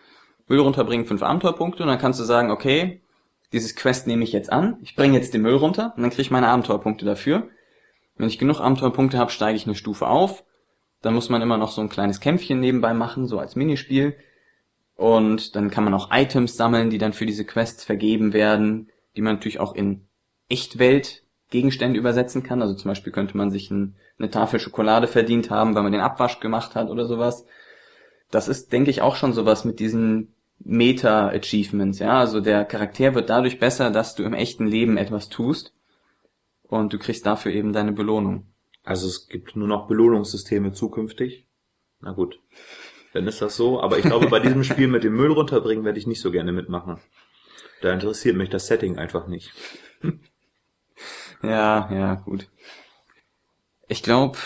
Müll 0.48 0.60
runterbringen, 0.60 1.06
fünf 1.06 1.22
Abenteuerpunkte 1.22 1.82
und 1.82 1.88
dann 1.88 1.98
kannst 1.98 2.20
du 2.20 2.24
sagen, 2.24 2.50
okay, 2.50 3.00
dieses 3.52 3.74
Quest 3.76 4.06
nehme 4.06 4.24
ich 4.24 4.32
jetzt 4.32 4.52
an, 4.52 4.76
ich 4.82 4.94
bringe 4.96 5.16
jetzt 5.16 5.32
den 5.32 5.42
Müll 5.42 5.54
runter 5.54 5.94
und 5.96 6.02
dann 6.02 6.10
kriege 6.10 6.22
ich 6.22 6.30
meine 6.30 6.48
Abenteuerpunkte 6.48 7.04
dafür. 7.04 7.48
Wenn 8.16 8.28
ich 8.28 8.38
genug 8.38 8.60
Abenteuerpunkte 8.60 9.16
habe, 9.16 9.30
steige 9.30 9.56
ich 9.56 9.66
eine 9.66 9.74
Stufe 9.76 10.06
auf. 10.08 10.44
Dann 11.02 11.14
muss 11.14 11.28
man 11.28 11.42
immer 11.42 11.56
noch 11.56 11.70
so 11.70 11.80
ein 11.80 11.88
kleines 11.88 12.20
Kämpfchen 12.20 12.60
nebenbei 12.60 12.92
machen, 12.94 13.26
so 13.26 13.38
als 13.38 13.56
Minispiel. 13.56 14.14
Und 14.96 15.56
dann 15.56 15.70
kann 15.70 15.84
man 15.84 15.94
auch 15.94 16.10
Items 16.12 16.56
sammeln, 16.56 16.90
die 16.90 16.98
dann 16.98 17.14
für 17.14 17.26
diese 17.26 17.44
Quests 17.46 17.84
vergeben 17.84 18.32
werden, 18.32 18.90
die 19.16 19.22
man 19.22 19.36
natürlich 19.36 19.60
auch 19.60 19.74
in 19.74 20.06
Echtwelt 20.48 21.22
Gegenstände 21.48 21.98
übersetzen 21.98 22.42
kann. 22.42 22.62
Also 22.62 22.74
zum 22.74 22.90
Beispiel 22.90 23.12
könnte 23.12 23.36
man 23.36 23.50
sich 23.50 23.70
ein, 23.70 23.96
eine 24.18 24.30
Tafel 24.30 24.60
Schokolade 24.60 25.06
verdient 25.06 25.50
haben, 25.50 25.74
weil 25.74 25.82
man 25.82 25.92
den 25.92 26.00
Abwasch 26.00 26.40
gemacht 26.40 26.74
hat 26.74 26.90
oder 26.90 27.06
sowas. 27.06 27.46
Das 28.30 28.46
ist, 28.46 28.72
denke 28.72 28.90
ich, 28.90 29.02
auch 29.02 29.16
schon 29.16 29.32
sowas 29.32 29.64
mit 29.64 29.80
diesen 29.80 30.34
Meta-Achievements, 30.60 31.98
ja. 31.98 32.18
Also 32.18 32.40
der 32.40 32.64
Charakter 32.64 33.14
wird 33.14 33.30
dadurch 33.30 33.58
besser, 33.58 33.90
dass 33.90 34.14
du 34.14 34.22
im 34.22 34.34
echten 34.34 34.66
Leben 34.66 34.96
etwas 34.96 35.28
tust. 35.28 35.72
Und 36.62 36.92
du 36.92 36.98
kriegst 36.98 37.26
dafür 37.26 37.52
eben 37.52 37.72
deine 37.72 37.92
Belohnung. 37.92 38.46
Also 38.82 39.06
es 39.06 39.28
gibt 39.28 39.56
nur 39.56 39.68
noch 39.68 39.86
Belohnungssysteme 39.86 40.72
zukünftig. 40.72 41.46
Na 42.00 42.12
gut, 42.12 42.40
dann 43.12 43.26
ist 43.26 43.42
das 43.42 43.56
so. 43.56 43.80
Aber 43.80 43.98
ich 43.98 44.04
glaube, 44.04 44.28
bei 44.28 44.40
diesem 44.40 44.64
Spiel 44.64 44.88
mit 44.88 45.04
dem 45.04 45.16
Müll 45.16 45.32
runterbringen 45.32 45.84
werde 45.84 45.98
ich 45.98 46.06
nicht 46.06 46.20
so 46.20 46.30
gerne 46.30 46.52
mitmachen. 46.52 46.98
Da 47.82 47.92
interessiert 47.92 48.36
mich 48.36 48.50
das 48.50 48.66
Setting 48.66 48.98
einfach 48.98 49.26
nicht. 49.26 49.52
Ja, 51.42 51.90
ja, 51.92 52.14
gut. 52.16 52.48
Ich 53.88 54.02
glaube, 54.02 54.38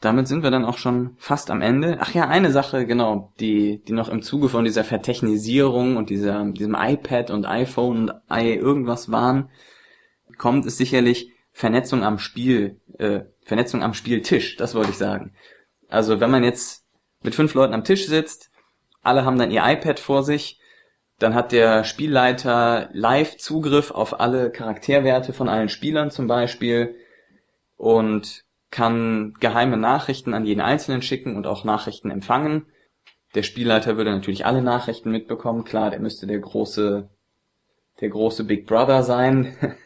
damit 0.00 0.28
sind 0.28 0.42
wir 0.42 0.50
dann 0.50 0.66
auch 0.66 0.76
schon 0.76 1.16
fast 1.16 1.50
am 1.50 1.62
Ende. 1.62 1.96
Ach 2.00 2.12
ja, 2.12 2.28
eine 2.28 2.52
Sache, 2.52 2.86
genau, 2.86 3.32
die, 3.40 3.82
die 3.84 3.92
noch 3.92 4.10
im 4.10 4.20
Zuge 4.20 4.50
von 4.50 4.64
dieser 4.64 4.84
Vertechnisierung 4.84 5.96
und 5.96 6.10
dieser, 6.10 6.44
diesem 6.44 6.76
iPad 6.78 7.30
und 7.30 7.46
iPhone 7.46 8.10
und 8.10 8.12
i 8.30 8.54
irgendwas 8.54 9.10
waren, 9.10 9.48
kommt, 10.36 10.66
ist 10.66 10.76
sicherlich 10.76 11.32
Vernetzung 11.54 12.02
am 12.02 12.18
Spiel, 12.18 12.80
äh, 12.98 13.20
Vernetzung 13.44 13.82
am 13.82 13.94
Spieltisch, 13.94 14.56
das 14.56 14.74
wollte 14.74 14.90
ich 14.90 14.98
sagen. 14.98 15.32
Also 15.88 16.18
wenn 16.18 16.30
man 16.30 16.42
jetzt 16.42 16.84
mit 17.22 17.34
fünf 17.34 17.54
Leuten 17.54 17.72
am 17.72 17.84
Tisch 17.84 18.06
sitzt, 18.06 18.50
alle 19.02 19.24
haben 19.24 19.38
dann 19.38 19.52
ihr 19.52 19.62
iPad 19.64 20.00
vor 20.00 20.24
sich, 20.24 20.60
dann 21.20 21.34
hat 21.34 21.52
der 21.52 21.84
Spielleiter 21.84 22.90
live 22.92 23.36
Zugriff 23.36 23.92
auf 23.92 24.18
alle 24.18 24.50
Charakterwerte 24.50 25.32
von 25.32 25.48
allen 25.48 25.68
Spielern 25.68 26.10
zum 26.10 26.26
Beispiel 26.26 26.96
und 27.76 28.42
kann 28.72 29.34
geheime 29.38 29.76
Nachrichten 29.76 30.34
an 30.34 30.44
jeden 30.44 30.60
Einzelnen 30.60 31.02
schicken 31.02 31.36
und 31.36 31.46
auch 31.46 31.62
Nachrichten 31.62 32.10
empfangen. 32.10 32.66
Der 33.36 33.44
Spielleiter 33.44 33.96
würde 33.96 34.10
natürlich 34.10 34.44
alle 34.44 34.62
Nachrichten 34.62 35.12
mitbekommen. 35.12 35.62
Klar, 35.62 35.90
der 35.90 36.00
müsste 36.00 36.26
der 36.26 36.40
große, 36.40 37.08
der 38.00 38.08
große 38.08 38.42
Big 38.42 38.66
Brother 38.66 39.04
sein, 39.04 39.56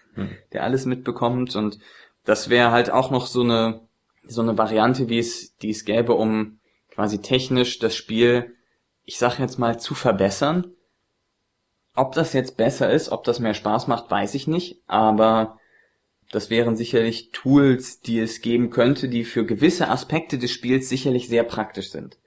der 0.53 0.65
alles 0.65 0.87
mitbekommt. 0.87 1.57
Und 1.57 1.79
das 2.25 2.49
wäre 2.49 2.71
halt 2.71 2.91
auch 2.91 3.11
noch 3.11 3.27
so 3.27 3.43
eine, 3.43 3.81
so 4.25 4.43
eine 4.43 4.59
Variante, 4.59 5.09
wie 5.09 5.19
es, 5.19 5.57
die 5.57 5.71
es 5.71 5.85
gäbe, 5.85 6.15
um 6.15 6.59
quasi 6.91 7.21
technisch 7.21 7.79
das 7.79 7.95
Spiel, 7.95 8.55
ich 9.05 9.19
sag 9.19 9.39
jetzt 9.39 9.59
mal, 9.59 9.79
zu 9.79 9.95
verbessern. 9.95 10.73
Ob 11.95 12.13
das 12.13 12.33
jetzt 12.33 12.57
besser 12.57 12.91
ist, 12.91 13.11
ob 13.11 13.25
das 13.25 13.41
mehr 13.41 13.55
Spaß 13.55 13.89
macht, 13.89 14.11
weiß 14.11 14.35
ich 14.35 14.47
nicht, 14.47 14.83
aber 14.87 15.59
das 16.31 16.51
wären 16.51 16.77
sicherlich 16.77 17.31
Tools, 17.33 18.01
die 18.01 18.19
es 18.21 18.41
geben 18.41 18.71
könnte, 18.71 19.09
die 19.09 19.25
für 19.25 19.47
gewisse 19.47 19.89
Aspekte 19.89 20.39
des 20.39 20.51
Spiels 20.51 20.89
sicherlich 20.89 21.29
sehr 21.29 21.43
praktisch 21.43 21.91
sind. 21.91 22.19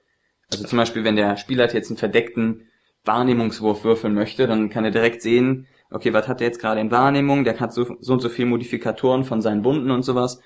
Also 0.50 0.66
zum 0.66 0.76
Beispiel, 0.76 1.04
wenn 1.04 1.16
der 1.16 1.36
Spieler 1.36 1.72
jetzt 1.72 1.88
einen 1.90 1.96
verdeckten 1.96 2.68
Wahrnehmungswurf 3.04 3.84
würfeln 3.84 4.14
möchte, 4.14 4.46
dann 4.46 4.70
kann 4.70 4.84
er 4.84 4.90
direkt 4.90 5.22
sehen, 5.22 5.66
okay, 5.92 6.12
was 6.12 6.28
hat 6.28 6.40
er 6.40 6.46
jetzt 6.46 6.60
gerade 6.60 6.80
in 6.80 6.90
Wahrnehmung, 6.90 7.44
der 7.44 7.60
hat 7.60 7.72
so, 7.72 7.96
so 8.00 8.12
und 8.14 8.20
so 8.20 8.28
viel 8.28 8.46
Modifikatoren 8.46 9.24
von 9.24 9.42
seinen 9.42 9.62
Bunden 9.62 9.90
und 9.90 10.02
sowas 10.02 10.40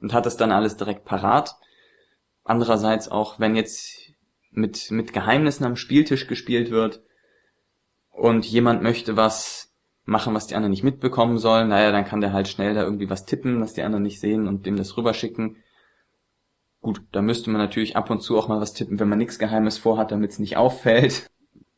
und 0.00 0.12
hat 0.12 0.26
das 0.26 0.36
dann 0.36 0.52
alles 0.52 0.76
direkt 0.76 1.04
parat. 1.04 1.56
Andererseits 2.44 3.08
auch, 3.08 3.38
wenn 3.38 3.56
jetzt 3.56 4.12
mit, 4.50 4.90
mit 4.90 5.12
Geheimnissen 5.12 5.64
am 5.64 5.76
Spieltisch 5.76 6.26
gespielt 6.26 6.70
wird 6.70 7.02
und 8.10 8.44
jemand 8.46 8.82
möchte 8.82 9.16
was 9.16 9.72
machen, 10.04 10.34
was 10.34 10.46
die 10.46 10.54
anderen 10.54 10.70
nicht 10.70 10.84
mitbekommen 10.84 11.38
sollen, 11.38 11.68
naja, 11.68 11.92
dann 11.92 12.04
kann 12.06 12.20
der 12.20 12.32
halt 12.32 12.48
schnell 12.48 12.74
da 12.74 12.82
irgendwie 12.82 13.10
was 13.10 13.26
tippen, 13.26 13.60
was 13.60 13.74
die 13.74 13.82
anderen 13.82 14.02
nicht 14.02 14.20
sehen 14.20 14.48
und 14.48 14.64
dem 14.66 14.76
das 14.76 14.96
rüberschicken. 14.96 15.56
Gut, 16.80 17.02
da 17.12 17.20
müsste 17.20 17.50
man 17.50 17.60
natürlich 17.60 17.96
ab 17.96 18.08
und 18.08 18.22
zu 18.22 18.38
auch 18.38 18.48
mal 18.48 18.60
was 18.60 18.72
tippen, 18.72 18.98
wenn 18.98 19.08
man 19.08 19.18
nichts 19.18 19.38
Geheimes 19.38 19.78
vorhat, 19.78 20.10
damit 20.10 20.30
es 20.30 20.38
nicht 20.38 20.56
auffällt. 20.56 21.28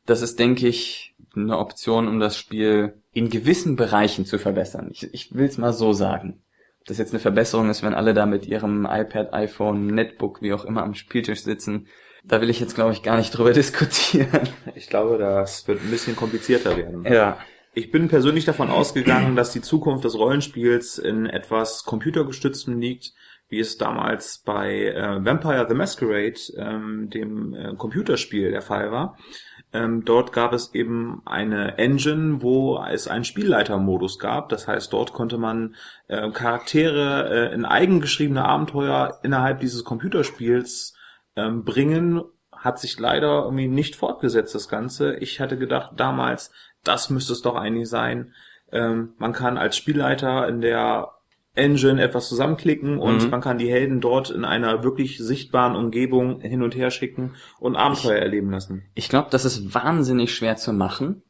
Das 0.06 0.22
ist, 0.22 0.38
denke 0.38 0.68
ich, 0.68 1.09
eine 1.34 1.58
Option, 1.58 2.08
um 2.08 2.20
das 2.20 2.36
Spiel 2.36 2.94
in 3.12 3.30
gewissen 3.30 3.76
Bereichen 3.76 4.26
zu 4.26 4.38
verbessern. 4.38 4.88
Ich, 4.92 5.12
ich 5.12 5.34
will 5.34 5.46
es 5.46 5.58
mal 5.58 5.72
so 5.72 5.92
sagen. 5.92 6.42
Ob 6.80 6.86
das 6.86 6.98
jetzt 6.98 7.12
eine 7.12 7.20
Verbesserung 7.20 7.68
ist, 7.68 7.82
wenn 7.82 7.94
alle 7.94 8.14
da 8.14 8.26
mit 8.26 8.46
ihrem 8.46 8.86
iPad, 8.90 9.32
iPhone, 9.32 9.86
Netbook, 9.86 10.40
wie 10.42 10.52
auch 10.52 10.64
immer 10.64 10.82
am 10.82 10.94
Spieltisch 10.94 11.42
sitzen, 11.42 11.86
da 12.24 12.40
will 12.40 12.50
ich 12.50 12.60
jetzt, 12.60 12.74
glaube 12.74 12.92
ich, 12.92 13.02
gar 13.02 13.16
nicht 13.16 13.30
drüber 13.30 13.52
diskutieren. 13.54 14.48
Ich 14.74 14.88
glaube, 14.88 15.18
das 15.18 15.66
wird 15.68 15.82
ein 15.82 15.90
bisschen 15.90 16.16
komplizierter 16.16 16.76
werden. 16.76 17.04
Ja. 17.04 17.38
Ich 17.72 17.92
bin 17.92 18.08
persönlich 18.08 18.44
davon 18.44 18.68
ausgegangen, 18.68 19.36
dass 19.36 19.52
die 19.52 19.60
Zukunft 19.60 20.04
des 20.04 20.18
Rollenspiels 20.18 20.98
in 20.98 21.26
etwas 21.26 21.84
computergestütztem 21.84 22.80
liegt, 22.80 23.12
wie 23.48 23.60
es 23.60 23.78
damals 23.78 24.38
bei 24.44 24.86
äh, 24.86 25.24
Vampire 25.24 25.66
the 25.68 25.74
Masquerade, 25.74 26.40
ähm, 26.56 27.10
dem 27.10 27.54
äh, 27.54 27.74
Computerspiel, 27.76 28.50
der 28.50 28.62
Fall 28.62 28.90
war. 28.90 29.16
Ähm, 29.72 30.04
dort 30.04 30.32
gab 30.32 30.52
es 30.52 30.74
eben 30.74 31.22
eine 31.24 31.78
Engine, 31.78 32.42
wo 32.42 32.82
es 32.82 33.06
einen 33.06 33.24
Spielleitermodus 33.24 34.18
gab. 34.18 34.48
Das 34.48 34.66
heißt, 34.66 34.92
dort 34.92 35.12
konnte 35.12 35.38
man 35.38 35.76
äh, 36.08 36.30
Charaktere 36.30 37.50
äh, 37.50 37.54
in 37.54 37.64
eigengeschriebene 37.64 38.44
Abenteuer 38.44 39.20
innerhalb 39.22 39.60
dieses 39.60 39.84
Computerspiels 39.84 40.94
ähm, 41.36 41.64
bringen. 41.64 42.22
Hat 42.52 42.80
sich 42.80 42.98
leider 42.98 43.44
irgendwie 43.44 43.68
nicht 43.68 43.94
fortgesetzt, 43.94 44.54
das 44.54 44.68
Ganze. 44.68 45.14
Ich 45.16 45.40
hatte 45.40 45.56
gedacht 45.56 45.92
damals, 45.96 46.50
das 46.82 47.08
müsste 47.08 47.32
es 47.32 47.42
doch 47.42 47.54
eigentlich 47.54 47.88
sein. 47.88 48.34
Ähm, 48.72 49.14
man 49.18 49.32
kann 49.32 49.56
als 49.56 49.76
Spielleiter 49.76 50.48
in 50.48 50.60
der 50.60 51.12
Engine 51.54 52.00
etwas 52.00 52.28
zusammenklicken 52.28 52.98
und 52.98 53.24
Mhm. 53.24 53.30
man 53.30 53.40
kann 53.40 53.58
die 53.58 53.70
Helden 53.70 54.00
dort 54.00 54.30
in 54.30 54.44
einer 54.44 54.84
wirklich 54.84 55.18
sichtbaren 55.18 55.74
Umgebung 55.74 56.40
hin 56.40 56.62
und 56.62 56.76
her 56.76 56.90
schicken 56.90 57.34
und 57.58 57.76
Abenteuer 57.76 58.18
erleben 58.20 58.50
lassen. 58.50 58.84
Ich 58.94 59.08
glaube, 59.08 59.28
das 59.30 59.44
ist 59.44 59.74
wahnsinnig 59.74 60.34
schwer 60.34 60.56
zu 60.56 60.72
machen. 60.72 61.22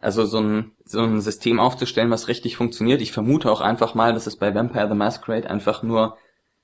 Also 0.00 0.24
so 0.24 0.38
ein, 0.38 0.72
so 0.84 1.00
ein 1.00 1.20
System 1.20 1.58
aufzustellen, 1.58 2.10
was 2.10 2.28
richtig 2.28 2.56
funktioniert. 2.56 3.00
Ich 3.00 3.12
vermute 3.12 3.50
auch 3.50 3.60
einfach 3.60 3.94
mal, 3.94 4.12
dass 4.14 4.26
es 4.26 4.36
bei 4.36 4.54
Vampire 4.54 4.88
the 4.88 4.94
Masquerade 4.94 5.48
einfach 5.48 5.82
nur 5.82 6.16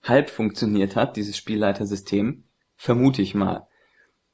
halb 0.02 0.30
funktioniert 0.30 0.96
hat, 0.96 1.16
dieses 1.16 1.36
Spielleitersystem. 1.36 2.44
Vermute 2.76 3.22
ich 3.22 3.34
mal. 3.34 3.66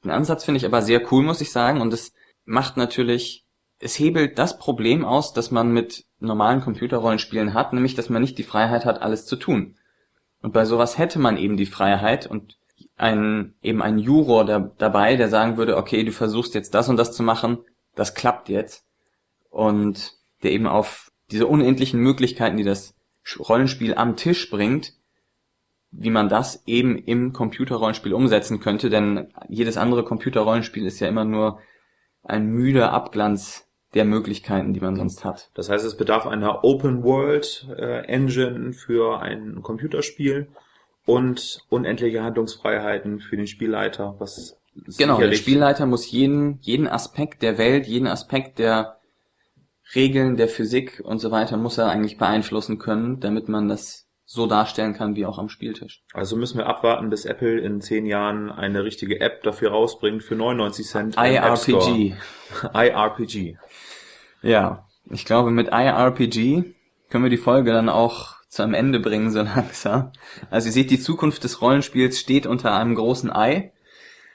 Den 0.03 0.11
Ansatz 0.11 0.43
finde 0.45 0.57
ich 0.57 0.65
aber 0.65 0.81
sehr 0.81 1.01
cool, 1.11 1.23
muss 1.23 1.41
ich 1.41 1.51
sagen. 1.51 1.81
Und 1.81 1.93
es 1.93 2.13
macht 2.45 2.77
natürlich, 2.77 3.45
es 3.79 3.97
hebelt 3.97 4.37
das 4.37 4.59
Problem 4.59 5.05
aus, 5.05 5.33
das 5.33 5.51
man 5.51 5.71
mit 5.71 6.05
normalen 6.19 6.61
Computerrollenspielen 6.61 7.53
hat, 7.53 7.73
nämlich, 7.73 7.95
dass 7.95 8.09
man 8.09 8.21
nicht 8.21 8.37
die 8.37 8.43
Freiheit 8.43 8.85
hat, 8.85 9.01
alles 9.01 9.25
zu 9.25 9.37
tun. 9.37 9.75
Und 10.41 10.53
bei 10.53 10.65
sowas 10.65 10.97
hätte 10.97 11.19
man 11.19 11.37
eben 11.37 11.57
die 11.57 11.65
Freiheit 11.65 12.27
und 12.27 12.57
ein, 12.97 13.53
eben 13.61 13.81
ein 13.81 13.97
Juror 13.97 14.45
da, 14.45 14.71
dabei, 14.77 15.15
der 15.15 15.29
sagen 15.29 15.57
würde, 15.57 15.77
okay, 15.77 16.03
du 16.03 16.11
versuchst 16.11 16.53
jetzt 16.55 16.73
das 16.73 16.89
und 16.89 16.97
das 16.97 17.13
zu 17.13 17.23
machen, 17.23 17.59
das 17.95 18.13
klappt 18.13 18.49
jetzt. 18.49 18.85
Und 19.49 20.13
der 20.43 20.51
eben 20.51 20.67
auf 20.67 21.11
diese 21.31 21.47
unendlichen 21.47 21.99
Möglichkeiten, 22.01 22.57
die 22.57 22.63
das 22.63 22.95
Rollenspiel 23.37 23.95
am 23.95 24.15
Tisch 24.15 24.49
bringt, 24.49 24.93
wie 25.91 26.09
man 26.09 26.29
das 26.29 26.63
eben 26.65 26.97
im 26.97 27.33
Computerrollenspiel 27.33 28.13
umsetzen 28.13 28.59
könnte, 28.59 28.89
denn 28.89 29.33
jedes 29.47 29.77
andere 29.77 30.03
Computerrollenspiel 30.03 30.85
ist 30.85 30.99
ja 30.99 31.07
immer 31.07 31.25
nur 31.25 31.59
ein 32.23 32.47
müder 32.47 32.91
Abglanz 32.93 33.68
der 33.93 34.05
Möglichkeiten, 34.05 34.73
die 34.73 34.79
man 34.79 34.95
sonst 34.95 35.25
hat. 35.25 35.49
Das 35.55 35.69
heißt, 35.69 35.85
es 35.85 35.97
bedarf 35.97 36.27
einer 36.27 36.63
Open 36.63 37.03
World 37.03 37.67
äh, 37.77 38.05
Engine 38.05 38.73
für 38.73 39.19
ein 39.19 39.61
Computerspiel 39.63 40.47
und 41.05 41.65
unendliche 41.69 42.23
Handlungsfreiheiten 42.23 43.19
für 43.19 43.35
den 43.35 43.47
Spielleiter, 43.47 44.15
was 44.19 44.59
Genau, 44.97 45.19
der 45.19 45.33
Spielleiter 45.33 45.85
muss 45.85 46.09
jeden, 46.09 46.59
jeden 46.61 46.87
Aspekt 46.87 47.41
der 47.41 47.57
Welt, 47.57 47.85
jeden 47.87 48.07
Aspekt 48.07 48.59
der 48.59 48.99
Regeln 49.95 50.37
der 50.37 50.47
Physik 50.47 51.01
und 51.03 51.19
so 51.19 51.31
weiter 51.31 51.57
muss 51.57 51.77
er 51.77 51.89
eigentlich 51.89 52.17
beeinflussen 52.17 52.77
können, 52.77 53.19
damit 53.19 53.49
man 53.49 53.67
das 53.67 54.07
so 54.25 54.45
darstellen 54.45 54.93
kann 54.93 55.15
wie 55.15 55.25
auch 55.25 55.39
am 55.39 55.49
Spieltisch. 55.49 56.03
Also 56.13 56.35
müssen 56.35 56.59
wir 56.59 56.67
abwarten, 56.67 57.09
bis 57.09 57.25
Apple 57.25 57.59
in 57.59 57.81
zehn 57.81 58.05
Jahren 58.05 58.51
eine 58.51 58.83
richtige 58.83 59.19
App 59.21 59.41
dafür 59.41 59.71
rausbringt 59.71 60.21
für 60.21 60.35
99 60.35 60.85
Cent. 60.85 61.15
IRPG. 61.17 62.13
IRPG. 62.73 63.57
Ja, 64.41 64.87
ich 65.09 65.25
glaube 65.25 65.51
mit 65.51 65.69
IRPG 65.71 66.63
können 67.09 67.23
wir 67.23 67.29
die 67.29 67.37
Folge 67.37 67.71
dann 67.71 67.89
auch 67.89 68.35
zu 68.49 68.63
einem 68.63 68.73
Ende 68.73 68.99
bringen 68.99 69.31
so 69.31 69.41
langsam. 69.43 70.11
Also 70.49 70.67
ihr 70.67 70.73
seht, 70.73 70.91
die 70.91 70.99
Zukunft 70.99 71.43
des 71.43 71.61
Rollenspiels 71.61 72.19
steht 72.19 72.45
unter 72.45 72.75
einem 72.75 72.95
großen 72.95 73.31
I. 73.35 73.71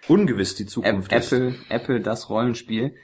Ungewiss 0.06 0.54
die 0.54 0.66
Zukunft. 0.66 1.12
Ä 1.12 1.16
Apple, 1.16 1.54
Apple 1.68 2.00
das 2.00 2.28
Rollenspiel. 2.28 2.94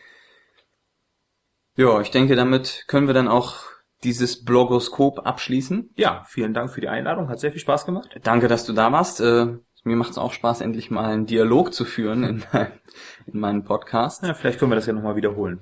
Ja, 1.77 2.01
ich 2.01 2.11
denke, 2.11 2.37
damit 2.37 2.85
können 2.89 3.07
wir 3.07 3.15
dann 3.15 3.29
auch 3.29 3.65
dieses 4.05 4.45
Blogoskop 4.45 5.27
abschließen. 5.27 5.91
Ja, 5.97 6.25
vielen 6.27 6.55
Dank 6.55 6.71
für 6.71 6.81
die 6.81 6.89
Einladung, 6.89 7.29
hat 7.29 7.41
sehr 7.41 7.53
viel 7.53 7.61
Spaß 7.61 7.87
gemacht. 7.87 8.19
Danke, 8.23 8.49
dass 8.49 8.65
du 8.65 8.73
da 8.73 8.93
warst. 8.93 9.21
Äh, 9.21 9.59
mir 9.85 9.97
macht 9.97 10.11
es 10.11 10.19
auch 10.19 10.33
Spaß, 10.33 10.61
endlich 10.61 10.91
mal 10.91 11.11
einen 11.11 11.27
Dialog 11.27 11.73
zu 11.73 11.85
führen 11.85 12.23
in, 12.25 12.45
in 13.27 13.41
meinem 13.41 13.65
Podcast. 13.65 14.23
Ja, 14.23 14.35
vielleicht 14.35 14.59
können 14.59 14.71
wir 14.71 14.77
das 14.77 14.87
ja 14.87 14.93
nochmal 14.93 15.17
wiederholen. 15.17 15.61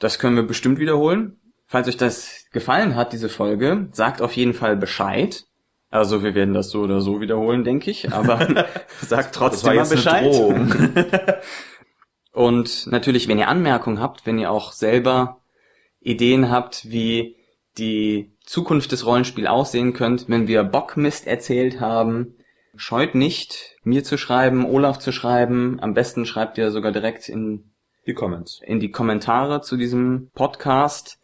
Das 0.00 0.18
können 0.18 0.34
wir 0.34 0.42
bestimmt 0.42 0.80
wiederholen. 0.80 1.36
Falls 1.66 1.86
euch 1.86 1.96
das 1.96 2.46
gefallen 2.50 2.96
hat, 2.96 3.12
diese 3.12 3.28
Folge, 3.28 3.88
sagt 3.92 4.20
auf 4.22 4.32
jeden 4.32 4.54
Fall 4.54 4.76
Bescheid. 4.76 5.44
Also 5.90 6.24
wir 6.24 6.34
werden 6.34 6.54
das 6.54 6.70
so 6.70 6.80
oder 6.80 7.00
so 7.00 7.20
wiederholen, 7.20 7.62
denke 7.62 7.90
ich, 7.90 8.12
aber 8.12 8.66
sagt 9.00 9.34
trotzdem 9.34 9.76
mal 9.76 9.86
Bescheid. 9.86 10.34
Und 12.32 12.86
natürlich, 12.88 13.28
wenn 13.28 13.38
ihr 13.38 13.48
Anmerkungen 13.48 14.00
habt, 14.00 14.26
wenn 14.26 14.38
ihr 14.38 14.50
auch 14.50 14.72
selber 14.72 15.42
Ideen 16.00 16.50
habt, 16.50 16.90
wie 16.90 17.36
die 17.76 18.36
Zukunft 18.44 18.92
des 18.92 19.04
Rollenspiels 19.04 19.48
aussehen 19.48 19.92
könnt, 19.92 20.28
wenn 20.28 20.48
wir 20.48 20.62
Bockmist 20.64 21.26
erzählt 21.26 21.80
haben, 21.80 22.36
scheut 22.74 23.14
nicht, 23.14 23.76
mir 23.82 24.02
zu 24.04 24.16
schreiben, 24.16 24.64
Olaf 24.64 24.98
zu 24.98 25.12
schreiben. 25.12 25.78
Am 25.80 25.94
besten 25.94 26.24
schreibt 26.24 26.56
ihr 26.56 26.70
sogar 26.70 26.92
direkt 26.92 27.28
in 27.28 27.70
die 28.06 28.14
Comments. 28.14 28.60
In 28.64 28.80
die 28.80 28.90
Kommentare 28.90 29.60
zu 29.60 29.76
diesem 29.76 30.30
Podcast. 30.34 31.18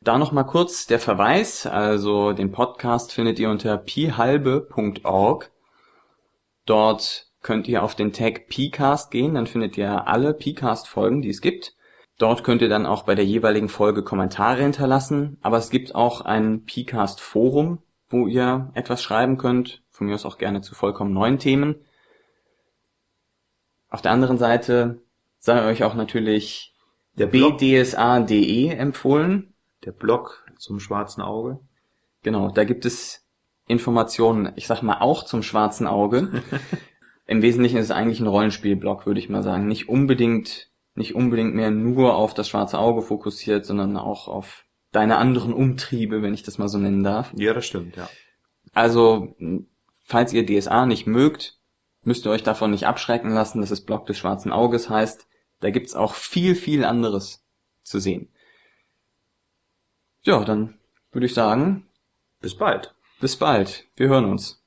Da 0.00 0.18
noch 0.18 0.32
mal 0.32 0.44
kurz 0.44 0.86
der 0.86 0.98
Verweis, 0.98 1.66
also 1.66 2.32
den 2.32 2.52
Podcast 2.52 3.12
findet 3.12 3.38
ihr 3.38 3.48
unter 3.48 3.78
pihalbe.org. 3.78 5.50
Dort 6.66 7.28
könnt 7.42 7.68
ihr 7.68 7.82
auf 7.82 7.94
den 7.94 8.12
Tag 8.12 8.48
Pcast 8.48 9.10
gehen, 9.10 9.34
dann 9.34 9.46
findet 9.46 9.78
ihr 9.78 10.06
alle 10.06 10.34
Pcast 10.34 10.88
Folgen, 10.88 11.22
die 11.22 11.30
es 11.30 11.40
gibt. 11.40 11.74
Dort 12.18 12.44
könnt 12.44 12.62
ihr 12.62 12.68
dann 12.68 12.86
auch 12.86 13.04
bei 13.04 13.14
der 13.14 13.24
jeweiligen 13.24 13.68
Folge 13.68 14.02
Kommentare 14.02 14.62
hinterlassen, 14.62 15.38
aber 15.42 15.58
es 15.58 15.70
gibt 15.70 15.94
auch 15.94 16.20
ein 16.20 16.64
Pcast 16.64 17.20
Forum, 17.20 17.82
wo 18.08 18.26
ihr 18.26 18.70
etwas 18.74 19.02
schreiben 19.02 19.36
könnt, 19.36 19.82
von 19.90 20.06
mir 20.06 20.14
aus 20.14 20.26
auch 20.26 20.38
gerne 20.38 20.60
zu 20.60 20.74
vollkommen 20.74 21.12
neuen 21.12 21.38
Themen. 21.38 21.76
Auf 23.88 24.02
der 24.02 24.12
anderen 24.12 24.38
Seite 24.38 25.03
sei 25.44 25.66
euch 25.66 25.84
auch 25.84 25.94
natürlich 25.94 26.74
der 27.18 27.26
bdsa.de 27.26 28.68
empfohlen. 28.68 29.54
Der 29.84 29.92
Blog 29.92 30.44
zum 30.56 30.80
schwarzen 30.80 31.20
Auge. 31.20 31.60
Genau, 32.22 32.50
da 32.50 32.64
gibt 32.64 32.86
es 32.86 33.26
Informationen, 33.66 34.52
ich 34.56 34.66
sag 34.66 34.82
mal 34.82 35.00
auch 35.00 35.24
zum 35.24 35.42
schwarzen 35.42 35.86
Auge. 35.86 36.42
Im 37.26 37.42
Wesentlichen 37.42 37.76
ist 37.76 37.86
es 37.86 37.90
eigentlich 37.90 38.20
ein 38.20 38.26
Rollenspielblog, 38.26 39.04
würde 39.04 39.20
ich 39.20 39.28
mal 39.28 39.42
sagen. 39.42 39.66
Nicht 39.66 39.88
unbedingt 39.88 40.70
nicht 40.94 41.14
unbedingt 41.14 41.54
mehr 41.54 41.70
nur 41.70 42.14
auf 42.14 42.34
das 42.34 42.48
schwarze 42.48 42.78
Auge 42.78 43.02
fokussiert, 43.02 43.66
sondern 43.66 43.96
auch 43.96 44.28
auf 44.28 44.64
deine 44.92 45.16
anderen 45.18 45.52
Umtriebe, 45.52 46.22
wenn 46.22 46.34
ich 46.34 46.44
das 46.44 46.56
mal 46.56 46.68
so 46.68 46.78
nennen 46.78 47.02
darf. 47.02 47.32
Ja, 47.34 47.52
das 47.52 47.66
stimmt, 47.66 47.96
ja. 47.96 48.08
Also, 48.72 49.34
falls 50.04 50.32
ihr 50.32 50.46
DSA 50.46 50.86
nicht 50.86 51.06
mögt, 51.06 51.58
müsst 52.02 52.26
ihr 52.26 52.30
euch 52.30 52.44
davon 52.44 52.70
nicht 52.70 52.86
abschrecken 52.86 53.30
lassen, 53.30 53.60
dass 53.60 53.72
es 53.72 53.84
Block 53.84 54.06
des 54.06 54.18
schwarzen 54.18 54.52
Auges 54.52 54.88
heißt. 54.88 55.26
Da 55.64 55.70
gibt's 55.70 55.94
auch 55.94 56.14
viel, 56.14 56.56
viel 56.56 56.84
anderes 56.84 57.42
zu 57.84 57.98
sehen. 57.98 58.28
Ja, 60.20 60.44
dann 60.44 60.78
würde 61.10 61.24
ich 61.24 61.32
sagen. 61.32 61.88
Bis 62.42 62.54
bald. 62.54 62.94
Bis 63.18 63.38
bald. 63.38 63.88
Wir 63.96 64.08
hören 64.08 64.26
uns. 64.26 64.62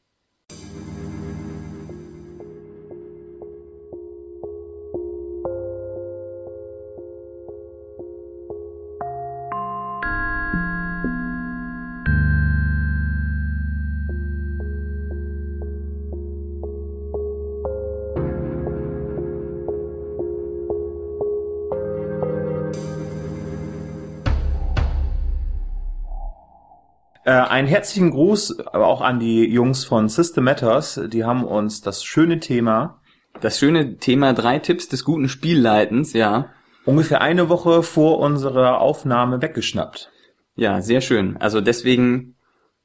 Einen 27.58 27.68
herzlichen 27.68 28.12
Gruß 28.12 28.60
aber 28.68 28.86
auch 28.86 29.02
an 29.02 29.20
die 29.20 29.44
Jungs 29.44 29.84
von 29.84 30.10
System 30.10 30.44
Matters. 30.44 31.02
Die 31.08 31.24
haben 31.24 31.44
uns 31.44 31.82
das 31.82 32.04
schöne 32.04 32.40
Thema. 32.40 33.02
Das 33.42 33.58
schöne 33.58 33.98
Thema 33.98 34.34
drei 34.34 34.60
Tipps 34.60 34.90
des 34.90 35.04
guten 35.04 35.28
Spielleitens, 35.28 36.14
ja. 36.14 36.50
Ungefähr 36.86 37.22
eine 37.22 37.50
Woche 37.50 37.82
vor 37.82 38.20
unserer 38.20 38.80
Aufnahme 38.80 39.42
weggeschnappt. 39.42 40.12
Ja, 40.56 40.84
sehr 40.84 41.02
schön. 41.02 41.38
Also 41.38 41.60
deswegen, 41.60 42.36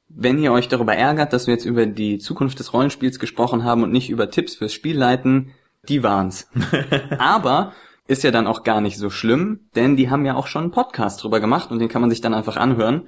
wenn 0.09 0.39
ihr 0.39 0.51
euch 0.51 0.69
darüber 0.69 0.95
ärgert, 0.95 1.33
dass 1.33 1.45
wir 1.45 1.53
jetzt 1.53 1.65
über 1.65 1.85
die 1.85 2.17
Zukunft 2.17 2.57
des 2.57 2.73
Rollenspiels 2.73 3.19
gesprochen 3.19 3.63
haben 3.63 3.83
und 3.83 3.91
nicht 3.91 4.09
über 4.09 4.31
Tipps 4.31 4.55
fürs 4.55 4.73
Spielleiten, 4.73 5.51
die 5.87 6.01
waren's. 6.01 6.49
aber 7.19 7.73
ist 8.07 8.23
ja 8.23 8.31
dann 8.31 8.47
auch 8.47 8.63
gar 8.63 8.81
nicht 8.81 8.97
so 8.97 9.11
schlimm, 9.11 9.69
denn 9.75 9.97
die 9.97 10.09
haben 10.09 10.25
ja 10.25 10.33
auch 10.33 10.47
schon 10.47 10.63
einen 10.63 10.71
Podcast 10.71 11.21
drüber 11.23 11.39
gemacht 11.39 11.69
und 11.69 11.77
den 11.77 11.89
kann 11.89 12.01
man 12.01 12.09
sich 12.09 12.21
dann 12.21 12.33
einfach 12.33 12.57
anhören 12.57 13.03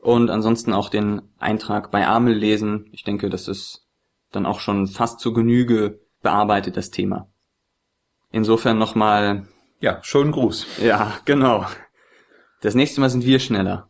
und 0.00 0.30
ansonsten 0.30 0.72
auch 0.72 0.88
den 0.88 1.22
Eintrag 1.38 1.90
bei 1.90 2.06
Amel 2.06 2.34
lesen. 2.34 2.88
Ich 2.92 3.04
denke, 3.04 3.28
das 3.28 3.48
ist 3.48 3.86
dann 4.32 4.46
auch 4.46 4.60
schon 4.60 4.86
fast 4.86 5.20
zur 5.20 5.34
Genüge 5.34 6.00
bearbeitet, 6.22 6.76
das 6.76 6.90
Thema. 6.90 7.28
Insofern 8.30 8.78
nochmal. 8.78 9.46
Ja, 9.80 10.02
schönen 10.02 10.32
Gruß. 10.32 10.66
Ja, 10.82 11.18
genau. 11.24 11.66
Das 12.60 12.74
nächste 12.74 13.00
Mal 13.00 13.10
sind 13.10 13.24
wir 13.24 13.40
schneller. 13.40 13.89